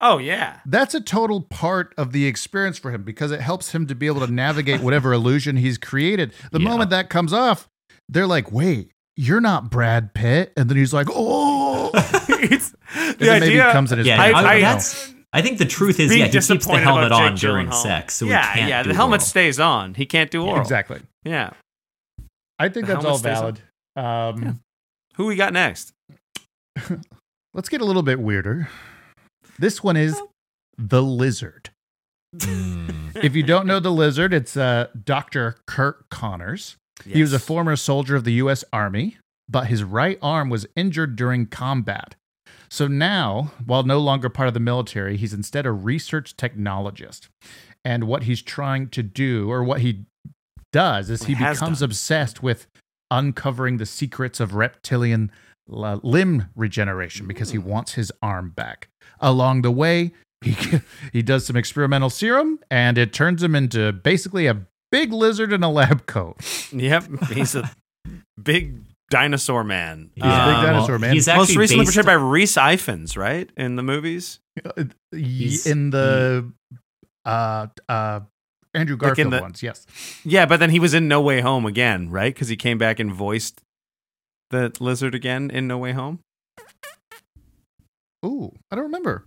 oh 0.00 0.18
yeah, 0.18 0.60
that's 0.64 0.94
a 0.94 1.00
total 1.00 1.40
part 1.42 1.92
of 1.98 2.12
the 2.12 2.26
experience 2.26 2.78
for 2.78 2.90
him 2.92 3.02
because 3.02 3.30
it 3.32 3.40
helps 3.40 3.72
him 3.72 3.86
to 3.88 3.94
be 3.94 4.06
able 4.06 4.24
to 4.26 4.32
navigate 4.32 4.80
whatever 4.80 5.12
illusion 5.20 5.56
he's 5.56 5.76
created. 5.78 6.32
The 6.52 6.60
Yeah. 6.60 6.68
moment 6.68 6.90
that 6.90 7.10
comes 7.10 7.32
off, 7.32 7.68
they're 8.08 8.26
like, 8.26 8.50
"Wait, 8.52 8.92
you're 9.20 9.40
not 9.40 9.70
Brad 9.70 10.14
Pitt," 10.14 10.52
and 10.56 10.68
then 10.70 10.76
he's 10.76 10.92
like, 10.94 11.08
"Oh." 11.10 11.90
it's, 11.94 12.74
And 12.96 13.18
the 13.18 13.24
then 13.26 13.42
idea. 13.42 13.68
it 13.68 13.72
comes 13.72 13.92
in 13.92 13.98
his 13.98 14.06
Yeah, 14.06 14.16
pants. 14.16 14.38
I- 14.38 14.42
I, 14.42 14.52
I- 14.54 14.60
that's 14.60 15.14
I 15.32 15.42
think 15.42 15.58
the 15.58 15.64
truth 15.64 16.00
is, 16.00 16.10
yeah, 16.14 16.24
he 16.26 16.32
keeps 16.32 16.66
the 16.66 16.78
helmet 16.78 17.12
on 17.12 17.36
during 17.36 17.68
Gyllenhaal. 17.68 17.82
sex, 17.82 18.14
so 18.16 18.24
yeah, 18.26 18.52
he 18.52 18.58
can't 18.60 18.68
yeah. 18.68 18.82
The 18.82 18.94
helmet 18.94 19.20
oral. 19.20 19.26
stays 19.26 19.60
on. 19.60 19.94
He 19.94 20.04
can't 20.04 20.28
do 20.28 20.42
oral. 20.44 20.60
Exactly. 20.60 21.00
Yeah. 21.24 21.50
I 22.58 22.68
think 22.68 22.86
The 22.88 22.94
that's 22.94 23.04
all 23.04 23.16
valid. 23.18 23.60
Um, 23.94 24.60
Who 25.16 25.26
we 25.26 25.36
got 25.36 25.52
next? 25.52 25.92
Let's 27.54 27.68
get 27.68 27.80
a 27.80 27.84
little 27.84 28.02
bit 28.02 28.18
weirder. 28.18 28.68
This 29.58 29.82
one 29.84 29.96
is 29.96 30.20
the 30.78 31.02
lizard. 31.02 31.70
Mm. 32.36 33.16
If 33.22 33.36
you 33.36 33.42
don't 33.44 33.66
know 33.66 33.78
the 33.80 33.92
lizard, 33.92 34.32
it's 34.34 34.56
uh, 34.56 34.88
Dr. 35.04 35.56
Curt 35.66 36.08
Connors. 36.10 36.76
He 37.04 37.20
was 37.22 37.32
a 37.32 37.38
former 37.38 37.76
soldier 37.76 38.16
of 38.16 38.24
the 38.24 38.34
U.S. 38.34 38.64
Army, 38.72 39.16
but 39.48 39.66
his 39.66 39.82
right 39.84 40.18
arm 40.22 40.48
was 40.50 40.66
injured 40.76 41.16
during 41.16 41.46
combat. 41.46 42.14
So 42.68 42.86
now, 42.86 43.52
while 43.64 43.82
no 43.82 43.98
longer 43.98 44.28
part 44.28 44.48
of 44.48 44.54
the 44.54 44.60
military, 44.60 45.16
he's 45.16 45.34
instead 45.34 45.66
a 45.66 45.72
research 45.72 46.36
technologist. 46.36 47.28
And 47.84 48.04
what 48.04 48.24
he's 48.24 48.42
trying 48.42 48.88
to 48.90 49.02
do, 49.02 49.50
or 49.50 49.64
what 49.64 49.80
he 49.80 50.04
does, 50.72 51.10
is 51.10 51.24
he 51.24 51.34
He 51.34 51.38
becomes 51.44 51.80
done. 51.80 51.86
obsessed 51.86 52.42
with 52.42 52.66
uncovering 53.10 53.78
the 53.78 53.86
secrets 53.86 54.38
of 54.38 54.54
reptilian 54.54 55.32
uh, 55.72 55.98
limb 56.02 56.46
regeneration 56.54 57.26
because 57.26 57.50
he 57.50 57.58
wants 57.58 57.94
his 57.94 58.12
arm 58.22 58.50
back. 58.50 58.88
Along 59.20 59.62
the 59.62 59.70
way, 59.70 60.12
he 60.42 60.56
he 61.12 61.22
does 61.22 61.44
some 61.46 61.56
experimental 61.56 62.10
serum, 62.10 62.60
and 62.70 62.98
it 62.98 63.12
turns 63.12 63.42
him 63.42 63.54
into 63.56 63.92
basically 63.92 64.46
a 64.46 64.66
big 64.90 65.12
lizard 65.12 65.52
in 65.52 65.62
a 65.62 65.70
lab 65.70 66.06
coat. 66.06 66.36
Yep. 66.72 67.04
He's 67.32 67.54
a 67.54 67.70
big 68.42 68.80
dinosaur 69.10 69.64
man. 69.64 70.10
He's 70.14 70.24
a 70.24 70.26
big 70.26 70.34
Um, 70.56 70.64
dinosaur 70.66 70.98
man. 70.98 71.14
He's 71.14 71.26
Most 71.26 71.56
recently 71.56 71.84
portrayed 71.84 72.06
by 72.06 72.12
Rhys 72.14 72.54
Ifans, 72.56 73.16
right? 73.16 73.50
In 73.56 73.76
the 73.76 73.82
movies. 73.82 74.40
He's- 75.12 75.66
in 75.66 75.90
the 75.90 76.50
uh 77.24 77.66
uh 77.88 78.20
Andrew 78.72 78.94
Like 78.96 79.02
in 79.02 79.30
Garfield 79.30 79.32
the- 79.32 79.40
ones, 79.40 79.62
yes. 79.62 79.84
Yeah, 80.24 80.46
but 80.46 80.58
then 80.60 80.70
he 80.70 80.78
was 80.78 80.94
in 80.94 81.08
No 81.08 81.20
Way 81.20 81.40
Home 81.40 81.66
again, 81.66 82.08
right? 82.10 82.32
Because 82.32 82.48
he 82.48 82.56
came 82.56 82.78
back 82.78 83.00
and 83.00 83.12
voiced 83.12 83.62
the 84.50 84.72
lizard 84.78 85.14
again 85.14 85.50
in 85.50 85.66
No 85.66 85.76
Way 85.78 85.92
Home. 85.92 86.20
Ooh, 88.24 88.52
I 88.70 88.76
don't 88.76 88.84
remember. 88.84 89.24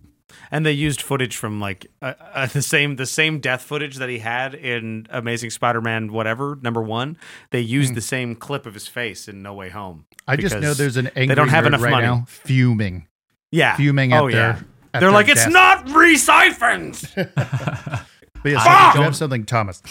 And 0.50 0.64
they 0.66 0.72
used 0.72 1.00
footage 1.02 1.36
from 1.36 1.60
like 1.60 1.86
uh, 2.02 2.14
uh, 2.32 2.46
the 2.52 2.62
same 2.62 2.96
the 2.96 3.06
same 3.06 3.40
death 3.40 3.62
footage 3.62 3.96
that 3.96 4.08
he 4.08 4.18
had 4.18 4.54
in 4.54 5.06
Amazing 5.10 5.50
Spider-Man 5.50 6.12
whatever 6.12 6.58
number 6.62 6.82
one. 6.82 7.16
They 7.50 7.60
used 7.60 7.90
Hmm. 7.90 7.94
the 7.94 8.00
same 8.00 8.34
clip 8.34 8.66
of 8.66 8.74
his 8.74 8.86
face 8.88 9.28
in 9.28 9.42
No 9.42 9.54
Way 9.54 9.70
Home. 9.70 10.06
I 10.26 10.36
just 10.36 10.58
know 10.58 10.74
there's 10.74 10.96
an 10.96 11.08
angry 11.08 11.26
they 11.28 11.34
don't 11.34 11.48
have 11.48 11.66
enough 11.66 11.82
right 11.82 11.90
money. 11.90 12.06
now 12.06 12.24
fuming, 12.28 13.06
Yeah, 13.52 13.76
fuming 13.76 14.12
at 14.12 14.22
Oh, 14.22 14.30
their. 14.30 14.40
yeah. 14.40 14.48
at 14.50 14.60
They're 14.92 15.00
their 15.00 15.10
like, 15.12 15.28
it's 15.28 15.46
not 15.46 15.88
Rhys 15.90 16.26
Ifans. 16.28 17.04
But 18.42 18.52
yes, 18.52 18.66
I 18.66 18.92
you 18.96 19.02
have 19.02 19.16
something, 19.16 19.44
Thomas. 19.46 19.82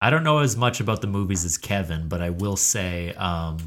I 0.00 0.10
don't 0.10 0.24
know 0.24 0.38
as 0.38 0.56
much 0.56 0.80
about 0.80 1.02
the 1.02 1.06
movies 1.06 1.44
as 1.44 1.56
Kevin, 1.56 2.08
but 2.08 2.20
I 2.20 2.30
will 2.30 2.56
say 2.56 3.12
um, 3.14 3.58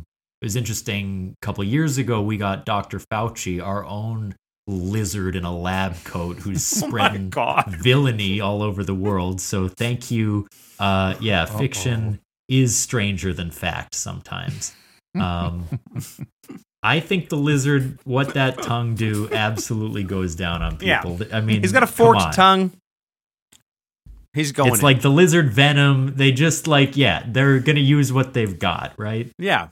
it 0.42 0.46
was 0.46 0.58
interesting. 0.58 1.36
A 1.42 1.46
couple 1.46 1.62
of 1.64 1.70
years 1.70 1.98
ago, 1.98 2.22
we 2.22 2.36
got 2.36 2.66
Dr. 2.66 3.00
Fauci, 3.00 3.64
our 3.66 3.86
own 3.86 4.36
lizard 4.68 5.36
in 5.36 5.44
a 5.46 5.56
lab 5.56 5.96
coat, 6.04 6.38
who's 6.38 6.58
oh 6.84 6.88
spreading 6.88 7.30
god. 7.30 7.76
villainy 7.80 8.40
all 8.42 8.62
over 8.64 8.84
the 8.84 8.96
world. 8.96 9.40
So 9.42 9.68
thank 9.68 10.10
you. 10.12 10.48
Uh, 10.80 11.16
yeah, 11.20 11.46
fiction 11.46 12.20
is 12.50 12.78
stranger 12.78 13.34
than 13.34 13.52
fact 13.52 13.96
sometimes. 13.96 14.74
Um, 15.16 15.70
I 16.84 17.00
think 17.00 17.30
the 17.30 17.38
lizard, 17.38 18.00
what 18.04 18.34
that 18.34 18.62
tongue 18.62 18.96
do, 18.96 19.30
absolutely 19.32 20.04
goes 20.04 20.36
down 20.36 20.62
on 20.62 20.78
Yeah. 20.82 21.02
people. 21.02 21.26
I 21.32 21.40
mean, 21.40 21.62
He's 21.62 21.72
got 21.72 21.84
a 21.84 21.88
forked 21.88 22.34
tongue. 22.34 22.74
He's 24.34 24.52
going. 24.52 24.72
It's 24.72 24.80
in. 24.80 24.84
like 24.84 25.02
the 25.02 25.10
lizard 25.10 25.52
venom. 25.54 26.16
They 26.18 26.34
just 26.34 26.68
like, 26.68 26.98
yeah, 26.98 27.24
they're 27.28 27.60
gonna 27.60 27.80
use 27.80 28.12
what 28.12 28.34
they've 28.34 28.60
got, 28.60 28.92
right? 28.98 29.32
yeah. 29.40 29.70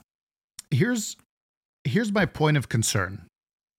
Here's 0.70 1.16
here's 1.84 2.10
my 2.10 2.24
point 2.24 2.56
of 2.56 2.70
concern. 2.70 3.23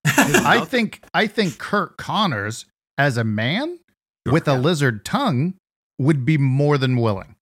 I 0.05 0.63
think 0.65 1.01
I 1.13 1.27
think 1.27 1.57
Curt 1.57 1.97
Connors 1.97 2.65
as 2.97 3.17
a 3.17 3.23
man 3.23 3.79
with 4.25 4.47
a 4.47 4.55
lizard 4.55 5.03
tongue 5.05 5.55
would 5.99 6.25
be 6.25 6.37
more 6.37 6.77
than 6.77 6.97
willing. 6.97 7.35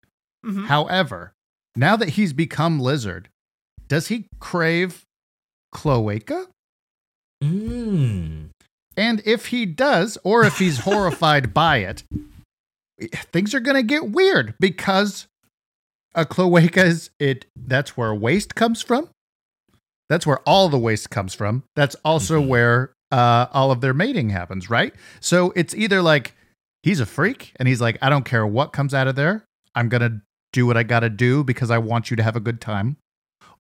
Mhm. 0.46 0.66
However, 0.68 1.34
now 1.76 1.96
that 1.96 2.10
he's 2.10 2.34
become 2.34 2.80
lizard, 2.80 3.30
does 3.88 4.08
he 4.08 4.28
crave 4.40 5.04
cloaca? 5.72 6.48
Mm. 7.44 8.50
And 8.96 9.22
if 9.26 9.48
he 9.48 9.66
does, 9.66 10.18
or 10.24 10.44
if 10.44 10.60
he's 10.60 10.80
horrified 10.80 11.54
by 11.54 11.78
it, 11.78 12.04
things 13.32 13.54
are 13.54 13.60
going 13.60 13.76
to 13.76 13.84
get 13.84 14.12
weird 14.12 14.54
because 14.60 15.28
a 16.16 16.26
cloaca 16.26 16.84
is 16.86 17.10
it. 17.20 17.46
That's 17.56 17.98
where 17.98 18.14
waste 18.14 18.56
comes 18.56 18.82
from. 18.82 19.10
That's 20.10 20.26
where 20.28 20.40
all 20.40 20.70
the 20.70 20.78
waste 20.78 21.10
comes 21.10 21.34
from. 21.34 21.64
That's 21.76 21.96
also 22.06 22.42
Mhm. 22.42 22.48
where 22.48 22.94
uh, 23.12 23.46
all 23.54 23.72
of 23.72 23.82
their 23.82 23.94
mating 23.94 24.32
happens, 24.32 24.70
right? 24.70 24.94
So 25.20 25.54
it's 25.56 25.76
either 25.76 26.02
like 26.02 26.36
he's 26.82 27.00
a 27.00 27.06
freak 27.06 27.52
and 27.58 27.68
he's 27.68 27.80
like, 27.80 27.98
I 28.02 28.10
don't 28.10 28.26
care 28.26 28.46
what 28.46 28.74
comes 28.74 28.94
out 28.94 29.08
of 29.08 29.16
there. 29.16 29.46
I'm 29.76 29.88
going 29.88 30.02
to 30.02 30.22
do 30.52 30.66
what 30.66 30.78
I 30.78 30.84
got 30.84 31.02
to 31.02 31.10
do 31.10 31.44
because 31.44 31.70
I 31.72 31.78
want 31.78 32.10
you 32.10 32.18
to 32.18 32.24
have 32.24 32.36
a 32.36 32.40
good 32.40 32.60
time. 32.60 32.98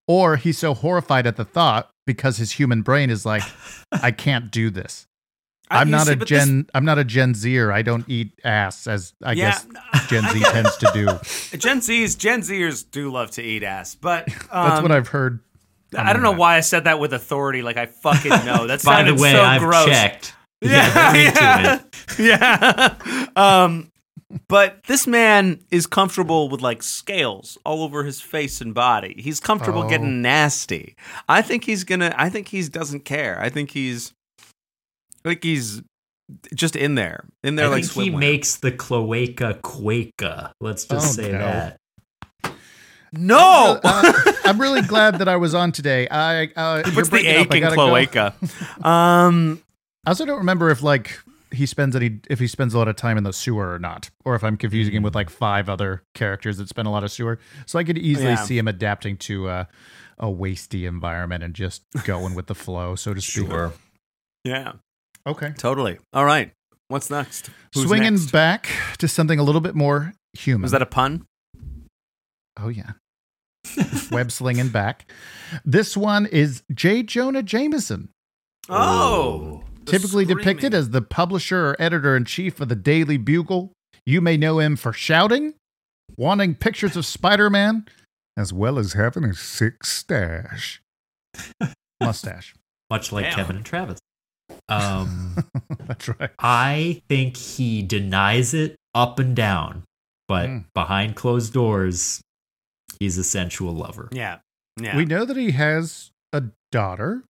Or 0.08 0.36
he's 0.38 0.58
so 0.58 0.74
horrified 0.74 1.26
at 1.28 1.36
the 1.38 1.46
thought 1.46 1.89
because 2.06 2.38
his 2.38 2.54
human 2.54 2.82
brain 2.82 3.10
is 3.10 3.26
like, 3.26 3.44
I 3.91 4.12
can't 4.26 4.52
do 4.52 4.70
this. 4.70 5.06
I'm 5.70 5.89
not 5.89 6.08
see, 6.08 6.14
a 6.14 6.18
but 6.18 6.28
this- 6.28 6.46
Gen. 6.46 6.68
I'm 6.76 6.84
not 6.86 7.00
a 7.00 7.04
Gen 7.04 7.34
Zer. 7.34 7.72
I 7.72 7.84
don't 7.84 8.04
eat 8.10 8.34
ass 8.44 8.86
as 8.86 9.14
I 9.24 9.32
Yeah, 9.34 9.52
guess 9.52 9.68
Gen 10.10 10.24
Z 10.32 10.39
tends 10.52 10.78
to 10.78 10.91
do. 10.94 11.58
Gen 11.58 11.80
Z's 11.82 12.16
Gen 12.16 12.41
Zers 12.41 12.84
do 12.89 13.12
love 13.12 13.32
to 13.32 13.41
eat 13.44 13.64
ass, 13.64 13.96
but 13.96 14.26
That's 14.28 14.48
um, 14.52 14.84
what 14.84 14.91
I've 14.91 15.08
heard. 15.08 15.39
On 15.96 16.06
I 16.08 16.14
don't 16.14 16.22
know 16.24 16.32
why 16.32 16.58
I 16.58 16.62
said 16.62 16.84
that 16.86 17.00
with 17.00 17.14
authority. 17.14 17.62
Like 17.62 17.78
I 17.78 17.86
fucking 17.88 18.30
know. 18.46 18.68
That 18.68 18.84
By 18.84 19.04
the 19.04 19.14
way, 19.16 19.32
so 19.34 19.41
I've 19.41 19.62
gross. 19.62 19.86
checked. 19.86 20.34
Yeah, 20.62 21.12
they're 21.14 21.24
yeah, 22.20 22.98
yeah. 23.06 23.28
Um, 23.36 23.91
but 24.48 24.82
this 24.88 25.06
man 25.06 25.60
is 25.72 25.86
comfortable 25.86 26.50
with 26.50 26.62
like 26.62 26.82
scales 26.82 27.58
all 27.66 27.84
over 27.84 28.04
his 28.04 28.20
face 28.22 28.62
and 28.62 28.74
body. 28.74 29.14
He's 29.18 29.39
comfortable 29.39 29.84
Oh. 29.84 29.89
getting 29.89 30.22
nasty. 30.22 30.96
I 31.30 31.41
think 31.41 31.66
he's 31.66 31.84
gonna. 31.84 32.14
I 32.18 32.30
think 32.30 32.48
he's 32.48 32.70
doesn't 32.70 33.02
care. 33.06 33.39
I 33.41 33.50
think 33.50 33.72
he's 33.72 34.14
like 35.26 35.44
he's 35.44 35.82
just 36.56 36.76
in 36.76 36.96
there, 36.96 37.26
in 37.44 37.58
there 37.58 37.66
I 37.68 37.70
like 37.70 37.86
think 37.86 38.06
he 38.06 38.10
makes 38.10 38.56
the 38.56 38.72
cloaca 38.72 39.60
quaca. 39.62 40.54
Let's 40.62 40.86
just 40.86 41.20
Oh, 41.20 41.22
say 41.24 41.32
no. 41.32 41.39
that. 41.39 41.78
No. 43.14 43.80
Uh, 43.84 44.14
I'm 44.45 44.59
really 44.59 44.82
glad 44.82 45.20
that 45.20 45.28
I 45.30 45.38
was 45.38 45.53
on 45.55 45.72
today. 45.72 46.07
I 46.09 46.45
uh, 46.55 46.82
you're 46.86 46.95
What's 46.95 47.07
the 47.07 47.11
breaking 47.11 47.36
up. 47.38 47.47
ache 47.47 47.64
I 47.64 47.70
in 47.70 47.76
go. 47.76 47.76
cloaca? 47.76 48.34
Um, 48.86 49.61
I 50.05 50.09
also 50.09 50.26
don't 50.26 50.39
remember 50.39 50.70
if 50.70 50.82
like 50.82 51.18
he 51.51 51.66
spends 51.66 51.95
any 51.95 52.20
if 52.30 52.39
he 52.39 52.47
spends 52.47 52.74
a 52.74 52.78
lot 52.78 52.88
of 52.88 52.95
time 52.97 53.18
in 53.18 53.24
the 53.24 53.32
sewer 53.32 53.74
or 53.74 53.80
not, 53.80 54.09
or 54.26 54.36
if 54.36 54.43
I'm 54.43 54.57
confusing 54.57 54.93
him 54.95 55.03
with 55.03 55.16
like 55.16 55.30
five 55.30 55.70
other 55.70 56.03
characters 56.14 56.57
that 56.57 56.68
spend 56.68 56.88
a 56.88 56.91
lot 56.91 57.03
of 57.05 57.11
sewer. 57.11 57.39
So 57.66 57.80
I 57.80 57.84
could 57.84 57.97
easily 57.97 58.30
Yeah. 58.32 58.36
see 58.43 58.57
him 58.57 58.68
adapting 58.68 59.16
to 59.18 59.47
uh, 59.47 59.66
a 60.18 60.26
wasty 60.28 60.86
environment 60.88 61.43
and 61.43 61.53
just 61.53 61.84
going 62.05 62.36
with 62.36 62.47
the 62.47 62.55
flow, 62.55 62.95
so 62.95 63.14
to 63.14 63.22
speak. 63.22 63.47
Sure. 63.47 63.72
yeah, 64.43 64.74
Okay. 65.26 65.53
totally. 65.57 65.99
All 66.11 66.26
right. 66.26 66.51
What's 66.89 67.09
next? 67.09 67.49
Who's 67.74 67.86
Swinging 67.88 68.16
next? 68.16 68.32
back 68.32 68.68
to 68.97 69.07
something 69.07 69.39
a 69.39 69.43
little 69.43 69.61
bit 69.61 69.74
more 69.76 70.14
human. 70.34 70.64
Was 70.64 70.72
that 70.72 70.82
a 70.82 70.86
pun? 70.86 71.26
Oh 72.59 72.68
yeah. 72.68 72.91
Web 74.11 74.32
slinging 74.32 74.69
back. 74.69 75.11
This 75.65 75.95
one 75.97 76.26
is 76.28 76.63
J. 76.74 77.03
Jonah 77.03 77.43
Jameson, 77.43 78.09
Oh, 78.69 79.63
the 79.86 79.91
typically 79.91 80.26
depicted 80.26 80.74
as 80.74 80.89
the 80.91 81.01
publisher 81.01 81.69
or 81.71 81.76
editor 81.80 82.15
in 82.15 82.26
chief 82.26 82.59
of 82.61 82.69
the 82.69 82.76
Daily 82.76 83.17
Bugle. 83.17 83.71
You 84.05 84.21
may 84.21 84.38
know 84.38 84.59
him 84.59 84.76
for 84.76 84.93
shouting, 84.93 85.53
wanting 86.17 86.55
pictures 86.55 86.95
of 86.95 87.05
Spider 87.05 87.49
Man, 87.49 87.86
as 88.38 88.51
well 88.53 88.80
as 88.80 88.93
having 88.93 89.24
a 89.26 89.34
sick 89.34 89.86
stash. 89.86 90.82
Mustache. 92.01 92.53
Much 92.89 93.11
like 93.11 93.26
Damn. 93.26 93.36
Kevin 93.36 93.55
and 93.57 93.65
Travis. 93.65 93.99
Um, 94.69 95.36
That's 95.88 96.07
right. 96.19 96.30
I 96.39 97.01
think 97.09 97.38
he 97.38 97.82
denies 97.82 98.53
it 98.53 98.76
up 98.93 99.19
and 99.19 99.36
down, 99.36 99.84
but 100.28 100.49
Mm. 100.49 100.65
behind 100.74 101.15
closed 101.15 101.53
doors, 101.53 102.21
he's 103.04 103.18
a 103.18 103.24
sensual 103.24 103.74
lover. 103.74 104.10
Yeah, 104.12 104.39
yeah. 104.82 104.97
We 104.97 105.06
know 105.06 105.26
that 105.26 105.38
he 105.38 105.51
has 105.51 106.12
a 106.32 106.43
daughter. 106.72 107.24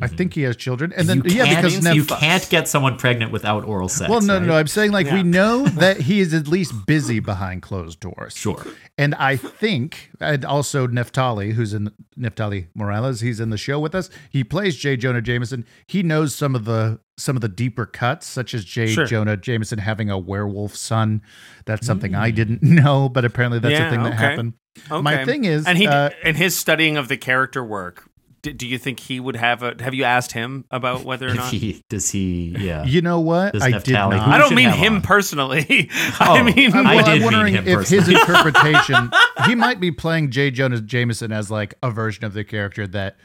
I 0.00 0.06
think 0.06 0.34
he 0.34 0.42
has 0.42 0.54
children, 0.56 0.92
and 0.96 1.08
then 1.08 1.22
yeah, 1.24 1.44
can't, 1.44 1.56
because 1.56 1.96
you 1.96 2.04
Neph- 2.04 2.20
can't 2.20 2.48
get 2.48 2.68
someone 2.68 2.96
pregnant 2.96 3.32
without 3.32 3.64
oral 3.64 3.88
sex. 3.88 4.08
well, 4.08 4.20
no, 4.20 4.34
right? 4.34 4.42
no, 4.42 4.48
no. 4.48 4.56
I'm 4.56 4.68
saying 4.68 4.92
like 4.92 5.10
we 5.10 5.24
know 5.24 5.64
that 5.66 6.02
he 6.02 6.20
is 6.20 6.32
at 6.32 6.46
least 6.46 6.86
busy 6.86 7.18
behind 7.18 7.62
closed 7.62 7.98
doors. 7.98 8.36
Sure. 8.36 8.64
And 8.96 9.16
I 9.16 9.36
think, 9.36 10.10
and 10.20 10.44
also 10.44 10.86
Neftali, 10.86 11.52
who's 11.52 11.74
in 11.74 11.90
Neftali 12.16 12.68
Morales, 12.76 13.22
he's 13.22 13.40
in 13.40 13.50
the 13.50 13.58
show 13.58 13.80
with 13.80 13.92
us. 13.92 14.08
He 14.30 14.44
plays 14.44 14.76
J. 14.76 14.96
Jonah 14.96 15.20
Jameson. 15.20 15.66
He 15.88 16.04
knows 16.04 16.32
some 16.32 16.54
of 16.54 16.64
the 16.64 17.00
some 17.16 17.34
of 17.34 17.42
the 17.42 17.48
deeper 17.48 17.84
cuts, 17.84 18.28
such 18.28 18.54
as 18.54 18.64
J. 18.64 18.86
Sure. 18.86 19.04
Jonah 19.04 19.36
Jameson 19.36 19.80
having 19.80 20.10
a 20.10 20.18
werewolf 20.18 20.76
son. 20.76 21.22
That's 21.64 21.84
something 21.84 22.14
I 22.14 22.30
didn't 22.30 22.62
know, 22.62 23.08
but 23.08 23.24
apparently 23.24 23.58
that's 23.58 23.74
a 23.74 23.90
thing 23.90 24.04
that 24.04 24.12
okay. 24.12 24.22
happened. 24.22 24.52
My 24.90 25.24
thing 25.24 25.44
is, 25.44 25.66
and 25.66 25.76
he 25.76 25.88
uh, 25.88 26.10
and 26.22 26.36
his 26.36 26.56
studying 26.56 26.96
of 26.96 27.08
the 27.08 27.16
character 27.16 27.64
work. 27.64 28.07
D- 28.42 28.52
Do 28.52 28.66
you 28.66 28.78
think 28.78 29.00
he 29.00 29.18
would 29.20 29.36
have 29.36 29.62
a? 29.62 29.74
Have 29.82 29.94
you 29.94 30.04
asked 30.04 30.32
him 30.32 30.64
about 30.70 31.04
whether 31.04 31.28
or 31.28 31.34
not? 31.34 31.52
he 31.52 31.82
does 31.88 32.10
he 32.10 32.54
yeah. 32.58 32.84
you 32.84 33.02
know 33.02 33.20
what? 33.20 33.52
Does 33.54 33.62
I 33.62 33.72
did 33.72 33.82
Neftali- 33.82 34.10
not. 34.10 34.24
who 34.24 34.30
I 34.30 34.38
don't 34.38 34.54
mean 34.54 34.70
him 34.70 34.96
on? 34.96 35.02
personally. 35.02 35.90
Oh, 36.20 36.34
I 36.34 36.42
mean, 36.42 36.72
I 36.74 36.96
well, 36.96 37.04
did 37.04 37.14
I'm 37.16 37.22
wondering 37.22 37.54
him 37.54 37.66
if 37.68 37.88
his 37.88 38.08
interpretation, 38.08 39.10
he 39.46 39.54
might 39.54 39.78
be 39.80 39.90
playing 39.92 40.30
J. 40.30 40.50
Jonah 40.50 40.80
Jameson 40.80 41.30
as 41.32 41.50
like 41.50 41.74
a 41.82 41.90
version 41.90 42.24
of 42.24 42.32
the 42.32 42.44
character 42.44 42.86
that 42.88 43.16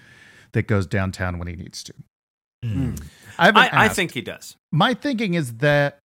that 0.53 0.67
goes 0.67 0.85
downtown 0.85 1.39
when 1.39 1.47
he 1.47 1.55
needs 1.55 1.83
to. 1.83 1.93
Mm. 2.63 3.03
I, 3.37 3.49
I, 3.49 3.69
I 3.85 3.87
think 3.89 4.11
he 4.11 4.21
does. 4.21 4.55
my 4.71 4.93
thinking 4.93 5.33
is 5.33 5.55
that 5.57 5.99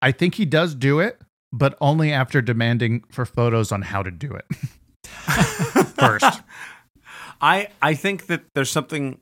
I 0.00 0.10
think 0.12 0.34
he 0.36 0.44
does 0.46 0.74
do 0.74 1.00
it, 1.00 1.20
but 1.52 1.76
only 1.80 2.12
after 2.12 2.40
demanding 2.40 3.04
for 3.10 3.24
photos 3.26 3.70
on 3.72 3.82
how 3.82 4.02
to 4.02 4.10
do 4.10 4.32
it 4.32 4.44
first. 5.96 6.40
I 7.42 7.68
I 7.82 7.94
think 7.94 8.26
that 8.26 8.42
there's 8.54 8.70
something 8.70 9.18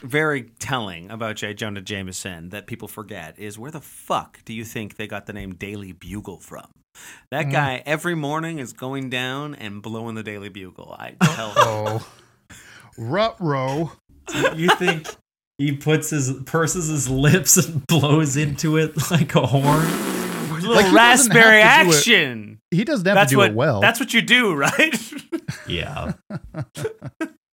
very 0.00 0.42
telling 0.58 1.10
about 1.10 1.36
J. 1.36 1.54
Jonah 1.54 1.80
Jameson 1.80 2.50
that 2.50 2.66
people 2.66 2.88
forget 2.88 3.38
is 3.38 3.58
where 3.58 3.70
the 3.70 3.80
fuck 3.80 4.44
do 4.44 4.52
you 4.52 4.64
think 4.64 4.96
they 4.96 5.06
got 5.06 5.26
the 5.26 5.32
name 5.32 5.54
Daily 5.54 5.92
Bugle 5.92 6.40
from? 6.40 6.66
That 7.30 7.46
mm. 7.46 7.52
guy 7.52 7.82
every 7.86 8.14
morning 8.14 8.58
is 8.58 8.72
going 8.72 9.08
down 9.10 9.54
and 9.54 9.82
blowing 9.82 10.14
the 10.14 10.22
Daily 10.22 10.50
Bugle. 10.50 10.94
I 10.98 11.14
tell 11.22 11.48
you. 11.48 11.54
Oh, 11.56 12.06
rut 12.98 13.36
row. 13.40 13.92
You 14.54 14.68
think 14.76 15.08
he 15.58 15.72
puts 15.72 16.10
his 16.10 16.32
purses 16.44 16.88
his 16.88 17.08
lips 17.08 17.56
and 17.56 17.86
blows 17.86 18.36
into 18.36 18.76
it 18.76 19.10
like 19.10 19.34
a 19.34 19.46
horn? 19.46 20.14
little 20.68 20.76
Like, 20.76 20.86
he 20.86 20.92
doesn't 20.92 21.32
raspberry 21.32 21.60
have 21.60 21.86
to 21.86 21.90
do 21.90 21.90
it- 21.90 21.98
action. 21.98 22.58
He 22.70 22.84
doesn't 22.84 23.06
have 23.06 23.14
That's 23.14 23.30
to 23.30 23.34
do 23.34 23.38
what 23.38 23.50
it 23.50 23.54
well. 23.54 23.80
that's 23.80 24.00
what 24.00 24.12
you 24.12 24.22
do, 24.22 24.54
right? 24.56 25.12
Yeah. 25.68 26.14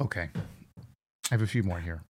okay. 0.00 0.28
I 0.36 1.34
have 1.34 1.42
a 1.42 1.46
few 1.46 1.62
more 1.62 1.80
here. 1.80 2.02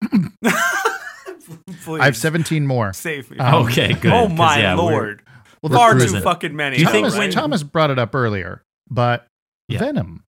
Please, 1.83 1.99
I 2.01 2.05
have 2.05 2.17
17 2.17 2.65
more. 2.67 2.91
save 2.93 3.31
me. 3.31 3.37
Um, 3.37 3.65
okay, 3.65 3.93
good. 3.93 4.11
Oh 4.11 4.27
my 4.27 4.59
yeah, 4.59 4.73
lord. 4.75 5.21
Well, 5.61 5.71
We're 5.71 5.77
Far 5.77 5.93
too 5.93 5.99
cruising. 5.99 6.21
fucking 6.21 6.55
many. 6.55 6.75
Do 6.77 6.81
you 6.81 6.87
of 6.87 6.91
think 6.91 7.05
Thomas, 7.05 7.17
when- 7.19 7.31
Thomas 7.31 7.63
brought 7.63 7.89
it 7.91 7.97
up 7.99 8.13
earlier, 8.13 8.61
but 8.89 9.25
Yeah. 9.67 9.79
Venom 9.79 10.23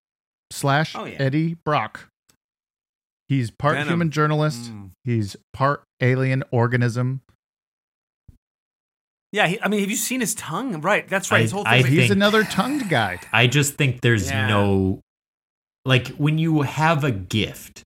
slash 0.52 0.96
Oh, 0.96 1.06
yeah. 1.06 1.18
Eddie 1.20 1.56
Brock. 1.66 2.08
He's 3.28 3.52
part 3.52 3.76
Venom. 3.76 3.90
human 3.90 4.12
journalist. 4.12 4.72
Mm. 4.72 4.92
He's 5.04 5.36
part 5.54 5.84
alien 6.02 6.44
organism. 6.52 7.22
Yeah, 9.34 9.48
he, 9.48 9.62
I 9.62 9.68
mean, 9.68 9.82
have 9.82 9.90
you 9.90 9.98
seen 9.98 10.22
his 10.22 10.34
tongue? 10.36 10.80
Right, 10.82 11.08
that's 11.08 11.30
right. 11.32 11.40
I- 11.40 11.42
His 11.42 11.52
whole 11.52 11.64
I 11.68 11.82
thing. 11.82 11.92
He's 11.92 12.00
think- 12.04 12.12
another 12.14 12.44
tongued 12.46 12.90
guy. 12.90 13.20
I 13.34 13.48
just 13.48 13.74
think 13.76 14.02
there's 14.02 14.30
Yeah. 14.32 14.48
no 14.48 15.02
like 15.88 16.10
when 16.18 16.38
you 16.38 16.62
have 16.62 17.04
a 17.04 17.12
gift, 17.12 17.82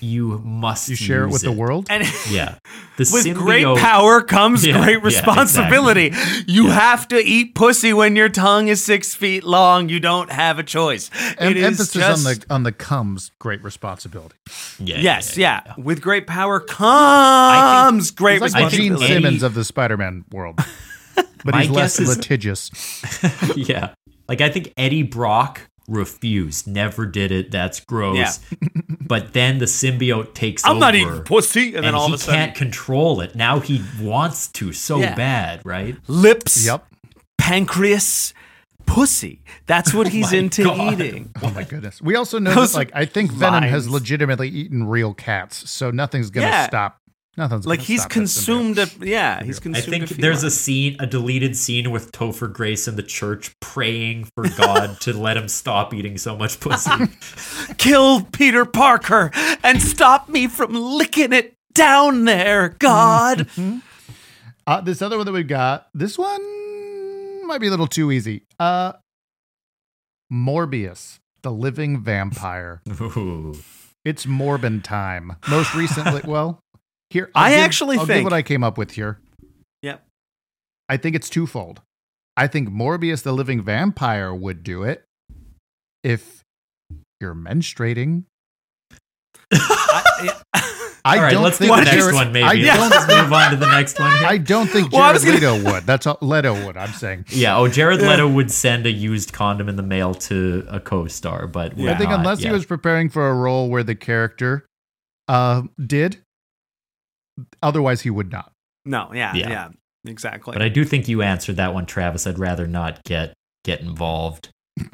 you 0.00 0.38
must 0.44 0.90
You 0.90 0.96
share 0.96 1.22
it 1.22 1.26
use 1.28 1.32
with 1.34 1.42
the 1.42 1.52
world. 1.52 1.86
and 1.88 2.02
Yeah. 2.30 2.56
The 2.98 3.08
with 3.10 3.24
symbiote, 3.24 3.34
great 3.34 3.78
power 3.78 4.20
comes 4.20 4.66
Yeah, 4.66 4.82
great 4.82 4.98
yeah, 4.98 5.04
responsibility. 5.04 6.12
You 6.46 6.66
Yeah. 6.66 6.74
have 6.74 7.08
to 7.08 7.16
eat 7.16 7.54
pussy 7.54 7.94
when 7.94 8.14
your 8.14 8.28
tongue 8.28 8.68
is 8.68 8.84
six 8.84 9.14
feet 9.14 9.42
long. 9.42 9.88
You 9.88 9.98
don't 9.98 10.30
have 10.30 10.58
a 10.58 10.62
choice. 10.62 11.08
And 11.38 11.52
it 11.52 11.56
is 11.56 11.64
emphasis 11.64 11.94
just, 11.94 12.26
on 12.26 12.34
the 12.34 12.54
on 12.54 12.62
the 12.64 12.72
comes 12.72 13.30
great 13.38 13.62
responsibility. 13.64 14.34
Yeah, 14.78 14.98
yes, 15.00 15.38
yeah, 15.38 15.62
yeah. 15.64 15.74
With 15.78 16.02
great 16.02 16.26
power 16.26 16.60
comes 16.60 18.10
great 18.10 18.42
He's 18.42 18.52
like 18.54 18.64
responsibility. 18.72 19.06
Gene 19.06 19.22
Simmons 19.22 19.42
of 19.42 19.54
the 19.54 19.64
Spider-Man 19.64 20.24
world, 20.30 20.56
but 21.44 21.54
he's 21.54 21.70
less 21.70 21.98
guess 21.98 22.00
is- 22.00 22.16
litigious. 22.16 22.70
yeah. 23.56 23.94
Like 24.28 24.42
I 24.42 24.50
think 24.50 24.72
Eddie 24.76 25.02
Brock 25.04 25.62
refused, 25.90 26.66
never 26.66 27.04
did 27.04 27.30
it. 27.32 27.50
That's 27.50 27.80
gross. 27.80 28.16
Yeah. 28.16 28.68
but 29.00 29.32
then 29.34 29.58
the 29.58 29.66
symbiote 29.66 30.32
takes 30.34 30.64
over. 30.64 30.70
I'm 30.70 30.76
over. 30.76 30.80
not 30.86 30.94
eating 30.94 31.22
pussy, 31.24 31.66
and, 31.68 31.76
and, 31.76 31.84
then 31.86 31.94
all 31.94 32.06
he 32.06 32.14
of 32.14 32.20
a 32.20 32.22
sudden, 32.22 32.40
can't 32.40 32.56
control 32.56 33.20
it. 33.20 33.34
Now 33.34 33.60
he 33.60 33.82
wants 34.00 34.48
to 34.48 34.72
so 34.72 34.98
Yeah. 34.98 35.14
bad, 35.14 35.60
right? 35.64 35.96
lips, 36.06 36.64
Yep. 36.64 36.86
pancreas, 37.38 38.32
pussy. 38.86 39.42
That's 39.66 39.92
what 39.92 40.06
oh 40.08 40.10
he's 40.10 40.32
my 40.32 40.38
into 40.38 40.64
God. 40.64 40.94
eating. 41.00 41.30
Oh 41.42 41.50
my 41.50 41.64
goodness. 41.64 42.00
We 42.00 42.14
also 42.16 42.38
know 42.38 42.54
Those 42.54 42.72
that, 42.72 42.78
like 42.78 42.90
I 42.94 43.04
think 43.04 43.32
Venom 43.32 43.62
has 43.64 43.88
legitimately 43.88 44.48
eaten 44.48 44.84
real 44.84 45.14
cats, 45.14 45.68
so 45.70 45.90
nothing's 45.90 46.30
gonna 46.30 46.46
Yeah. 46.46 46.66
stop. 46.66 46.99
Nothing's 47.40 47.66
Like 47.66 47.80
he's 47.80 48.02
stop 48.02 48.10
consumed 48.10 48.78
a 48.78 48.86
yeah, 49.00 49.42
he's 49.42 49.58
consumed. 49.58 49.94
I 49.94 49.98
think 50.06 50.10
a 50.10 50.14
there's 50.20 50.42
a 50.42 50.50
scene, 50.50 50.96
a 51.00 51.06
deleted 51.06 51.56
scene 51.56 51.90
with 51.90 52.12
Topher 52.12 52.52
Grace 52.52 52.86
in 52.86 52.96
the 52.96 53.02
church 53.02 53.58
praying 53.60 54.28
for 54.34 54.46
God 54.58 55.00
to 55.00 55.14
let 55.14 55.38
him 55.38 55.48
stop 55.48 55.94
eating 55.94 56.18
so 56.18 56.36
much 56.36 56.60
pussy. 56.60 56.90
kill 57.78 58.20
Peter 58.24 58.66
Parker 58.66 59.30
and 59.62 59.80
stop 59.80 60.28
me 60.28 60.48
from 60.48 60.74
licking 60.74 61.32
it 61.32 61.54
down 61.72 62.26
there, 62.26 62.76
God. 62.78 63.48
Uh, 64.66 64.80
this 64.80 65.02
other 65.02 65.16
one 65.16 65.26
that 65.26 65.32
we've 65.32 65.48
got, 65.48 65.88
this 65.94 66.16
one 66.16 67.46
might 67.46 67.60
be 67.60 67.66
a 67.66 67.70
little 67.70 67.88
too 67.88 68.12
easy. 68.12 68.42
Uh, 68.60 68.92
Morbius, 70.32 71.18
the 71.42 71.50
living 71.50 72.04
vampire. 72.04 72.80
Ooh. 73.00 73.58
It's 74.04 74.26
Morbin 74.26 74.84
time. 74.84 75.36
Most 75.48 75.74
recently, 75.74 76.20
well, 76.24 76.62
here 77.10 77.30
I'll 77.34 77.44
I 77.44 77.50
give- 77.50 77.58
actually 77.60 77.98
I'll 77.98 78.06
give 78.06 78.14
think- 78.16 78.24
what 78.24 78.32
I 78.32 78.42
came 78.42 78.64
up 78.64 78.78
with 78.78 78.92
here. 78.92 79.18
Yep. 79.82 80.02
I 80.88 80.96
think 80.96 81.16
it's 81.16 81.28
twofold. 81.30 81.82
I 82.36 82.46
think 82.46 82.68
Morbius, 82.70 83.22
the 83.22 83.32
living 83.32 83.62
vampire, 83.62 84.32
would 84.34 84.62
do 84.62 84.82
it 84.84 85.04
if 86.02 86.42
you're 87.20 87.34
menstruating. 87.34 88.24
I, 89.52 90.30
I 91.04 91.16
All 91.16 91.22
right, 91.22 91.32
don't 91.32 91.42
let's 91.42 91.58
do 91.58 91.64
think 91.66 91.76
the 91.78 91.84
next 91.84 92.12
one, 92.12 92.30
maybe. 92.32 92.68
I 92.68 92.76
Let's 92.78 93.06
don't, 93.06 93.22
move 93.24 93.32
on 93.32 93.50
to 93.52 93.56
the 93.56 93.66
next 93.70 93.98
one. 93.98 94.10
here. 94.18 94.26
I 94.26 94.36
don't 94.36 94.68
think 94.68 94.92
Well, 94.92 95.18
Jared 95.18 95.40
gonna- 95.40 95.54
Leto 95.56 95.72
would. 95.72 95.84
That's 95.86 96.06
all, 96.06 96.18
Leto 96.20 96.66
would. 96.66 96.76
I'm 96.76 96.92
saying. 96.92 97.24
yeah. 97.30 97.56
Oh, 97.56 97.68
Jared 97.68 98.02
Leto 98.02 98.28
would 98.28 98.50
send 98.50 98.84
a 98.86 98.90
used 98.92 99.32
condom 99.32 99.68
in 99.70 99.76
the 99.76 99.82
mail 99.82 100.12
to 100.14 100.66
a 100.68 100.78
co-star, 100.78 101.46
but 101.46 101.76
Yeah. 101.78 101.92
I 101.92 101.96
think 101.96 102.10
not 102.10 102.20
unless 102.20 102.40
he 102.40 102.50
was 102.50 102.66
preparing 102.66 103.08
for 103.08 103.28
a 103.28 103.34
role 103.34 103.70
where 103.70 103.82
the 103.82 103.94
character 103.94 104.66
uh, 105.26 105.62
did, 105.84 106.18
otherwise 107.62 108.00
he 108.02 108.10
would 108.10 108.30
not. 108.32 108.52
no, 108.84 109.10
yeah, 109.12 109.34
Yeah. 109.34 109.48
yeah, 109.50 109.68
exactly. 110.06 110.52
But 110.52 110.62
I 110.62 110.68
do 110.68 110.84
think 110.84 111.08
you 111.08 111.22
answered 111.22 111.56
that 111.56 111.74
one, 111.74 111.86
Travis. 111.86 112.26
I'd 112.26 112.38
rather 112.38 112.66
not 112.66 113.02
get 113.04 113.34
get 113.64 113.80
involved. 113.80 114.50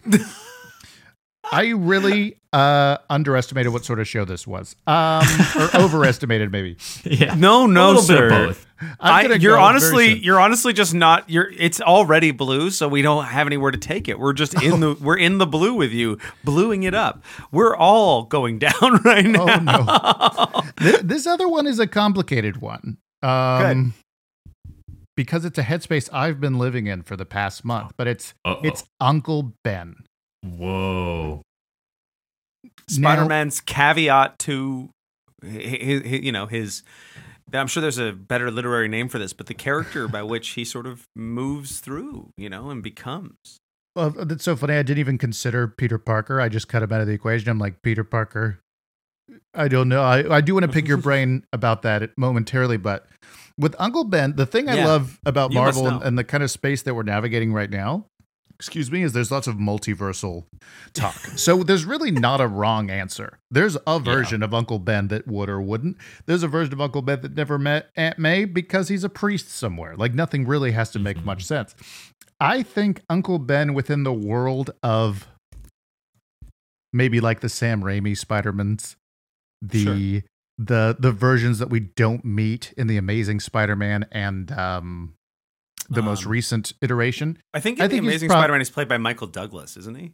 I 1.53 1.69
really 1.69 2.39
uh, 2.53 2.97
underestimated 3.09 3.73
what 3.73 3.85
sort 3.85 4.01
of 4.01 4.09
show 4.09 4.25
this 4.25 4.49
was, 4.49 4.75
um, 4.89 5.25
or 5.57 5.77
overestimated 5.81 6.51
maybe. 6.51 6.77
yeah. 7.05 7.35
no, 7.37 7.67
a 7.67 7.69
no, 7.69 7.87
little 7.87 8.03
sir. 8.03 8.29
bit 8.29 8.41
of 8.41 8.47
both. 8.49 8.67
I'm 8.99 9.29
gonna 9.29 9.37
you're 9.41 9.57
honestly, 9.57 10.19
you're 10.19 10.41
honestly 10.41 10.73
just 10.73 10.93
not. 10.93 11.31
You're. 11.31 11.49
It's 11.57 11.81
already 11.81 12.33
blue, 12.33 12.71
so 12.71 12.89
we 12.89 13.01
don't 13.01 13.25
have 13.27 13.47
anywhere 13.47 13.71
to 13.71 13.79
take 13.79 14.09
it. 14.09 14.19
We're 14.19 14.33
just 14.33 14.61
in 14.61 14.81
the. 14.81 14.95
We're 15.01 15.17
in 15.19 15.39
the 15.39 15.47
blue 15.47 15.73
with 15.75 15.93
you, 15.93 16.19
bluing 16.43 16.83
it 16.83 16.95
up. 16.95 17.23
We're 17.53 17.77
all 17.77 18.25
going 18.25 18.59
down 18.59 19.01
right 19.05 19.25
now. 19.25 19.47
Oh 19.49 19.61
no! 20.65 20.66
Th- 20.79 21.01
this 21.01 21.27
other 21.27 21.49
one 21.49 21.67
is 21.67 21.79
a 21.79 21.87
complicated 21.87 22.59
one. 22.59 22.99
Um, 23.23 23.95
Because 25.17 25.45
it's 25.47 25.59
a 25.59 25.63
headspace 25.63 26.11
I've 26.13 26.41
been 26.41 26.59
living 26.59 26.87
in 26.87 27.03
for 27.03 27.17
the 27.17 27.25
past 27.25 27.65
month, 27.65 27.93
but 27.97 28.07
it's 28.07 28.35
Uh-oh. 28.45 28.61
it's 28.63 28.85
Uncle 29.01 29.55
Ben. 29.65 29.97
Whoa. 30.45 31.41
Spider-Man's 32.89 33.61
caveat 33.61 34.39
to 34.41 34.91
his, 35.43 36.03
you 36.07 36.33
know 36.33 36.47
his 36.47 36.83
I'm 37.53 37.67
sure 37.69 37.81
there's 37.81 37.99
a 37.99 38.13
better 38.13 38.51
literary 38.51 38.89
name 38.89 39.09
for 39.09 39.19
this, 39.19 39.33
but 39.33 39.47
the 39.47 39.55
character 39.55 40.09
by 40.09 40.23
which 40.35 40.49
he 40.51 40.65
sort 40.65 40.87
of 40.87 41.05
moves 41.15 41.81
through, 41.81 42.31
you 42.37 42.51
know, 42.51 42.71
and 42.71 42.83
becomes. 42.83 43.59
Well, 43.95 44.11
that's 44.11 44.45
so 44.45 44.57
funny. 44.57 44.75
I 44.75 44.83
didn't 44.83 44.99
even 44.99 45.17
consider 45.17 45.67
Peter 45.69 45.97
Parker. 45.97 46.41
I 46.41 46.49
just 46.51 46.69
cut 46.69 46.83
him 46.83 46.93
out 46.93 47.01
of 47.01 47.07
the 47.07 47.15
equation. 47.15 47.49
I'm 47.49 47.59
like, 47.59 47.81
Peter 47.83 48.05
Parker. 48.05 48.59
I 49.55 49.69
don't 49.69 49.89
know. 49.89 50.03
I, 50.03 50.37
I 50.37 50.41
do 50.41 50.55
want 50.55 50.65
to 50.67 50.73
pick 50.73 50.87
your 50.87 50.97
brain 51.09 51.45
about 51.53 51.83
that 51.83 52.11
momentarily, 52.17 52.77
but 52.77 53.07
with 53.59 53.75
Uncle 53.79 54.05
Ben, 54.05 54.37
the 54.37 54.47
thing 54.47 54.69
I 54.69 54.77
Yeah. 54.77 54.87
love 54.87 55.19
about 55.27 55.53
Marvel 55.53 55.89
and, 55.89 56.03
and 56.03 56.19
the 56.19 56.25
kind 56.25 56.43
of 56.43 56.51
space 56.51 56.83
that 56.83 56.95
we're 56.95 57.03
navigating 57.03 57.53
right 57.53 57.71
now 57.71 58.07
excuse 58.59 58.91
me, 58.91 59.03
is 59.03 59.13
there's 59.13 59.31
lots 59.31 59.47
of 59.47 59.57
multiversal 59.57 60.45
talk. 60.95 61.15
so 61.37 61.63
there's 61.63 61.85
really 61.85 62.11
not 62.11 62.41
a 62.41 62.49
wrong 62.49 62.89
answer. 62.89 63.39
There's 63.51 63.77
a 63.87 64.01
version 64.01 64.43
of 64.43 64.55
Uncle 64.55 64.79
Ben 64.79 65.09
that 65.09 65.27
would 65.29 65.51
or 65.51 65.61
wouldn't. 65.61 65.99
There's 66.25 66.43
a 66.43 66.49
version 66.49 66.73
of 66.73 66.81
Uncle 66.81 67.03
Ben 67.03 67.21
that 67.21 67.35
never 67.37 67.59
met 67.59 67.91
Aunt 67.97 68.19
May 68.19 68.47
because 68.47 68.89
he's 68.89 69.05
a 69.05 69.11
priest 69.11 69.51
somewhere. 69.51 69.95
Like 69.95 70.15
nothing 70.15 70.47
really 70.47 70.71
has 70.73 70.91
to 70.93 70.99
make 70.99 71.23
much 71.23 71.45
sense. 71.45 71.75
I 72.41 72.63
think 72.63 73.03
Uncle 73.11 73.39
Ben 73.39 73.75
within 73.75 74.05
the 74.05 74.13
world 74.15 74.71
of 74.83 75.27
maybe 76.95 77.21
like 77.21 77.41
the 77.41 77.51
Sam 77.51 77.83
Raimi 77.83 78.17
Spider-Mans, 78.17 78.97
the 79.63 80.23
the 80.59 80.97
the 80.99 81.13
versions 81.13 81.59
that 81.59 81.69
we 81.71 81.81
don't 81.81 82.25
meet 82.25 82.73
in 82.77 82.87
the 82.87 82.97
Amazing 82.97 83.41
Spider-Man 83.41 84.07
and 84.11 84.51
um 84.53 85.15
the 85.89 86.03
most 86.03 86.25
Um, 86.27 86.33
recent 86.33 86.73
iteration. 86.83 87.39
I 87.55 87.61
think 87.61 87.81
I 87.81 87.85
in 87.85 87.91
the 87.91 87.99
Amazing 87.99 88.29
prob- 88.29 88.41
Spider-Man 88.41 88.61
is 88.61 88.71
played 88.71 88.89
by 88.89 88.99
Michael 88.99 89.29
Douglas, 89.29 89.77
isn't 89.77 89.97
he? 89.97 90.13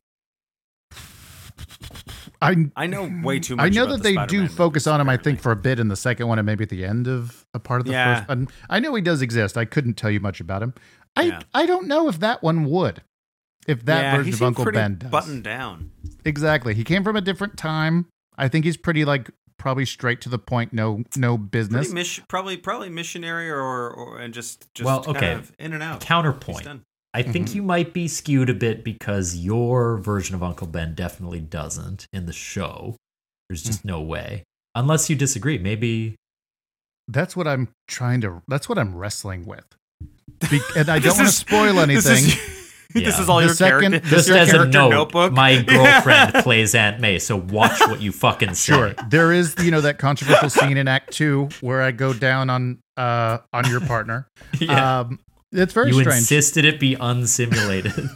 I 2.40 2.66
I 2.76 2.86
know 2.86 3.08
way 3.22 3.38
too 3.38 3.56
much. 3.56 3.66
I 3.66 3.68
know 3.68 3.86
that 3.86 3.98
the 3.98 4.02
they 4.02 4.12
Spider-Man 4.14 4.46
do 4.48 4.52
focus 4.52 4.86
on 4.86 5.00
him. 5.00 5.08
I 5.08 5.16
think 5.16 5.40
for 5.40 5.52
a 5.52 5.56
bit 5.56 5.78
in 5.78 5.88
the 5.88 5.96
second 5.96 6.26
one, 6.26 6.38
and 6.38 6.44
maybe 6.46 6.64
at 6.64 6.70
the 6.70 6.84
end 6.84 7.06
of 7.06 7.46
a 7.54 7.58
part 7.60 7.80
of 7.80 7.86
the 7.86 7.92
Yeah. 7.92 8.16
first. 8.20 8.30
And 8.30 8.50
I 8.68 8.80
know 8.80 8.94
he 8.94 9.02
does 9.02 9.22
exist. 9.22 9.56
I 9.56 9.64
couldn't 9.64 9.94
tell 9.94 10.10
you 10.10 10.18
much 10.20 10.40
about 10.40 10.62
him. 10.62 10.74
I 11.16 11.22
Yeah. 11.22 11.40
I 11.54 11.66
don't 11.66 11.86
know 11.86 12.08
if 12.08 12.18
that 12.20 12.42
one 12.42 12.64
would. 12.64 13.02
If 13.68 13.84
that 13.84 14.02
yeah, 14.02 14.16
version 14.16 14.34
of 14.34 14.42
Uncle 14.42 14.72
Ben 14.72 14.98
does. 14.98 15.10
buttoned 15.10 15.44
down. 15.44 15.92
Exactly. 16.24 16.74
He 16.74 16.82
came 16.82 17.04
from 17.04 17.14
a 17.14 17.20
different 17.20 17.56
time. 17.56 18.06
I 18.38 18.48
think 18.48 18.64
he's 18.64 18.76
pretty 18.76 19.04
like 19.04 19.30
probably 19.58 19.84
straight 19.86 20.20
to 20.22 20.28
the 20.28 20.38
point. 20.38 20.72
No 20.72 21.02
no 21.16 21.36
business. 21.38 21.86
Pretty 21.88 21.94
miss- 21.94 22.20
probably 22.28 22.56
probably 22.56 22.88
missionary 22.88 23.50
or, 23.50 23.90
or 23.90 24.18
and 24.18 24.32
just 24.34 24.66
just 24.74 24.84
Well, 24.84 25.02
kind 25.04 25.16
okay. 25.16 25.32
of 25.34 25.52
in 25.58 25.72
and 25.72 25.82
out. 25.82 26.02
He's 26.02 26.08
Counterpoint. 26.08 26.64
done. 26.64 26.82
I 27.14 27.22
think 27.22 27.48
Mhm. 27.50 27.54
you 27.56 27.62
might 27.62 27.92
be 27.92 28.08
skewed 28.08 28.48
a 28.48 28.54
bit 28.54 28.82
because 28.84 29.36
your 29.36 29.98
version 29.98 30.34
of 30.34 30.42
Uncle 30.42 30.66
Ben 30.66 30.94
definitely 30.94 31.40
doesn't 31.40 32.06
in 32.12 32.24
the 32.26 32.32
show. 32.32 32.96
There's 33.48 33.62
just 33.62 33.84
no 33.84 34.00
way. 34.00 34.44
Unless 34.74 35.10
you 35.10 35.16
disagree. 35.16 35.58
Maybe 35.58 36.16
That's 37.08 37.36
what 37.36 37.46
I'm 37.46 37.68
trying 37.88 38.20
to. 38.22 38.42
That's 38.48 38.68
what 38.68 38.78
I'm 38.78 38.94
wrestling 38.96 39.44
with. 39.44 39.64
Be- 40.50 40.60
and 40.76 40.88
I 40.88 40.98
don't 41.00 41.08
want 41.16 41.18
to 41.18 41.22
is- 41.24 41.36
spoil 41.36 41.74
This 41.86 42.06
anything. 42.06 42.24
is, 42.30 42.36
this 43.04 43.18
is 43.18 43.28
all 43.28 43.38
The 43.38 43.46
your 43.46 43.54
second- 43.54 43.90
character. 43.92 44.08
just 44.08 44.28
your 44.28 44.36
as 44.38 44.48
a 44.48 44.52
character 44.52 44.78
note, 44.78 44.90
notebook. 44.90 45.32
my 45.32 45.50
Yeah. 45.50 45.62
girlfriend 46.02 46.34
plays 46.44 46.74
Aunt 46.74 47.00
May, 47.00 47.18
so 47.18 47.36
watch 47.36 47.80
what 47.80 48.00
you 48.00 48.12
fucking 48.12 48.54
say. 48.54 48.72
Sure. 48.72 48.94
There 49.08 49.32
is, 49.32 49.54
you 49.62 49.70
know, 49.70 49.80
that 49.80 49.98
controversial 49.98 50.50
scene 50.50 50.76
in 50.76 50.88
Act 50.88 51.12
Two 51.12 51.48
where 51.60 51.82
I 51.82 51.90
go 51.90 52.12
down 52.12 52.50
on 52.50 52.78
uh 52.96 53.38
on 53.52 53.68
your 53.70 53.80
partner. 53.80 54.26
Yeah. 54.60 55.00
Um 55.00 55.18
it's 55.54 55.74
very 55.74 55.88
you 55.90 56.00
strange. 56.00 56.20
insisted 56.20 56.64
it 56.64 56.80
be 56.80 56.96
unsimulated. 56.96 58.08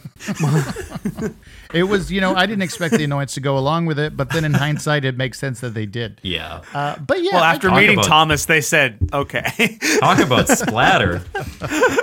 It 1.73 1.83
was, 1.83 2.11
you 2.11 2.19
know, 2.21 2.33
I 2.33 2.45
didn't 2.47 2.63
expect 2.63 2.95
the 2.95 3.03
annoyance 3.03 3.33
to 3.35 3.41
go 3.41 3.57
along 3.59 3.85
with 3.87 3.99
it, 3.99 4.15
but 4.17 4.29
then 4.31 4.43
in 4.45 4.53
hindsight, 4.53 5.03
it 5.05 5.17
makes 5.17 5.37
sense 5.37 5.59
that 5.59 5.73
they 5.73 5.85
did. 5.85 6.19
yeah. 6.23 6.61
Uh, 6.73 6.97
but 6.97 7.21
yeah, 7.21 7.31
Well, 7.33 7.43
after 7.43 7.67
talk 7.69 7.77
meeting 7.79 7.97
about- 7.99 8.07
Thomas, 8.07 8.45
they 8.45 8.61
said, 8.61 8.97
"Okay." 9.13 9.77
Talk 9.99 10.19
about 10.19 10.47
splatter. 10.47 11.21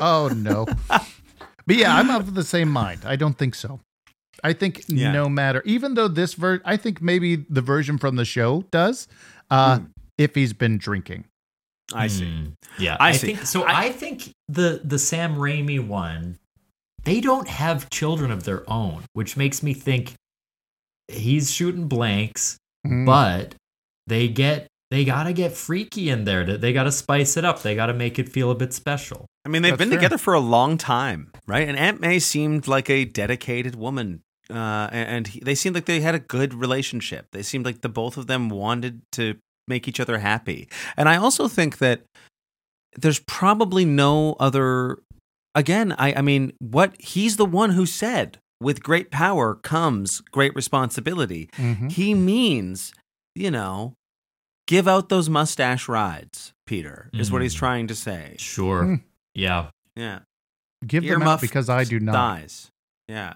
oh 0.00 0.30
no. 0.36 0.66
But 1.66 1.76
yeah, 1.76 1.94
I'm 1.96 2.10
of 2.20 2.34
the 2.34 2.44
same 2.44 2.68
mind. 2.70 3.02
I 3.04 3.16
don't 3.16 3.36
think 3.38 3.54
so. 3.54 3.80
I 4.42 4.52
think 4.52 4.84
Yeah. 4.88 5.12
no 5.12 5.28
matter, 5.28 5.62
even 5.64 5.94
though 5.94 6.08
this 6.08 6.34
ver, 6.34 6.60
I 6.64 6.76
think 6.76 7.00
maybe 7.00 7.36
the 7.36 7.62
version 7.62 7.98
from 7.98 8.16
the 8.16 8.24
show 8.24 8.64
does, 8.70 9.08
uh, 9.50 9.78
Hmm. 9.78 9.84
if 10.18 10.34
he's 10.34 10.52
been 10.52 10.76
drinking. 10.78 11.24
I 11.94 12.06
see. 12.08 12.30
Hmm. 12.30 12.46
Yeah, 12.78 12.96
I 12.98 13.10
I, 13.10 13.12
see. 13.12 13.26
think 13.34 13.46
so. 13.46 13.62
I- 13.62 13.84
I, 13.86 13.92
think 13.92 14.30
the 14.48 14.80
the 14.84 14.98
Sam 14.98 15.36
Raimi 15.36 15.78
one, 15.86 16.38
they 17.04 17.20
don't 17.20 17.48
have 17.48 17.88
children 17.90 18.30
of 18.30 18.44
their 18.44 18.68
own, 18.70 19.04
which 19.12 19.36
makes 19.36 19.62
me 19.62 19.72
think 19.74 20.14
he's 21.08 21.50
shooting 21.52 21.86
blanks, 21.88 22.56
Mm. 22.86 23.06
but 23.06 23.54
they 24.06 24.28
get 24.28 24.66
they 24.90 25.04
gotta 25.04 25.32
get 25.32 25.52
freaky 25.52 26.08
in 26.10 26.24
there. 26.24 26.44
They 26.58 26.72
gotta 26.72 26.92
spice 26.92 27.36
it 27.36 27.44
up. 27.44 27.62
They 27.62 27.74
gotta 27.74 27.94
make 27.94 28.18
it 28.18 28.28
feel 28.28 28.50
a 28.50 28.54
bit 28.54 28.72
special. 28.72 29.26
I 29.44 29.48
mean, 29.50 29.62
they've 29.62 29.72
That's 29.72 29.78
been 29.78 29.90
fair. 29.90 29.98
together 29.98 30.18
for 30.18 30.34
a 30.34 30.40
long 30.40 30.78
time, 30.78 31.30
right? 31.46 31.68
And 31.68 31.76
Aunt 31.78 32.00
May 32.00 32.18
seemed 32.18 32.66
like 32.66 32.88
a 32.88 33.04
dedicated 33.04 33.74
woman, 33.76 34.22
uh, 34.50 34.88
and 34.90 35.08
and 35.08 35.26
he, 35.28 35.40
they 35.40 35.54
seemed 35.54 35.74
like 35.74 35.84
they 35.86 36.00
had 36.00 36.14
a 36.14 36.18
good 36.18 36.54
relationship. 36.54 37.26
They 37.32 37.42
seemed 37.42 37.64
like 37.66 37.82
the 37.82 37.88
both 37.90 38.16
of 38.16 38.26
them 38.26 38.48
wanted 38.48 39.02
to 39.12 39.36
make 39.68 39.86
each 39.88 40.00
other 40.00 40.18
happy. 40.18 40.68
And 40.96 41.08
I 41.08 41.16
also 41.16 41.48
think 41.48 41.78
that 41.78 42.02
there's 42.96 43.20
probably 43.20 43.84
no 43.84 44.36
other. 44.40 44.98
Again, 45.54 45.94
I, 45.98 46.14
I 46.14 46.20
mean, 46.22 46.52
what 46.58 47.00
he's 47.00 47.36
the 47.36 47.44
one 47.46 47.70
who 47.70 47.86
said, 47.86 48.38
"With 48.60 48.82
great 48.82 49.10
power 49.10 49.54
comes 49.54 50.20
great 50.32 50.54
responsibility." 50.54 51.48
Mhm. 51.56 51.92
He 51.92 52.12
means, 52.14 52.92
you 53.34 53.50
know, 53.50 53.94
give 54.66 54.88
out 54.88 55.10
those 55.10 55.28
mustache 55.28 55.86
rides. 55.88 56.52
Peter 56.66 57.10
is 57.12 57.30
what 57.30 57.42
he's 57.42 57.54
Mm. 57.54 57.58
trying 57.58 57.86
to 57.88 57.94
say. 57.94 58.36
Sure. 58.38 58.84
Hmm. 58.84 58.94
Yeah. 59.34 59.70
Yeah. 59.96 60.20
Give 60.86 61.04
them 61.04 61.22
out 61.22 61.40
because 61.40 61.68
I 61.68 61.84
do 61.84 62.00
not. 62.00 62.14
Thighs. 62.14 62.70
Yeah. 63.08 63.34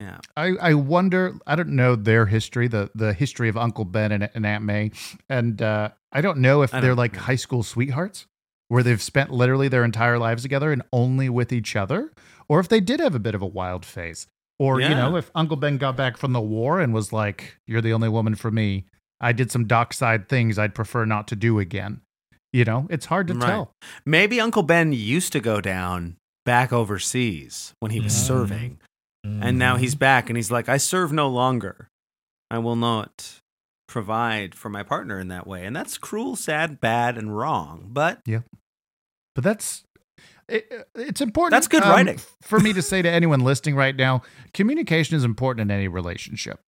Yeah. 0.00 0.18
I, 0.36 0.52
I 0.60 0.74
wonder. 0.74 1.38
I 1.46 1.56
don't 1.56 1.70
know 1.70 1.96
their 1.96 2.26
history, 2.26 2.68
the 2.68 2.90
the 2.94 3.12
history 3.12 3.48
of 3.48 3.56
Uncle 3.56 3.84
Ben 3.84 4.12
and, 4.12 4.30
and 4.32 4.46
Aunt 4.46 4.64
May, 4.64 4.92
and 5.28 5.60
uh, 5.60 5.90
I 6.12 6.20
don't 6.20 6.38
know 6.38 6.62
if 6.62 6.72
I 6.72 6.80
they're 6.80 6.90
don't 6.90 6.98
like 6.98 7.16
high 7.16 7.36
school 7.36 7.64
sweethearts, 7.64 8.26
where 8.68 8.82
they've 8.84 9.02
spent 9.02 9.30
literally 9.32 9.66
their 9.66 9.84
entire 9.84 10.18
lives 10.18 10.42
together 10.42 10.70
and 10.70 10.82
only 10.92 11.28
with 11.28 11.52
each 11.52 11.74
other, 11.74 12.12
or 12.48 12.60
if 12.60 12.68
they 12.68 12.80
did 12.80 13.00
have 13.00 13.16
a 13.16 13.18
bit 13.18 13.34
of 13.34 13.42
a 13.42 13.46
wild 13.46 13.84
phase, 13.84 14.28
or 14.60 14.80
you 14.80 14.94
know, 14.94 15.16
if 15.16 15.32
Uncle 15.34 15.56
Ben 15.56 15.78
got 15.78 15.96
back 15.96 16.16
from 16.16 16.32
the 16.32 16.40
war 16.40 16.80
and 16.80 16.94
was 16.94 17.12
like, 17.12 17.56
"You're 17.66 17.80
the 17.82 17.92
only 17.92 18.08
woman 18.08 18.36
for 18.36 18.52
me. 18.52 18.84
I 19.20 19.32
did 19.32 19.50
some 19.50 19.66
dockside 19.66 20.28
things 20.28 20.60
I'd 20.60 20.76
prefer 20.76 21.06
not 21.06 21.26
to 21.28 21.36
do 21.36 21.58
again." 21.58 22.02
You 22.52 22.64
know, 22.64 22.86
it's 22.90 23.06
hard 23.06 23.28
to 23.28 23.34
Right. 23.34 23.46
tell. 23.46 23.72
Maybe 24.06 24.40
Uncle 24.40 24.62
Ben 24.62 24.92
used 24.92 25.32
to 25.32 25.40
go 25.40 25.60
down 25.60 26.16
back 26.44 26.72
overseas 26.72 27.74
when 27.80 27.90
he 27.90 28.00
was 28.00 28.14
Mhm. 28.14 28.26
serving. 28.26 28.80
And 29.24 29.42
Mm-hmm. 29.42 29.58
now 29.58 29.76
he's 29.76 29.94
back 29.94 30.30
and 30.30 30.36
he's 30.36 30.50
like, 30.50 30.68
I 30.68 30.78
serve 30.78 31.12
no 31.12 31.28
longer. 31.28 31.88
I 32.50 32.58
will 32.58 32.76
not 32.76 33.40
provide 33.86 34.54
for 34.54 34.68
my 34.70 34.82
partner 34.82 35.18
in 35.20 35.28
that 35.28 35.46
way. 35.46 35.66
And 35.66 35.74
that's 35.76 35.98
cruel, 35.98 36.36
sad, 36.36 36.80
bad, 36.80 37.18
and 37.18 37.36
wrong. 37.36 37.88
But 37.90 38.20
yeah, 38.24 38.40
But 39.34 39.44
that's 39.44 39.82
it, 40.48 40.88
it's 40.94 41.20
important. 41.20 41.50
That's 41.52 41.68
good 41.68 41.82
um, 41.82 41.90
writing. 41.90 42.20
for 42.42 42.58
me 42.60 42.72
to 42.72 42.80
say 42.80 43.02
to 43.02 43.10
anyone 43.10 43.40
listening 43.40 43.74
right 43.76 43.94
now. 43.94 44.22
Communication 44.54 45.14
is 45.16 45.24
important 45.24 45.70
in 45.70 45.76
any 45.76 45.88
relationship. 45.88 46.60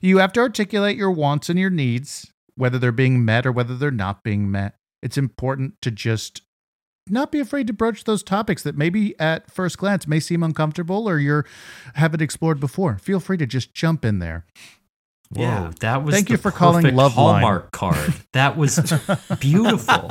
You 0.00 0.18
have 0.18 0.32
to 0.34 0.40
articulate 0.40 0.96
your 0.96 1.10
wants 1.10 1.48
and 1.50 1.58
your 1.58 1.70
needs, 1.70 2.30
whether 2.54 2.78
they're 2.78 2.92
being 2.92 3.24
met 3.24 3.44
or 3.44 3.50
whether 3.52 3.76
they're 3.76 3.90
not 3.90 4.22
being 4.22 4.48
met. 4.50 4.76
It's 5.06 5.16
important 5.16 5.80
to 5.82 5.90
just 5.92 6.42
not 7.08 7.30
be 7.30 7.38
afraid 7.38 7.68
to 7.68 7.72
broach 7.72 8.02
those 8.02 8.24
topics 8.24 8.64
that 8.64 8.76
maybe 8.76 9.14
at 9.20 9.48
first 9.48 9.78
glance 9.78 10.08
may 10.08 10.18
seem 10.18 10.42
uncomfortable 10.42 11.08
or 11.08 11.20
you're 11.20 11.46
haven't 11.94 12.20
explored 12.20 12.58
before. 12.58 12.98
Feel 12.98 13.20
free 13.20 13.36
to 13.36 13.46
just 13.46 13.72
jump 13.72 14.04
in 14.04 14.18
there. 14.18 14.44
Whoa, 15.30 15.42
Yeah. 15.42 15.70
that 15.80 16.02
was 16.04 16.12
Thank 16.14 16.26
the 16.26 16.32
you 16.32 16.38
for 16.38 16.50
calling 16.50 16.82
perfect 16.82 16.98
Loveline. 16.98 17.10
Hallmark 17.12 17.70
card. 17.70 18.14
That 18.32 18.56
was 18.56 18.78
beautiful. 19.40 20.08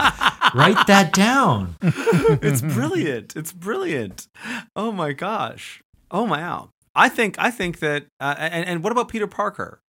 Write 0.53 0.87
that 0.87 1.11
down. 1.13 1.75
it's 1.81 2.61
brilliant. 2.61 3.35
It's 3.35 3.51
brilliant. 3.51 4.27
Oh 4.75 4.93
my 4.93 5.11
gosh. 5.11 5.81
Oh 6.09 6.25
my 6.25 6.39
wow. 6.39 6.69
I 6.95 7.09
think 7.09 7.35
I 7.37 7.51
think 7.51 7.79
that 7.79 8.05
uh, 8.21 8.35
and, 8.37 8.65
and 8.65 8.83
what 8.83 8.93
about 8.93 9.09
Peter 9.09 9.27
Parker? 9.27 9.81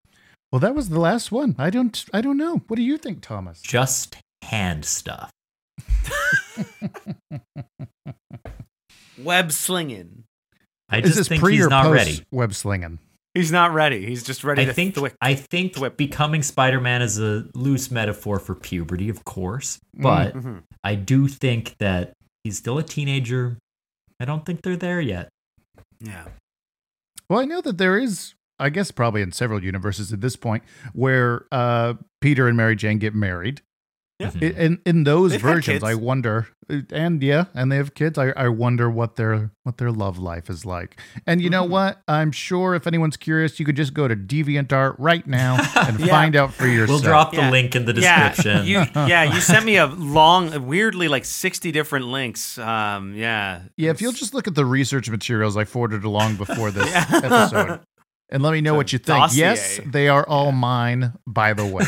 Well, 0.52 0.60
that 0.60 0.74
was 0.74 0.90
the 0.90 1.00
last 1.00 1.32
one. 1.32 1.56
I 1.60 1.70
don't 1.70 2.04
I 2.14 2.22
don't 2.22 2.38
know. 2.38 2.64
What 2.68 2.78
do 2.78 2.82
you 2.84 2.98
think, 2.98 3.22
Thomas? 3.22 3.62
Just 3.62 4.18
hand 4.46 4.86
stuff. 4.86 5.30
Web 9.22 9.52
slinging. 9.52 10.24
I 10.90 10.98
Is 11.00 11.06
just 11.06 11.18
this 11.18 11.28
think 11.30 11.42
pre 11.42 11.56
he's 11.56 11.66
or 11.66 11.70
not 11.70 11.86
post 11.86 11.94
ready. 11.96 12.26
web 12.32 12.54
slinging? 12.54 13.00
He's 13.34 13.52
not 13.52 13.74
ready. 13.74 14.06
He's 14.06 14.24
just 14.24 14.44
ready 14.44 14.62
I 14.62 14.66
to 14.66 14.74
think 14.74 14.96
thwick. 14.96 15.16
I 15.20 15.36
think 15.36 15.74
thwick. 15.76 15.98
becoming 15.98 16.44
Spider-Man 16.44 17.02
is 17.02 17.20
a 17.20 17.46
loose 17.54 17.92
metaphor 17.92 18.40
for 18.40 18.56
puberty, 18.56 19.10
of 19.10 19.26
course, 19.26 19.80
but 19.94 20.34
Mhm. 20.36 20.64
I 20.84 20.96
do 20.96 21.28
think 21.28 21.76
that 21.80 22.14
he's 22.44 22.58
still 22.58 22.78
a 22.78 22.84
teenager. 22.84 23.58
I 24.20 24.26
don't 24.26 24.46
think 24.46 24.62
they're 24.62 24.78
there 24.78 25.02
yet. 25.02 25.30
Yeah. 26.00 26.26
Well, 27.30 27.40
I 27.40 27.46
know 27.46 27.62
that 27.62 27.78
there 27.78 27.98
is, 27.98 28.36
I 28.60 28.70
guess, 28.70 28.92
probably 28.92 29.22
in 29.22 29.32
several 29.32 29.64
universes 29.64 30.14
at 30.14 30.22
this 30.22 30.36
point, 30.36 30.64
where 30.94 31.46
uh, 31.52 31.96
Peter 32.22 32.48
and 32.48 32.56
Mary 32.56 32.76
Jane 32.76 33.00
get 33.00 33.16
married. 33.16 33.62
Yeah. 34.18 34.30
Mhm. 34.32 34.56
In 34.58 34.80
in 34.86 35.04
those 35.04 35.32
They've 35.32 35.42
versions, 35.42 35.84
I 35.84 35.94
wonder, 35.96 36.48
and 36.90 37.22
yeah, 37.22 37.46
and 37.54 37.70
they 37.70 37.76
have 37.76 37.94
kids. 37.96 38.18
I, 38.18 38.30
I 38.30 38.48
wonder 38.48 38.90
what 38.90 39.18
their 39.18 39.52
what 39.64 39.78
their 39.78 39.92
love 39.92 40.18
life 40.18 40.50
is 40.50 40.66
like. 40.66 40.98
And 41.28 41.42
you 41.42 41.50
know 41.50 41.66
Mhm. 41.66 41.70
what? 41.70 42.02
I'm 42.08 42.32
sure 42.32 42.76
if 42.76 42.88
anyone's 42.88 43.18
curious, 43.18 43.60
you 43.60 43.66
could 43.66 43.76
just 43.76 43.94
go 43.94 44.08
to 44.08 44.16
DeviantArt 44.16 44.96
right 45.00 45.28
now 45.28 45.58
and 45.76 46.00
Yeah. 46.00 46.06
find 46.08 46.34
out 46.38 46.54
for 46.54 46.66
yourself. 46.66 47.02
We'll 47.02 47.12
drop 47.12 47.32
the 47.32 47.40
Yeah. 47.42 47.50
link 47.52 47.76
in 47.76 47.84
the 47.84 47.92
description. 47.92 48.66
Yeah, 48.66 48.86
you, 48.86 49.08
yeah, 49.08 49.24
you 49.36 49.42
sent 49.42 49.66
me 49.66 49.76
a 49.76 49.86
long, 50.18 50.66
weirdly 50.66 51.10
like 51.10 51.26
sixty 51.26 51.74
different 51.74 52.06
links. 52.08 52.58
Um, 52.58 53.14
yeah, 53.16 53.64
Yeah, 53.76 53.90
if 53.92 54.02
you'll 54.02 54.14
just 54.14 54.34
look 54.34 54.48
at 54.48 54.56
the 54.56 54.66
research 54.66 55.10
materials 55.10 55.58
I 55.58 55.66
forwarded 55.66 56.06
along 56.06 56.38
before 56.38 56.72
this 56.72 56.90
episode, 57.12 57.82
and 58.30 58.42
let 58.42 58.54
me 58.54 58.62
know 58.62 58.76
It's 58.76 58.78
what 58.78 58.94
you 58.94 59.00
think. 59.00 59.36
Yes, 59.36 59.82
they 59.86 60.08
are 60.08 60.26
all 60.26 60.54
mine, 60.54 61.12
by 61.28 61.52
the 61.52 61.66
way. 61.66 61.84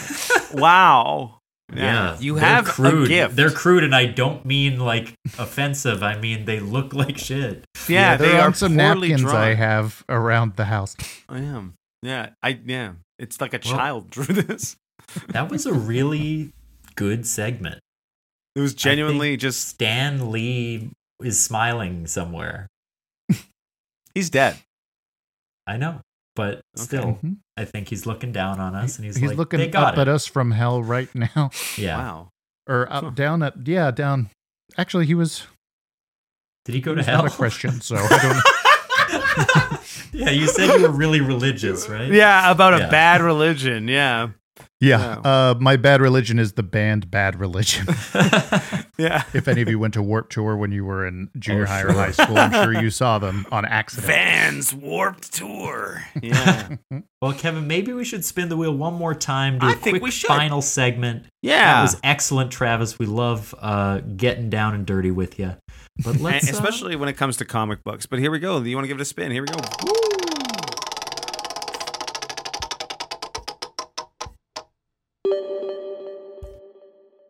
wow, 0.54 1.40
Yeah, 1.76 2.18
you 2.20 2.36
have 2.36 2.66
crude. 2.66 3.06
a 3.06 3.08
gift. 3.10 3.36
They're 3.36 3.52
crude, 3.52 3.84
and 3.84 3.94
I 3.94 4.06
don't 4.06 4.46
mean 4.46 4.80
like 4.80 5.14
offensive. 5.38 6.02
I 6.02 6.18
mean 6.18 6.46
they 6.46 6.60
look 6.62 6.94
like 6.94 7.18
shit. 7.18 7.66
yeah, 7.90 8.16
they're 8.16 8.32
they 8.32 8.38
are 8.40 8.54
some 8.54 8.78
poorly 8.78 9.10
napkins 9.10 9.22
drawn. 9.30 9.36
I 9.36 9.54
have 9.56 10.04
around 10.08 10.56
the 10.56 10.66
house. 10.66 10.96
I 11.28 11.40
am. 11.40 11.74
Yeah, 12.02 12.30
I 12.42 12.60
yeah. 12.66 12.94
It's 13.20 13.42
like 13.42 13.54
a 13.54 13.60
Well- 13.66 13.74
child 13.76 14.10
drew 14.12 14.26
this. 14.34 14.78
That 15.30 15.50
was 15.50 15.66
a 15.66 15.74
really 15.74 16.52
good 16.96 17.26
segment. 17.28 17.80
It 18.56 18.62
was 18.62 18.74
genuinely 18.74 19.36
just 19.38 19.68
Stan 19.68 20.32
Lee 20.32 20.90
is 21.22 21.44
smiling 21.44 22.08
somewhere. 22.08 22.68
he's 24.14 24.30
dead. 24.30 24.58
I 25.68 25.78
know, 25.78 26.02
but 26.38 26.62
still, 26.78 27.20
Mhm. 27.22 27.38
I 27.58 27.66
think 27.66 27.90
he's 27.90 28.06
looking 28.06 28.32
down 28.32 28.62
on 28.62 28.76
us, 28.76 28.96
and 28.98 29.06
he's, 29.06 29.18
He's 29.18 29.30
like, 29.30 29.38
looking 29.38 29.60
"They 29.60 29.68
got 29.68 29.94
up 29.96 29.98
at 30.00 30.08
us 30.08 30.26
from 30.28 30.52
hell 30.52 30.82
right 30.82 31.10
now, 31.36 31.50
Yeah. 31.76 31.98
Wow. 31.98 32.30
or 32.70 32.88
up 32.90 33.04
Huh. 33.04 33.10
down 33.10 33.44
at 33.44 33.68
yeah 33.68 33.92
down. 33.92 34.30
Actually, 34.78 35.08
he 35.08 35.16
was 35.16 35.48
Did 36.66 36.76
he 36.76 36.82
go 36.82 36.92
he 36.92 36.96
to 36.96 37.00
was 37.00 37.06
hell? 37.08 37.24
not 37.24 37.34
a 37.34 37.36
Christian, 37.36 37.82
so 37.82 37.96
I 37.98 38.08
don't. 38.22 39.82
yeah, 40.14 40.30
you 40.30 40.48
said 40.48 40.68
you 40.80 40.84
were 40.84 40.90
really 40.94 41.22
religious, 41.22 41.90
right? 41.90 42.12
Yeah, 42.12 42.52
about 42.52 42.74
a 42.74 42.80
Yeah. 42.80 42.90
bad 42.90 43.22
religion. 43.22 43.88
Yeah, 43.88 44.30
Yeah, 44.80 45.00
Yeah. 45.24 45.30
uh, 45.50 45.56
my 45.60 45.76
bad 45.76 46.02
religion 46.02 46.38
is 46.38 46.54
the 46.54 46.62
band 46.64 47.10
Bad 47.10 47.40
Religion. 47.40 47.88
yeah. 49.00 49.24
if 49.34 49.48
any 49.48 49.62
of 49.64 49.70
you 49.70 49.80
went 49.80 49.96
to 49.96 50.04
Warp 50.04 50.30
Tour 50.30 50.56
when 50.56 50.72
you 50.72 50.86
were 50.86 51.08
in 51.08 51.30
junior 51.40 51.64
Oh, 51.64 51.66
high 51.66 51.82
sure. 51.82 51.90
or 51.90 51.94
high 51.94 52.12
school, 52.12 52.38
I'm 52.38 52.52
sure 52.52 52.80
you 52.80 52.90
saw 52.92 53.18
them 53.18 53.48
on 53.52 53.66
accident. 53.66 54.08
Vans 54.08 54.74
Warped 54.76 55.34
Tour. 55.34 56.04
Yeah, 56.22 56.76
well, 57.22 57.34
Kevin, 57.34 57.68
maybe 57.68 57.94
we 57.94 58.04
should 58.06 58.24
spin 58.26 58.50
the 58.50 58.58
wheel 58.58 58.76
one 58.76 58.94
more 58.94 59.16
time. 59.16 59.58
Do 59.60 59.68
I 59.68 59.72
a 59.72 59.76
think 59.76 59.94
quick 59.96 60.04
we 60.04 60.12
should. 60.12 60.28
final 60.28 60.62
segment. 60.62 61.24
yeah. 61.42 61.76
That 61.76 61.82
was 61.84 61.98
excellent, 62.04 62.52
Travis. 62.52 63.00
We 63.00 63.06
love 63.08 63.56
uh, 63.60 64.00
getting 64.00 64.50
down 64.50 64.76
and 64.76 64.86
dirty 64.86 65.10
with 65.12 65.40
you. 65.40 65.56
But 66.04 66.20
let's 66.20 66.48
uh, 66.48 66.52
especially 66.54 66.96
when 66.96 67.10
it 67.10 67.14
comes 67.18 67.38
to 67.38 67.46
comic 67.46 67.84
books. 67.84 68.06
But 68.06 68.20
here 68.20 68.30
we 68.30 68.40
go. 68.40 68.60
You 68.62 68.76
want 68.76 68.84
to 68.86 68.88
give 68.90 68.98
it 68.98 69.02
a 69.02 69.06
spin? 69.06 69.32
Here 69.32 69.42
we 69.42 69.48
go. 69.48 70.27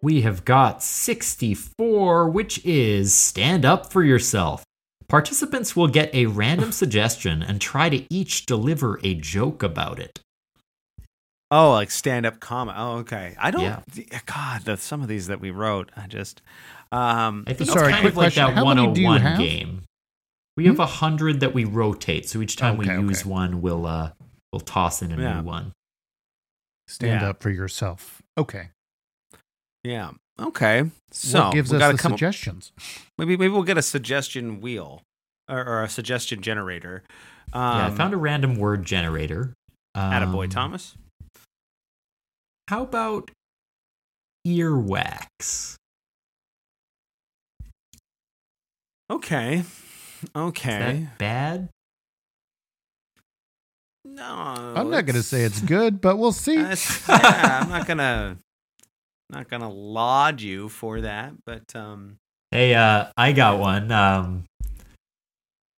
We 0.01 0.21
have 0.21 0.45
got 0.45 0.83
64, 0.83 2.29
which 2.29 2.63
is 2.65 3.13
stand 3.13 3.65
up 3.65 3.91
for 3.91 4.03
yourself. 4.03 4.63
Participants 5.07 5.75
will 5.75 5.87
get 5.87 6.13
a 6.13 6.25
random 6.25 6.71
suggestion 6.83 7.41
and 7.41 7.61
try 7.61 7.89
to 7.89 8.05
each 8.13 8.45
deliver 8.45 8.99
a 9.03 9.13
joke 9.15 9.63
about 9.63 9.99
it. 9.99 10.19
Oh, 11.49 11.71
like 11.71 11.91
stand 11.91 12.25
up 12.25 12.41
comedy. 12.41 12.77
Oh, 12.77 12.97
okay. 12.97 13.35
I 13.39 13.51
don't. 13.51 13.61
Yeah. 13.61 13.79
God, 14.25 14.63
the, 14.63 14.75
some 14.75 15.01
of 15.01 15.07
these 15.07 15.27
that 15.27 15.39
we 15.39 15.49
wrote, 15.49 15.91
I 15.95 16.07
just. 16.07 16.41
Um, 16.91 17.45
I 17.47 17.53
think 17.53 17.69
Sorry, 17.69 17.85
it's 17.85 17.91
kind 17.91 18.01
quick 18.01 18.11
of 18.13 18.17
like 18.17 18.23
question. 18.33 18.45
that 18.47 18.53
How 18.55 18.65
many 18.65 18.81
do 18.93 19.03
101 19.03 19.21
have? 19.21 19.39
game. 19.39 19.83
We 20.57 20.65
have 20.65 20.79
a 20.79 20.85
hundred 20.85 21.39
that 21.41 21.53
we 21.53 21.63
rotate, 21.63 22.27
so 22.27 22.41
each 22.41 22.55
time 22.57 22.79
Okay, 22.79 22.97
we 22.97 23.07
use 23.09 23.21
okay. 23.21 23.29
one, 23.29 23.61
we'll 23.61 23.85
uh, 23.85 24.11
we'll 24.51 24.59
toss 24.59 25.01
in 25.01 25.11
a 25.11 25.21
Yeah. 25.21 25.39
new 25.41 25.45
one. 25.47 25.71
Stand 26.87 27.21
Yeah. 27.21 27.29
up 27.29 27.41
for 27.43 27.49
yourself. 27.49 28.21
Okay. 28.37 28.69
Yeah. 29.87 30.11
Okay. 30.39 30.83
So 31.11 31.45
what 31.45 31.53
gives 31.53 31.71
we 31.71 31.77
us 31.77 31.79
gotta 31.81 31.97
the 31.97 32.01
come 32.03 32.13
up- 32.13 32.19
suggestions? 32.19 32.71
maybe 33.17 33.37
maybe 33.37 33.49
we'll 33.51 33.63
get 33.63 33.77
a 33.77 33.81
suggestion 33.81 34.61
wheel 34.61 35.01
or, 35.49 35.59
or 35.65 35.83
a 35.83 35.89
suggestion 35.89 36.41
generator. 36.41 37.03
Um, 37.53 37.77
yeah, 37.77 37.87
I 37.87 37.89
found 37.91 38.13
a 38.13 38.17
random 38.17 38.55
word 38.57 38.85
generator. 38.85 39.53
Um, 39.95 40.11
Attaboy, 40.11 40.49
Thomas. 40.51 40.95
How 42.67 42.83
about 42.83 43.31
earwax? 44.45 45.75
Okay. 49.09 49.59
Is 49.59 50.29
Okay. 50.35 51.07
that 51.09 51.17
bad? 51.17 51.69
No, 54.03 54.23
I'm 54.25 54.89
not 54.89 55.05
going 55.05 55.15
to 55.15 55.23
say 55.23 55.43
it's 55.43 55.61
good, 55.61 56.01
but 56.01 56.17
we'll 56.17 56.31
see. 56.31 56.55
That's- 56.61 57.07
yeah, 57.07 57.59
I'm 57.63 57.69
not 57.69 57.85
gonna 57.87 58.37
not 59.29 59.49
gonna 59.49 59.69
laud 59.71 60.41
you 60.41 60.69
for 60.69 61.01
that, 61.01 61.33
but 61.45 61.75
um, 61.75 62.17
Hey, 62.51 62.73
uh, 62.73 63.07
I 63.17 63.33
got 63.33 63.59
one. 63.59 63.91
Um, 63.91 64.45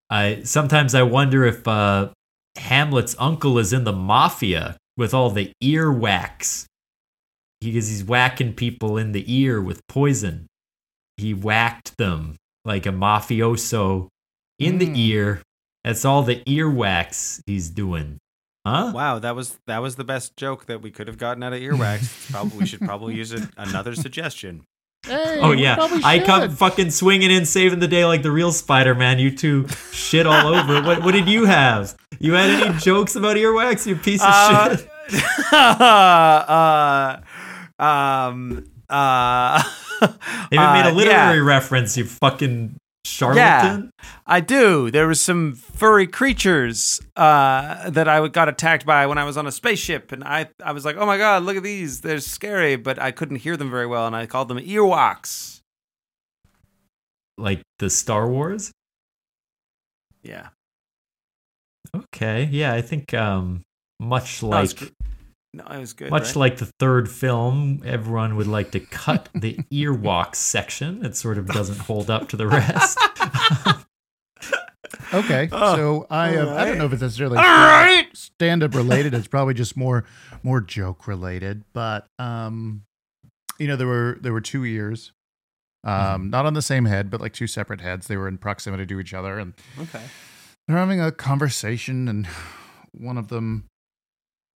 I 0.09 0.41
sometimes 0.43 0.93
I 0.95 1.01
wonder 1.03 1.45
if 1.45 1.67
uh, 1.67 2.09
Hamlet's 2.57 3.15
uncle 3.19 3.57
is 3.57 3.73
in 3.73 3.83
the 3.83 3.93
mafia 3.93 4.77
with 4.97 5.13
all 5.13 5.29
the 5.31 5.51
earwax 5.63 6.65
because 7.61 7.87
he's 7.87 8.03
whacking 8.03 8.53
people 8.53 8.97
in 8.97 9.11
the 9.13 9.23
ear 9.33 9.61
with 9.61 9.81
poison. 9.87 10.47
He 11.17 11.33
whacked 11.33 11.97
them 11.97 12.35
like 12.65 12.85
a 12.85 12.89
mafioso 12.91 14.07
in 14.59 14.75
Mm. 14.75 14.79
the 14.79 15.01
ear. 15.01 15.41
That's 15.83 16.05
all 16.05 16.23
the 16.23 16.43
earwax 16.45 17.41
he's 17.45 17.69
doing. 17.69 18.17
Huh? 18.69 18.91
wow, 18.93 19.19
that 19.19 19.35
was 19.35 19.57
that 19.67 19.79
was 19.79 19.95
the 19.95 20.03
best 20.03 20.35
joke 20.37 20.65
that 20.67 20.81
we 20.81 20.91
could 20.91 21.07
have 21.07 21.17
gotten 21.17 21.43
out 21.43 21.53
of 21.53 21.59
earwax. 21.59 22.31
probably 22.31 22.59
we 22.59 22.65
should 22.65 22.81
probably 22.81 23.15
use 23.15 23.31
it. 23.31 23.43
Another 23.57 23.95
suggestion. 23.95 24.63
Hey, 25.05 25.39
Oh 25.41 25.51
yeah, 25.53 25.77
I 26.03 26.19
come 26.19 26.49
fucking 26.51 26.91
swinging 26.91 27.31
in, 27.31 27.45
saving 27.45 27.79
the 27.79 27.87
day 27.87 28.03
like 28.05 28.21
the 28.21 28.31
real 28.31 28.51
Spider-Man. 28.51 29.17
You 29.19 29.31
two 29.35 29.67
shit 29.91 30.25
all 30.27 30.53
over. 30.53 30.81
What 30.81 31.03
what 31.03 31.13
did 31.13 31.27
you 31.29 31.45
have? 31.45 31.95
You 32.19 32.33
had 32.33 32.49
any 32.49 32.77
jokes 32.79 33.15
about 33.15 33.37
earwax? 33.37 33.85
You 33.87 33.95
piece 33.95 34.21
of 34.21 34.27
Uh, 34.29 34.77
shit. 34.77 34.89
uh, 35.53 37.21
um, 37.79 38.65
uh, 38.89 39.63
Even 40.51 40.73
made 40.73 40.85
a 40.85 40.89
uh, 40.89 40.91
literary 40.91 41.37
yeah. 41.39 41.43
reference. 41.45 41.97
You 41.97 42.05
fucking 42.05 42.75
charlatan. 43.05 43.91
I 44.25 44.39
do. 44.39 44.91
There 44.91 45.07
was 45.07 45.21
some 45.21 45.53
furry 45.53 46.07
creatures 46.07 47.01
uh, 47.15 47.89
that 47.89 48.07
I 48.07 48.27
got 48.27 48.49
attacked 48.49 48.85
by 48.85 49.05
when 49.07 49.17
I 49.17 49.23
was 49.23 49.37
on 49.37 49.47
a 49.47 49.51
spaceship, 49.51 50.11
and 50.11 50.23
I 50.23 50.49
I 50.63 50.71
was 50.71 50.85
like, 50.85 50.95
"Oh 50.97 51.05
my 51.05 51.17
god, 51.17 51.43
look 51.43 51.57
at 51.57 51.63
these! 51.63 52.01
They're 52.01 52.19
scary," 52.19 52.75
but 52.75 52.99
I 52.99 53.11
couldn't 53.11 53.37
hear 53.37 53.57
them 53.57 53.69
very 53.71 53.87
well, 53.87 54.07
and 54.07 54.15
I 54.15 54.25
called 54.25 54.47
them 54.47 54.59
earwax. 54.59 55.61
Like 57.37 57.61
the 57.79 57.89
Star 57.89 58.29
Wars. 58.29 58.71
Yeah, 60.21 60.49
Okay, 61.95 62.47
yeah, 62.51 62.73
I 62.73 62.81
think 62.81 63.13
um, 63.13 63.63
much 63.99 64.43
like 64.43 64.91
no, 65.53 65.63
it 65.65 65.79
was 65.79 65.93
good. 65.93 66.11
much 66.11 66.23
right? 66.27 66.35
like 66.35 66.57
the 66.57 66.69
third 66.79 67.09
film, 67.09 67.81
everyone 67.85 68.35
would 68.35 68.47
like 68.47 68.71
to 68.71 68.79
cut 68.79 69.29
the 69.33 69.55
earwax 69.73 70.35
section. 70.35 71.03
It 71.03 71.15
sort 71.15 71.37
of 71.37 71.47
doesn't 71.47 71.79
hold 71.79 72.09
up 72.09 72.29
to 72.29 72.37
the 72.37 72.47
rest. 72.47 72.97
Okay, 75.11 75.49
Oh, 75.51 75.75
so 75.75 76.07
I 76.11 76.35
uh, 76.35 76.55
I 76.61 76.65
don't 76.65 76.77
know 76.77 76.85
if 76.85 76.93
it's 76.93 77.01
necessarily 77.01 77.37
All 77.37 77.43
right. 77.43 78.07
stand 78.15 78.61
up 78.61 78.75
related. 78.75 79.13
It's 79.15 79.27
probably 79.27 79.55
just 79.55 79.75
more 79.75 80.05
more 80.43 80.61
joke 80.61 81.07
related. 81.07 81.63
But 81.73 82.05
um, 82.19 82.83
you 83.57 83.67
know, 83.67 83.75
there 83.75 83.87
were 83.87 84.17
there 84.21 84.31
were 84.33 84.41
two 84.41 84.65
ears, 84.65 85.11
um, 85.83 85.93
Mm-hmm. 85.93 86.29
not 86.29 86.45
on 86.45 86.53
the 86.53 86.61
same 86.61 86.85
head, 86.85 87.09
but 87.09 87.21
like 87.21 87.33
two 87.33 87.47
separate 87.47 87.81
heads. 87.81 88.05
They 88.07 88.17
were 88.17 88.27
in 88.27 88.37
proximity 88.37 88.85
to 88.85 88.99
each 88.99 89.13
other, 89.13 89.39
and 89.39 89.53
Okay. 89.79 90.01
they're 90.67 90.77
having 90.77 91.01
a 91.01 91.11
conversation. 91.11 92.07
And 92.07 92.27
one 92.91 93.17
of 93.17 93.29
them 93.29 93.65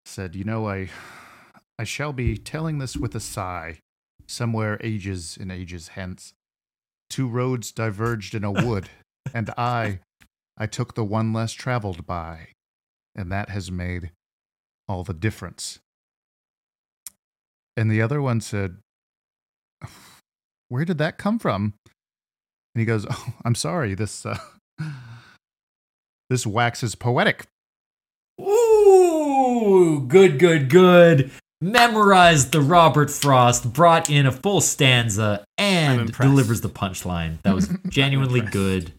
said, 0.06 0.36
"You 0.36 0.44
know, 0.44 0.68
I 0.68 0.90
I 1.78 1.84
shall 1.84 2.14
be 2.14 2.38
telling 2.38 2.78
this 2.78 2.96
with 2.96 3.16
a 3.16 3.20
sigh. 3.20 3.80
Somewhere 4.28 4.80
ages 4.82 5.38
and 5.40 5.52
ages 5.52 5.90
hence, 5.90 6.34
two 7.10 7.28
roads 7.28 7.72
diverged 7.72 8.36
in 8.36 8.44
a 8.44 8.52
wood, 8.52 8.90
and 9.34 9.50
I." 9.58 10.00
I 10.58 10.68
took 10.68 10.94
the 10.94 11.04
one 11.04 11.34
less 11.34 11.52
traveled 11.52 12.06
by, 12.06 12.50
and 13.16 13.32
that 13.32 13.50
has 13.50 13.72
made 13.72 14.12
all 14.88 15.04
the 15.04 15.14
difference. 15.14 15.80
And 17.76 17.90
the 17.90 18.02
other 18.02 18.22
one 18.22 18.40
said, 18.40 18.78
Where 20.70 20.86
did 20.86 21.00
that 21.00 21.18
come 21.18 21.40
from? 21.40 21.74
And 22.76 22.80
he 22.80 22.86
goes, 22.86 23.06
Oh, 23.10 23.34
I'm 23.44 23.56
sorry, 23.56 23.96
this 23.96 24.26
uh, 24.26 24.38
this 26.30 26.46
wax 26.46 26.84
is 26.84 26.96
poetic. 26.96 27.48
Ooh, 28.40 28.73
good, 30.08 30.40
good, 30.40 30.70
good. 30.70 31.32
memorized 31.62 32.52
the 32.52 32.62
Robert 32.62 33.10
Frost, 33.10 33.72
brought 33.74 34.10
in 34.10 34.26
a 34.26 34.32
full 34.32 34.60
stanza, 34.62 35.46
and 35.58 36.12
delivers 36.14 36.62
the 36.62 36.70
punchline. 36.70 37.42
That 37.44 37.56
was 37.56 37.70
genuinely 37.88 38.42
good. 38.42 38.92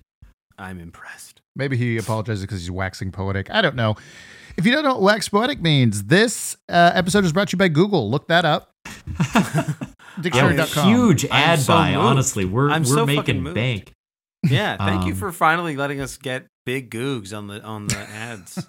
I'm 0.59 0.79
impressed. 0.81 1.41
Maybe 1.57 1.77
he 1.77 1.97
apologizes 1.99 2.43
because 2.45 2.61
he's 2.61 2.71
waxing 2.71 3.13
poetic. 3.13 3.51
I 3.51 3.61
don't 3.63 3.77
know. 3.77 3.97
If 4.57 4.65
you 4.67 4.73
don't 4.73 4.85
know 4.85 4.95
what 4.95 5.03
wax 5.03 5.29
poetic 5.29 5.61
means, 5.61 6.05
this 6.05 6.57
uh, 6.69 6.93
episode 6.95 7.25
is 7.25 7.33
brought 7.33 7.49
to 7.49 7.55
you 7.55 7.59
by 7.59 7.69
Google. 7.69 8.11
Look 8.11 8.29
that 8.29 8.45
up. 8.45 8.71
Yeah, 10.17 10.23
Dictionary.com. 10.23 10.89
huge 10.89 11.25
ad 11.25 11.59
so 11.59 11.73
buy. 11.73 11.91
moved. 11.91 11.99
Honestly, 12.07 12.45
we're 12.45 12.71
I'm 12.71 12.83
we're 12.83 12.95
so 12.95 13.05
making 13.05 13.53
bank. 13.53 13.91
Yeah, 14.45 14.77
thank 14.77 15.07
you 15.07 15.13
Um, 15.13 15.19
for 15.19 15.33
finally 15.33 15.75
letting 15.77 16.01
us 16.01 16.17
get 16.19 16.47
big 16.67 16.91
googs 16.91 17.37
on 17.37 17.47
the 17.49 17.63
on 17.63 17.87
the 17.89 17.99
ads. 18.09 18.69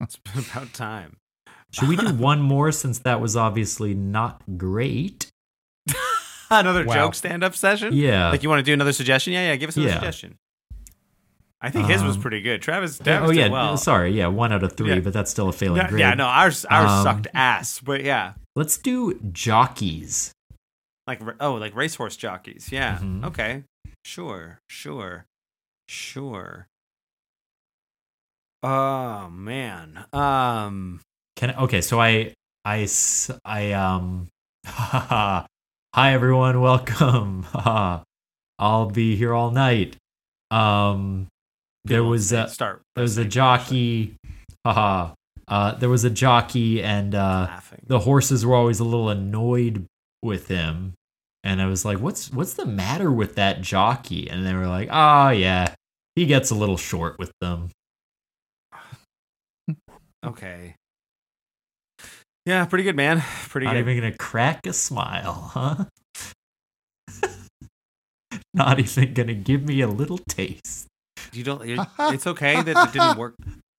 it's 0.00 0.18
about 0.50 0.72
time. 0.72 1.16
Should 1.72 1.88
we 1.88 1.96
do 1.96 2.12
one 2.14 2.40
more 2.40 2.72
since 2.72 2.98
that 3.00 3.20
was 3.20 3.36
obviously 3.36 3.94
not 3.94 4.42
great? 4.56 5.26
Another 6.50 6.84
Wow. 6.86 6.94
joke 6.94 7.14
stand 7.14 7.44
up 7.44 7.54
session? 7.54 7.92
Yeah. 7.92 8.30
Like 8.30 8.42
you 8.42 8.48
want 8.48 8.60
to 8.60 8.62
do 8.62 8.72
another 8.72 8.92
suggestion? 8.94 9.34
Yeah, 9.34 9.48
yeah, 9.48 9.56
give 9.56 9.68
us 9.68 9.76
another 9.76 9.90
Yeah. 9.92 9.98
suggestion. 9.98 10.36
I 11.60 11.70
think 11.70 11.88
his 11.88 12.02
was 12.04 12.14
Um, 12.16 12.22
pretty 12.22 12.40
good. 12.40 12.62
Travis, 12.62 13.00
oh 13.04 13.30
yeah, 13.30 13.48
well. 13.48 13.76
sorry, 13.76 14.12
yeah, 14.12 14.28
one 14.28 14.52
out 14.52 14.62
of 14.62 14.76
three, 14.76 14.94
Yeah. 14.94 15.00
but 15.00 15.12
that's 15.12 15.28
still 15.30 15.48
a 15.48 15.52
failing 15.52 15.84
grade. 15.88 16.00
yeah, 16.00 16.14
no, 16.14 16.24
ours 16.26 16.64
ours 16.66 16.88
Um, 16.90 17.02
sucked 17.04 17.26
ass, 17.34 17.80
but 17.80 18.04
yeah. 18.04 18.34
Let's 18.54 18.78
do 18.78 19.18
jockeys. 19.32 20.32
Like 21.08 21.20
oh, 21.40 21.54
like 21.54 21.74
racehorse 21.74 22.16
jockeys. 22.16 22.70
Yeah. 22.70 22.98
Mhm. 22.98 23.24
Okay. 23.24 23.64
Sure. 24.04 24.60
Sure. 24.68 25.26
Sure. 25.88 26.68
Oh 28.62 29.28
man. 29.30 30.04
Um 30.12 31.00
Can 31.36 31.54
okay, 31.56 31.80
so 31.80 32.00
I 32.00 32.34
I 32.64 32.88
I 33.44 33.72
um 33.72 34.28
hi 34.66 35.46
everyone, 35.96 36.60
welcome. 36.60 37.46
I'll 38.58 38.90
be 38.90 39.14
here 39.14 39.32
all 39.32 39.52
night. 39.52 39.96
Um 40.50 41.28
there 41.84 42.02
was 42.02 42.32
a 42.32 42.48
start. 42.48 42.82
there 42.96 43.02
was 43.02 43.16
a 43.18 43.24
jockey 43.24 44.16
haha. 44.64 45.14
Uh 45.48 45.72
there 45.76 45.88
was 45.88 46.04
a 46.04 46.10
jockey 46.10 46.82
and 46.82 47.14
uh 47.14 47.48
the 47.86 48.00
horses 48.00 48.44
were 48.44 48.54
always 48.54 48.80
a 48.80 48.84
little 48.84 49.08
annoyed 49.08 49.86
with 50.22 50.48
him. 50.48 50.92
And 51.42 51.62
I 51.62 51.66
was 51.66 51.86
like, 51.86 52.00
"What's 52.00 52.30
what's 52.30 52.52
the 52.52 52.66
matter 52.66 53.10
with 53.10 53.36
that 53.36 53.62
jockey?" 53.62 54.28
And 54.28 54.44
they 54.44 54.52
were 54.52 54.66
like, 54.66 54.90
"Oh 54.92 55.30
yeah, 55.30 55.74
he 56.16 56.26
gets 56.26 56.50
a 56.50 56.54
little 56.54 56.76
short 56.76 57.18
with 57.18 57.32
them." 57.40 57.70
Okay. 60.24 60.74
Yeah, 62.46 62.64
pretty 62.64 62.84
good, 62.84 62.96
man. 62.96 63.22
Pretty 63.48 63.66
Not 63.66 63.74
good. 63.74 63.80
even 63.80 63.96
gonna 63.98 64.16
crack 64.16 64.66
a 64.66 64.72
smile, 64.72 65.50
huh? 65.54 65.84
Not 68.54 68.78
even 68.80 69.14
gonna 69.14 69.34
give 69.34 69.62
me 69.64 69.80
a 69.80 69.88
little 69.88 70.18
taste. 70.28 70.86
You 71.32 71.44
don't. 71.44 71.62
It's 72.00 72.26
okay 72.26 72.62
that 72.62 72.88
it 72.88 72.92
didn't 72.92 73.18
work. 73.18 73.34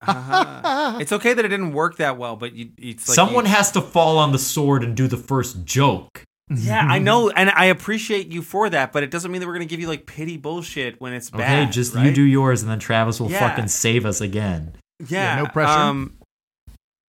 Uh-huh. 0.05 0.97
It's 1.01 1.11
okay 1.11 1.33
that 1.33 1.43
it 1.43 1.49
didn't 1.49 1.73
work 1.73 1.97
that 1.97 2.17
well, 2.17 2.35
but 2.35 2.53
you, 2.53 2.69
it's 2.77 3.07
like 3.09 3.15
Someone 3.15 3.45
you- 3.45 3.51
has 3.51 3.71
to 3.71 3.81
fall 3.81 4.17
on 4.17 4.31
the 4.31 4.39
sword 4.39 4.83
and 4.83 4.95
do 4.95 5.07
the 5.07 5.17
first 5.17 5.65
joke. 5.65 6.23
yeah, 6.49 6.79
I 6.87 6.97
know, 6.99 7.29
and 7.29 7.49
I 7.51 7.65
appreciate 7.65 8.27
you 8.31 8.41
for 8.41 8.69
that, 8.69 8.91
but 8.91 9.03
it 9.03 9.11
doesn't 9.11 9.31
mean 9.31 9.39
that 9.41 9.47
we're 9.47 9.53
gonna 9.53 9.65
give 9.65 9.79
you 9.79 9.87
like 9.87 10.05
pity 10.05 10.37
bullshit 10.37 10.99
when 11.01 11.13
it's 11.13 11.29
Okay, 11.33 11.37
bad. 11.39 11.71
just 11.71 11.95
you 11.95 12.11
do 12.13 12.23
yours, 12.23 12.61
and 12.61 12.71
then 12.71 12.79
Travis 12.79 13.19
will 13.19 13.29
Yeah. 13.31 13.39
fucking 13.39 13.67
save 13.67 14.05
us 14.05 14.19
again. 14.21 14.73
Yeah, 15.07 15.35
no 15.35 15.45
pressure. 15.47 15.71
Um, 15.79 16.13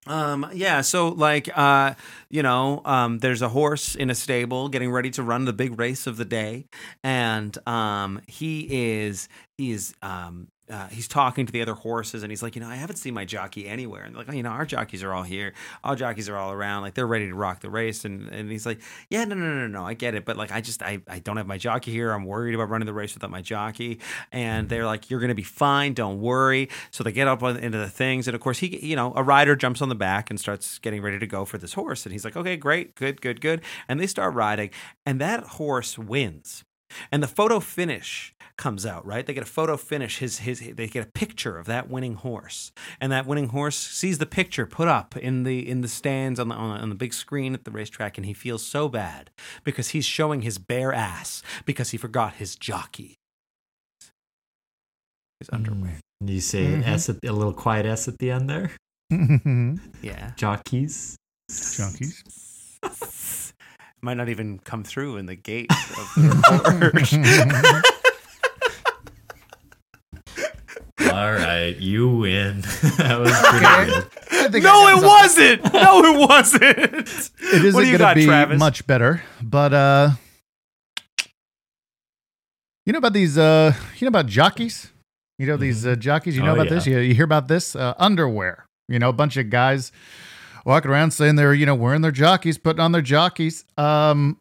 um, 0.07 0.49
yeah. 0.55 0.81
So 0.81 1.09
like, 1.09 1.49
uh, 1.57 1.95
you 2.31 2.43
know, 2.43 2.83
um, 2.85 3.19
there's 3.19 3.43
a 3.43 3.49
horse 3.49 3.95
in 3.95 4.11
a 4.11 4.15
stable 4.15 4.69
getting 4.69 4.91
ready 4.91 5.11
to 5.11 5.23
run 5.23 5.45
the 5.45 5.53
big 5.53 5.79
race 5.79 6.07
of 6.07 6.17
the 6.17 6.25
day, 6.25 6.67
and 7.05 7.57
um, 7.69 8.21
he 8.27 8.67
is 8.71 9.29
he 9.57 9.71
is 9.73 9.95
um. 10.03 10.49
Uh, 10.71 10.87
he's 10.89 11.09
talking 11.09 11.47
to 11.47 11.53
the 11.53 11.61
other 11.61 11.75
horses 11.75 12.23
and 12.23 12.31
he's 12.31 12.43
like, 12.43 12.55
you 12.55 12.61
know, 12.61 12.69
I 12.69 12.77
haven't 12.77 12.97
seen 12.97 13.13
my 13.13 13.25
jockey 13.25 13.67
anywhere. 13.67 14.05
And 14.05 14.15
they're 14.15 14.21
like, 14.21 14.29
oh, 14.29 14.37
you 14.37 14.43
know, 14.43 14.51
our 14.51 14.65
jockeys 14.65 15.03
are 15.03 15.13
all 15.13 15.25
here. 15.25 15.53
Our 15.83 15.97
jockeys 15.97 16.29
are 16.29 16.37
all 16.37 16.53
around. 16.53 16.83
Like 16.83 16.95
they're 16.95 17.07
ready 17.07 17.27
to 17.27 17.35
rock 17.35 17.61
the 17.61 17.71
race. 17.71 18.05
And, 18.05 18.29
and 18.29 18.51
he's 18.51 18.67
like, 18.67 18.81
yeah, 19.09 19.25
no, 19.25 19.35
no, 19.35 19.53
no, 19.53 19.67
no, 19.67 19.85
I 19.85 19.95
get 19.95 20.15
it. 20.15 20.25
But 20.25 20.37
like, 20.37 20.53
I 20.53 20.61
just, 20.61 20.83
I, 20.83 21.01
I 21.09 21.19
don't 21.19 21.37
have 21.37 21.47
my 21.47 21.59
jockey 21.59 21.91
here. 21.91 22.13
I'm 22.13 22.25
worried 22.25 22.55
about 22.55 22.69
running 22.69 22.87
the 22.87 22.93
race 22.93 23.15
without 23.15 23.31
my 23.31 23.43
jockey. 23.43 23.99
And 24.31 24.69
they're 24.69 24.87
like, 24.87 25.11
you're 25.11 25.21
going 25.21 25.31
to 25.31 25.35
be 25.35 25.43
fine. 25.43 25.93
Don't 25.95 26.21
worry. 26.21 26.69
So 26.93 27.03
they 27.03 27.13
get 27.13 27.27
up 27.27 27.43
on, 27.43 27.57
into 27.57 27.79
the 27.79 27.91
things. 27.91 28.29
And 28.29 28.35
of 28.35 28.41
course, 28.41 28.59
he, 28.59 28.79
you 28.87 28.95
know, 28.95 29.13
a 29.17 29.23
rider 29.23 29.57
jumps 29.57 29.83
on 29.83 29.89
the 29.89 29.95
back 29.95 30.31
and 30.31 30.39
starts 30.39 30.79
getting 30.79 31.03
ready 31.03 31.19
to 31.19 31.27
go 31.27 31.45
for 31.45 31.59
this 31.59 31.73
horse. 31.73 32.07
And 32.07 32.13
he's 32.13 32.25
like, 32.25 32.37
okay, 32.37 32.57
great, 32.57 32.95
good, 32.95 33.21
good, 33.21 33.41
good. 33.41 33.63
And 33.89 33.99
they 33.99 34.07
start 34.07 34.35
riding. 34.35 34.71
And 35.05 35.21
that 35.21 35.43
horse 35.45 35.99
wins. 35.99 36.65
And 37.11 37.23
the 37.23 37.29
photo 37.29 37.61
finish 37.61 38.35
comes 38.61 38.85
out, 38.85 39.05
right? 39.07 39.25
They 39.27 39.33
get 39.33 39.43
a 39.43 39.47
photo 39.47 39.77
finish. 39.77 40.19
His 40.19 40.41
his 40.41 40.61
they 40.61 40.87
get 40.87 41.09
a 41.09 41.11
picture 41.11 41.59
of 41.59 41.67
that 41.67 41.89
winning 41.91 42.15
horse, 42.15 42.71
and 43.01 43.11
that 43.11 43.27
winning 43.27 43.49
horse 43.49 43.77
sees 43.77 44.19
the 44.19 44.27
picture 44.27 44.67
put 44.67 44.87
up 44.87 45.17
in 45.17 45.43
the 45.45 45.69
in 45.69 45.81
the 45.81 45.89
stands 45.89 46.39
on 46.39 46.49
the 46.49 46.55
on 46.55 46.75
the, 46.77 46.83
on 46.83 46.89
the 46.91 46.95
big 46.95 47.15
screen 47.15 47.55
at 47.55 47.65
the 47.65 47.71
racetrack, 47.71 48.19
and 48.19 48.27
he 48.27 48.35
feels 48.35 48.65
so 48.65 48.89
bad 48.89 49.31
because 49.65 49.89
he's 49.89 50.05
showing 50.05 50.43
his 50.43 50.59
bare 50.59 50.93
ass 50.93 51.43
because 51.65 51.91
he 51.91 51.97
forgot 51.97 52.35
his 52.35 52.55
jockey, 52.55 53.17
his 55.41 55.49
underwear. 55.53 55.99
Mm. 56.23 56.29
You 56.29 56.41
say 56.41 56.67
an 56.67 56.85
S 56.85 57.09
at, 57.09 57.17
a 57.25 57.33
little 57.33 57.55
quiet 57.55 57.87
S 57.87 58.07
at 58.09 58.19
the 58.19 58.31
end 58.31 58.51
there. 58.51 58.71
Mm-hmm. 59.11 59.77
Yeah, 60.03 60.33
Jockeys. 60.37 61.17
jockeys. 61.49 62.23
might 64.03 64.17
not 64.17 64.29
even 64.29 64.59
come 64.59 64.85
through 64.85 65.17
in 65.17 65.27
the 65.27 65.35
gate 65.35 65.71
of 65.71 66.13
the 66.17 66.91
report. 66.93 67.85
All 71.21 71.33
right, 71.33 71.77
you 71.77 72.09
win. 72.09 72.61
that 72.97 73.19
was 73.21 73.31
pretty 74.31 74.51
good. 74.53 74.63
No, 74.63 74.89
it 74.89 75.05
wasn't. 75.05 75.61
No, 75.75 76.03
it 76.03 76.29
wasn't. 76.29 76.63
It 76.63 77.65
isn't 77.65 77.75
what 77.75 77.83
do 77.85 77.91
you 77.91 77.99
going 77.99 78.09
to 78.09 78.21
be 78.21 78.25
Travis? 78.25 78.59
much 78.59 78.87
better, 78.87 79.23
but 79.43 79.75
uh, 79.75 80.11
you 82.87 82.93
know 82.95 82.99
about 82.99 83.13
these? 83.13 83.37
Uh, 83.37 83.75
you 83.99 84.07
know 84.07 84.09
about 84.09 84.27
jockeys? 84.27 84.91
You 85.39 85.47
know 85.47 85.57
these 85.59 85.87
uh, 85.87 85.95
jockeys? 85.97 86.37
You 86.37 86.43
know 86.43 86.53
Oh, 86.53 86.55
about 86.55 86.69
yeah. 86.69 86.75
this? 86.75 86.87
You, 86.87 86.99
you 87.01 87.15
hear 87.15 87.25
about 87.25 87.49
this? 87.49 87.77
Uh, 87.77 87.93
underwear. 87.99 88.65
You 88.89 88.99
know, 88.99 89.09
a 89.11 89.13
bunch 89.13 89.37
of 89.37 89.51
guys 89.51 89.93
walking 90.65 90.91
around 90.91 91.11
saying 91.13 91.37
they're 91.37 91.55
you 91.55 91.67
know 91.67 91.75
wearing 91.75 92.01
their 92.01 92.11
jockeys, 92.13 92.57
putting 92.57 92.81
on 92.81 92.93
their 92.93 93.03
jockeys. 93.03 93.65
Um, 93.77 94.39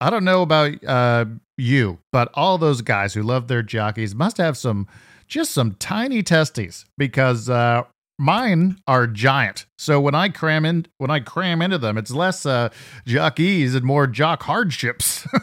I 0.00 0.08
don't 0.10 0.24
know 0.24 0.40
about 0.42 0.82
uh 0.84 1.26
you, 1.58 1.98
but 2.10 2.30
all 2.34 2.56
those 2.58 2.80
guys 2.80 3.12
who 3.14 3.22
love 3.22 3.48
their 3.48 3.62
jockeys 3.62 4.14
must 4.14 4.38
have 4.38 4.56
some 4.56 4.86
just 5.26 5.52
some 5.52 5.74
tiny 5.78 6.22
testes 6.22 6.84
because 6.98 7.48
uh 7.50 7.82
mine 8.18 8.78
are 8.86 9.06
giant. 9.06 9.66
So 9.78 10.00
when 10.00 10.14
I 10.14 10.28
cram 10.28 10.64
in 10.64 10.86
when 10.98 11.10
I 11.10 11.20
cram 11.20 11.60
into 11.62 11.78
them, 11.78 11.98
it's 11.98 12.10
less 12.10 12.46
uh 12.46 12.70
jock 13.06 13.38
ease 13.40 13.74
and 13.74 13.84
more 13.84 14.06
jock 14.06 14.42
hardships. 14.44 15.26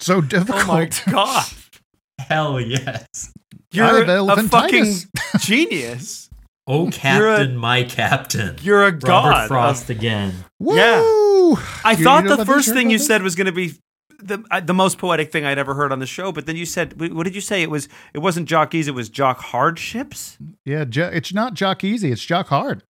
So 0.00 0.20
difficult. 0.20 0.62
Oh 0.64 0.66
my 0.66 0.86
god. 1.12 1.44
Hell 2.18 2.60
yes. 2.60 3.32
You're 3.72 3.84
I 3.84 3.98
have 4.04 4.38
a 4.38 4.42
fucking 4.48 4.94
genius. 5.38 6.28
Oh, 6.66 6.84
You're 6.84 6.88
a- 6.88 6.92
Captain, 6.92 7.56
my 7.56 7.82
captain. 7.84 8.56
You're 8.62 8.82
a 8.82 8.90
Robert 8.92 9.06
god. 9.06 9.48
Frost 9.48 9.90
again. 9.90 10.32
Woo! 10.58 10.74
Yeah. 10.76 11.56
I 11.84 11.92
You- 11.96 12.04
thought 12.04 12.24
the 12.24 12.44
first 12.46 12.72
thing 12.72 12.90
you 12.90 12.98
said 12.98 13.22
was 13.22 13.34
going 13.34 13.46
to 13.46 13.52
be 13.52 13.74
the 14.22 14.44
uh, 14.50 14.60
the 14.60 14.74
most 14.74 14.98
poetic 14.98 15.32
thing 15.32 15.44
I'd 15.44 15.58
ever 15.58 15.74
heard 15.74 15.92
on 15.92 15.98
the 15.98 16.06
show, 16.06 16.32
but 16.32 16.46
then 16.46 16.56
you 16.56 16.66
said 16.66 16.98
what 17.14 17.24
did 17.24 17.34
you 17.34 17.40
say? 17.40 17.62
It 17.62 17.70
was 17.70 17.88
it 18.14 18.18
wasn't 18.18 18.48
jockeys, 18.48 18.88
it 18.88 18.94
was 18.94 19.08
jock 19.08 19.38
hardships. 19.40 20.38
Yeah, 20.64 20.84
jo- 20.84 21.10
it's 21.12 21.32
not 21.34 21.54
jock 21.54 21.84
easy, 21.84 22.10
it's 22.12 22.24
jock 22.24 22.48
hard. 22.48 22.82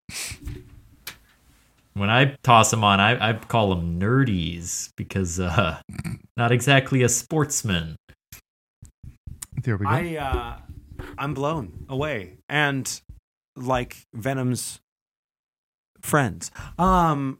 When 1.95 2.09
I 2.09 2.37
toss 2.43 2.71
them 2.71 2.85
on, 2.85 3.01
I, 3.01 3.31
I 3.31 3.33
call 3.35 3.69
them 3.69 4.01
nerdies 4.01 4.91
because 4.97 5.39
uh, 5.39 5.79
not 6.37 6.51
exactly 6.51 7.03
a 7.03 7.09
sportsman. 7.09 7.97
There 9.63 9.77
we 9.77 9.85
go. 9.85 9.91
I 9.93 10.17
uh, 10.17 10.57
I'm 11.19 11.35
blown 11.35 11.85
away 11.89 12.39
and 12.49 13.01
like 13.57 13.97
Venom's 14.15 14.81
friends. 16.01 16.51
Um, 16.79 17.39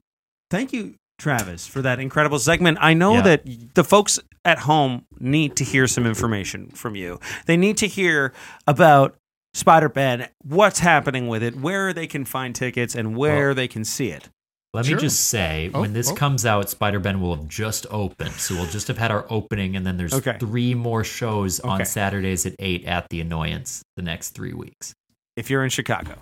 thank 0.51 0.73
you, 0.73 0.95
Travis, 1.23 1.67
for 1.69 1.81
that 1.83 2.01
incredible 2.01 2.39
segment. 2.41 2.79
I 2.81 2.95
know 2.95 3.15
Yeah. 3.15 3.21
that 3.23 3.75
the 3.75 3.85
folks 3.85 4.19
at 4.45 4.59
home 4.61 5.05
need 5.21 5.55
to 5.57 5.65
hear 5.65 5.87
some 5.87 6.05
information 6.05 6.69
from 6.71 6.97
you. 6.97 7.21
They 7.47 7.57
need 7.57 7.77
to 7.79 7.87
hear 7.87 8.33
about 8.67 9.17
Spider 9.55 9.89
Ben, 9.89 10.29
what's 10.43 10.81
happening 10.81 11.29
with 11.29 11.43
it, 11.43 11.55
where 11.57 11.93
they 11.93 12.07
can 12.09 12.25
find 12.25 12.55
tickets, 12.55 12.95
and 12.97 13.15
where 13.17 13.55
they 13.55 13.69
can 13.69 13.85
see 13.85 14.09
it. 14.09 14.31
Let 14.75 14.87
Sure. 14.87 14.97
me 14.97 15.01
just 15.03 15.29
say, 15.29 15.71
Oh, 15.75 15.83
when 15.83 15.93
this 15.93 16.11
oh. 16.11 16.15
comes 16.15 16.45
out, 16.47 16.71
Spider 16.71 16.99
Ben 16.99 17.21
will 17.21 17.37
have 17.37 17.47
just 17.47 17.87
opened. 17.91 18.33
So 18.33 18.55
we'll 18.55 18.67
just 18.67 18.89
have 18.89 18.97
had 18.99 19.11
our 19.11 19.27
opening, 19.29 19.77
and 19.77 19.87
then 19.87 19.99
there's 19.99 20.15
Okay. 20.15 20.39
three 20.41 20.75
more 20.75 21.05
shows 21.05 21.61
on 21.61 21.85
Saturdays 21.85 22.47
at 22.47 22.55
8 22.59 22.85
at 22.87 23.11
The 23.11 23.21
Annoyance 23.21 23.83
the 23.97 24.03
next 24.03 24.31
three 24.31 24.55
weeks. 24.55 24.95
If 25.37 25.51
you're 25.51 25.63
in 25.63 25.71
Chicago, 25.71 26.15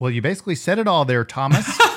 Well, 0.00 0.10
you 0.10 0.20
basically 0.22 0.54
said 0.56 0.78
it 0.78 0.86
all 0.88 1.04
there, 1.04 1.24
Thomas. 1.24 1.66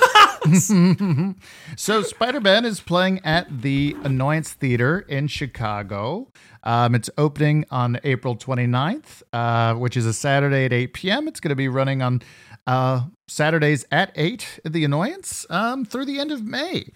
so 1.76 2.02
Spider 2.02 2.40
Man 2.40 2.64
is 2.64 2.80
playing 2.80 3.20
at 3.24 3.62
the 3.62 3.96
Annoyance 4.02 4.52
Theater 4.52 5.00
in 5.00 5.28
Chicago. 5.28 6.30
Um, 6.62 6.94
it's 6.94 7.10
opening 7.18 7.64
on 7.70 7.98
April 8.04 8.36
29th, 8.36 9.22
uh, 9.32 9.74
which 9.74 9.96
is 9.96 10.06
a 10.06 10.12
Saturday 10.12 10.64
at 10.64 10.72
8 10.72 10.92
p.m. 10.94 11.28
It's 11.28 11.40
going 11.40 11.50
to 11.50 11.56
be 11.56 11.68
running 11.68 12.02
on 12.02 12.22
uh, 12.66 13.02
Saturdays 13.26 13.84
at 13.90 14.12
8 14.14 14.60
at 14.64 14.72
the 14.72 14.84
Annoyance 14.84 15.46
um, 15.50 15.84
through 15.84 16.04
the 16.04 16.18
end 16.18 16.32
of 16.32 16.44
May. 16.44 16.92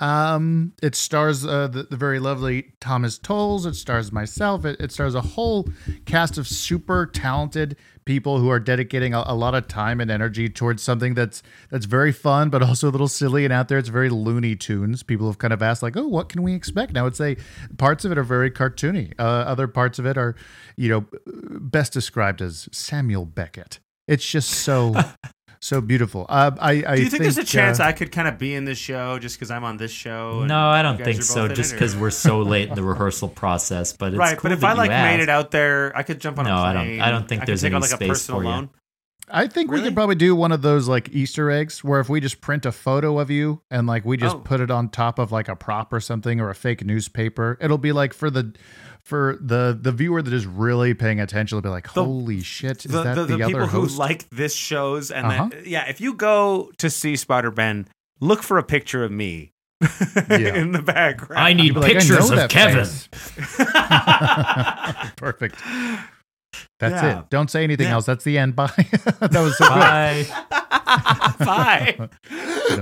Um, 0.00 0.72
it 0.82 0.94
stars 0.94 1.46
uh, 1.46 1.68
the, 1.68 1.84
the 1.84 1.96
very 1.96 2.18
lovely 2.18 2.72
Thomas 2.80 3.18
Tolles. 3.18 3.64
It 3.64 3.74
stars 3.74 4.10
myself. 4.10 4.64
It, 4.64 4.80
it 4.80 4.92
stars 4.92 5.14
a 5.14 5.20
whole 5.20 5.68
cast 6.04 6.36
of 6.36 6.48
super 6.48 7.06
talented 7.06 7.76
people 8.04 8.38
who 8.38 8.50
are 8.50 8.60
dedicating 8.60 9.14
a, 9.14 9.24
a, 9.26 9.34
lot 9.34 9.54
of 9.54 9.66
time 9.68 10.00
and 10.00 10.10
energy 10.10 10.48
towards 10.48 10.82
something 10.82 11.14
that's 11.14 11.42
that's 11.70 11.86
very 11.86 12.12
fun, 12.12 12.50
but 12.50 12.62
also 12.62 12.88
a 12.88 12.92
little 12.92 13.08
silly 13.08 13.44
and 13.44 13.52
out 13.52 13.68
there. 13.68 13.78
It's 13.78 13.88
very 13.88 14.10
Looney 14.10 14.56
Tunes. 14.56 15.02
People 15.02 15.26
have 15.26 15.38
kind 15.38 15.52
of 15.52 15.62
asked 15.62 15.82
like, 15.82 15.96
"Oh, 15.96 16.08
what 16.08 16.28
can 16.28 16.42
we 16.42 16.54
expect?" 16.54 16.92
Now, 16.92 17.00
I 17.00 17.04
would 17.04 17.16
say 17.16 17.36
parts 17.78 18.04
of 18.04 18.12
it 18.12 18.18
are 18.18 18.24
very 18.24 18.50
cartoony. 18.50 19.12
Uh, 19.18 19.22
other 19.22 19.66
parts 19.66 19.98
of 19.98 20.06
it 20.06 20.16
are, 20.18 20.34
you 20.76 20.88
know, 20.88 21.06
best 21.26 21.92
described 21.92 22.42
as 22.42 22.68
Samuel 22.72 23.24
Beckett. 23.24 23.80
It's 24.06 24.26
just 24.26 24.50
so 24.50 24.94
so 25.64 25.80
beautiful. 25.80 26.26
Uh, 26.28 26.50
I, 26.60 26.70
I 26.70 26.72
Do 26.72 26.80
you 26.80 26.96
think, 26.96 27.10
think 27.10 27.22
there's 27.22 27.38
a 27.38 27.44
chance 27.44 27.80
uh, 27.80 27.84
I 27.84 27.92
could 27.92 28.12
kind 28.12 28.28
of 28.28 28.38
be 28.38 28.54
in 28.54 28.64
this 28.66 28.76
show 28.76 29.18
just 29.18 29.36
because 29.36 29.50
I'm 29.50 29.64
on 29.64 29.78
this 29.78 29.90
show? 29.90 30.44
No, 30.44 30.58
I 30.68 30.82
don't 30.82 31.02
think 31.02 31.22
so. 31.22 31.48
Just 31.48 31.72
because 31.72 31.96
we're 31.96 32.10
so 32.10 32.40
late 32.42 32.68
in 32.68 32.74
the 32.74 32.82
rehearsal 32.82 33.28
process, 33.28 33.92
but 33.94 34.08
it's 34.12 34.18
right, 34.18 34.36
cool 34.36 34.50
but 34.50 34.52
if 34.52 34.60
that 34.60 34.70
I 34.70 34.74
like 34.74 34.90
you 34.90 34.96
made 34.96 35.20
it 35.20 35.28
out 35.30 35.50
there, 35.50 35.96
I 35.96 36.02
could 36.02 36.20
jump 36.20 36.38
on 36.38 36.44
No, 36.44 36.54
I 36.56 36.72
don't- 36.74 37.00
I 37.00 37.10
don't 37.10 37.26
think 37.28 37.42
I 37.42 37.44
there's 37.46 37.64
any 37.64 37.74
on 37.74 37.80
like 37.80 37.92
a 37.92 37.94
space 37.96 38.08
personal 38.08 38.40
for 38.40 38.44
you. 38.44 38.50
loan. 38.50 38.70
I 39.30 39.46
think 39.46 39.70
we 39.70 39.80
could 39.80 39.94
probably 39.94 40.16
do 40.16 40.36
one 40.36 40.52
of 40.52 40.60
those 40.60 40.86
like 40.86 41.08
Easter 41.14 41.50
eggs 41.50 41.82
where 41.82 41.98
if 41.98 42.10
we 42.10 42.20
just 42.20 42.42
print 42.42 42.66
a 42.66 42.72
photo 42.72 43.18
of 43.18 43.30
you 43.30 43.62
and 43.70 43.86
like 43.86 44.04
we 44.04 44.18
just 44.18 44.36
Oh. 44.36 44.40
put 44.40 44.60
it 44.60 44.70
on 44.70 44.90
top 44.90 45.18
of 45.18 45.32
like 45.32 45.48
a 45.48 45.56
prop 45.56 45.94
or 45.94 46.00
something 46.00 46.42
or 46.42 46.50
a 46.50 46.54
fake 46.54 46.84
newspaper, 46.84 47.56
it'll 47.58 47.78
be 47.78 47.92
like 47.92 48.12
for 48.12 48.28
the 48.28 48.52
for 49.04 49.36
the 49.40 49.78
the 49.80 49.92
viewer 49.92 50.22
that 50.22 50.32
is 50.32 50.46
really 50.46 50.94
paying 50.94 51.20
attention, 51.20 51.58
it'll 51.58 51.62
be 51.62 51.68
like, 51.70 51.92
The- 51.92 52.04
holy 52.04 52.40
shit, 52.42 52.84
is 52.86 52.92
The, 52.92 53.02
that 53.02 53.14
the, 53.14 53.24
the, 53.26 53.36
the, 53.36 53.42
other 53.44 53.52
people 53.52 53.66
host? 53.66 53.94
who 53.94 53.98
like 53.98 54.28
this 54.30 54.54
shows 54.54 55.10
and 55.10 55.26
Uh-huh. 55.26 55.48
then, 55.50 55.62
yeah, 55.66 55.88
if 55.88 56.00
you 56.00 56.14
go 56.14 56.70
to 56.78 56.88
see 56.90 57.16
Spider 57.16 57.50
Ben, 57.50 57.86
look 58.20 58.42
for 58.42 58.58
a 58.58 58.62
picture 58.62 59.04
of 59.04 59.10
me 59.12 59.52
Yeah. 60.30 60.54
in 60.54 60.72
the 60.72 60.82
background. 60.82 61.42
I 61.44 61.52
need 61.52 61.74
You'll 61.74 61.82
like, 61.82 61.90
I 61.90 61.94
pictures 61.98 62.30
know 62.30 62.44
of 62.44 62.50
Kevin. 62.50 62.86
Perfect. 65.16 65.56
That's 66.78 67.02
Yeah. 67.02 67.20
it. 67.20 67.30
Don't 67.30 67.50
say 67.50 67.64
anything 67.64 67.88
Yeah. 67.88 67.94
else. 67.94 68.06
That's 68.06 68.24
the 68.24 68.38
end. 68.38 68.54
Bye. 68.56 68.70
that 69.20 69.40
was 69.40 69.58
so 69.58 69.66
good. 69.68 70.28
Bye. 71.44 71.46
Bye. 71.98 72.08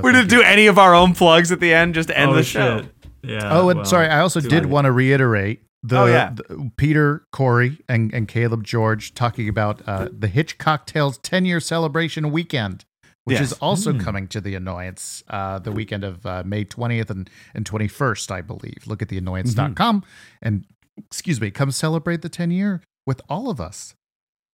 We 0.02 0.12
didn't 0.12 0.28
do 0.28 0.42
any 0.42 0.66
of 0.66 0.78
our 0.78 0.94
own 0.94 1.14
plugs 1.14 1.50
at 1.52 1.60
the 1.60 1.72
end 1.72 1.94
just 1.94 2.10
end 2.10 2.30
oh, 2.30 2.34
the 2.34 2.42
show. 2.44 2.82
shit. 2.82 2.92
Yeah. 3.24 3.56
Oh, 3.58 3.68
and 3.68 3.78
well, 3.78 3.86
sorry, 3.86 4.08
I 4.08 4.20
also 4.20 4.40
did 4.40 4.66
want 4.66 4.86
to 4.86 4.92
reiterate 4.92 5.62
the, 5.82 5.98
Oh, 5.98 6.06
yeah. 6.06 6.30
the- 6.34 6.70
Peter, 6.76 7.24
Corey, 7.32 7.78
and, 7.88 8.12
and 8.14 8.28
Caleb 8.28 8.64
George 8.64 9.14
talking 9.14 9.48
about 9.48 9.82
uh, 9.88 10.08
the 10.16 10.28
Hitch 10.28 10.58
Cocktails 10.58 11.18
10 11.18 11.44
year 11.44 11.60
celebration 11.60 12.30
weekend, 12.30 12.84
which 13.24 13.38
Yes. 13.40 13.52
is 13.52 13.58
also 13.58 13.92
Mm. 13.92 14.00
coming 14.00 14.28
to 14.28 14.40
the 14.40 14.54
Annoyance 14.54 15.22
uh, 15.28 15.58
the 15.58 15.72
weekend 15.72 16.04
of 16.04 16.24
uh, 16.26 16.42
May 16.46 16.64
20th 16.64 17.10
and, 17.10 17.28
and 17.54 17.64
21st, 17.64 18.30
I 18.30 18.40
believe. 18.42 18.78
Look 18.86 19.02
at 19.02 19.08
theannoyance.com 19.08 20.04
and, 20.40 20.64
excuse 20.98 21.40
me, 21.40 21.50
come 21.50 21.70
celebrate 21.72 22.22
the 22.22 22.28
10 22.28 22.50
year 22.50 22.82
with 23.06 23.20
all 23.28 23.50
of 23.50 23.60
us. 23.60 23.94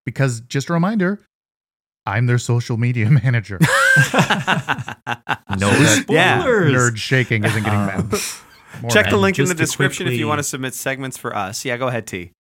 Because 0.07 0.41
just 0.41 0.71
a 0.71 0.73
reminder, 0.73 1.21
I'm 2.07 2.25
their 2.27 2.39
social 2.39 2.79
media 2.79 3.11
manager. 3.23 3.59
No 5.59 5.71
Yeah. 5.71 6.01
spoilers. 6.03 6.73
Nerd 6.73 6.97
shaking 6.97 7.43
isn't 7.45 7.63
getting 7.65 7.79
Uh, 7.81 7.87
mad. 8.11 8.15
More 8.81 8.91
Check 8.91 9.11
the 9.11 9.17
link 9.17 9.39
in 9.39 9.45
the 9.45 9.55
just 9.55 9.59
to 9.59 9.65
description 9.65 10.07
if 10.07 10.15
you 10.15 10.27
want 10.29 10.39
to 10.39 10.43
submit 10.43 10.75
segments 10.75 11.17
for 11.17 11.35
us. 11.37 11.65
Yeah, 11.65 11.77
go 11.77 11.89
ahead, 11.89 12.07
T. 12.07 12.33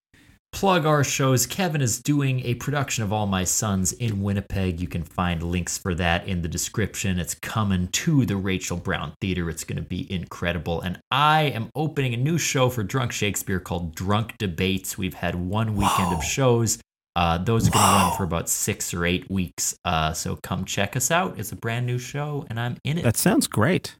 plug 0.52 0.86
our 0.86 1.04
shows. 1.04 1.46
Kevin 1.46 1.80
is 1.80 2.00
doing 2.00 2.40
a 2.40 2.54
production 2.54 3.04
of 3.04 3.12
All 3.12 3.26
My 3.26 3.44
Sons 3.44 3.92
in 3.92 4.22
Winnipeg. 4.22 4.80
You 4.80 4.88
can 4.88 5.04
find 5.04 5.42
links 5.42 5.76
for 5.78 5.94
that 5.94 6.26
in 6.26 6.42
the 6.42 6.48
description. 6.48 7.18
It's 7.18 7.34
coming 7.34 7.88
to 7.88 8.24
the 8.24 8.36
Rachel 8.36 8.76
Browne 8.76 9.12
Theater. 9.20 9.50
It's 9.50 9.64
going 9.64 9.76
to 9.76 9.82
be 9.88 10.10
incredible. 10.12 10.80
And 10.80 11.00
I 11.10 11.42
am 11.42 11.70
opening 11.74 12.14
a 12.14 12.16
new 12.16 12.38
show 12.38 12.70
for 12.70 12.82
Drunk 12.82 13.12
Shakespeare 13.12 13.60
called 13.60 13.94
Drunk 13.94 14.36
Debates. 14.38 14.96
We've 14.96 15.14
had 15.14 15.34
one 15.34 15.76
weekend 15.76 16.14
of 16.14 16.24
shows. 16.24 16.78
Uh, 17.14 17.36
those 17.36 17.68
are 17.68 17.72
going 17.72 17.84
to 17.84 17.90
run 17.90 18.16
for 18.16 18.24
about 18.24 18.48
six 18.48 18.94
or 18.94 19.04
eight 19.04 19.28
weeks. 19.28 19.76
Uh, 19.84 20.12
so 20.12 20.38
come 20.42 20.64
check 20.64 20.96
us 20.96 21.10
out. 21.10 21.38
It's 21.38 21.52
a 21.52 21.56
brand 21.56 21.84
new 21.84 21.98
show, 21.98 22.46
and 22.48 22.60
I'm 22.60 22.78
in 22.84 22.96
it. 22.98 23.02
That 23.02 23.16
sounds 23.16 23.48
great. 23.48 23.96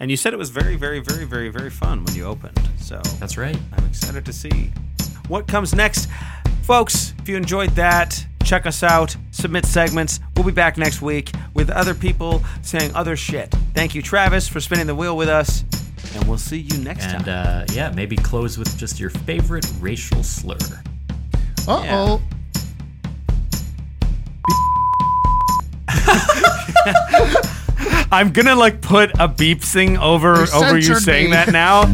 And 0.00 0.10
you 0.10 0.16
said 0.16 0.32
it 0.32 0.36
was 0.38 0.50
very, 0.50 0.76
very, 0.76 1.00
very, 1.00 1.24
very, 1.24 1.48
very 1.48 1.70
fun 1.70 2.04
when 2.04 2.14
you 2.14 2.24
opened. 2.24 2.58
So 2.78 3.00
That's 3.18 3.36
right. 3.36 3.58
I'm 3.76 3.84
excited 3.86 4.24
to 4.26 4.32
see 4.32 4.72
what 5.26 5.48
comes 5.48 5.74
next. 5.74 6.08
Folks, 6.62 7.14
if 7.18 7.28
you 7.28 7.36
enjoyed 7.36 7.70
that, 7.70 8.24
check 8.44 8.66
us 8.66 8.82
out, 8.82 9.16
submit 9.32 9.66
segments. 9.66 10.20
We'll 10.36 10.46
be 10.46 10.52
back 10.52 10.78
next 10.78 11.02
week 11.02 11.32
with 11.54 11.68
other 11.70 11.94
people 11.94 12.44
saying 12.62 12.94
other 12.94 13.16
shit. 13.16 13.50
Thank 13.74 13.94
you, 13.94 14.02
Travis, 14.02 14.46
for 14.46 14.60
spinning 14.60 14.86
the 14.86 14.94
wheel 14.94 15.16
with 15.16 15.28
us. 15.28 15.64
And 16.14 16.24
we'll 16.28 16.38
see 16.38 16.58
you 16.58 16.78
next 16.78 17.04
And 17.04 17.24
time. 17.24 17.28
And 17.28 17.70
uh, 17.70 17.74
yeah, 17.74 17.90
maybe 17.90 18.16
close 18.16 18.56
with 18.56 18.78
just 18.78 19.00
your 19.00 19.10
favorite 19.10 19.66
racial 19.80 20.22
slur. 20.22 20.56
Uh 21.66 21.84
oh. 21.90 22.22
I'm 28.10 28.32
gonna 28.32 28.56
like 28.56 28.80
put 28.80 29.10
a 29.18 29.28
beep 29.28 29.60
thing 29.62 29.98
over 29.98 30.34
over 30.54 30.76
you 30.76 30.96
saying 30.96 31.26
me. 31.26 31.32
that 31.32 31.52
now. 31.52 31.84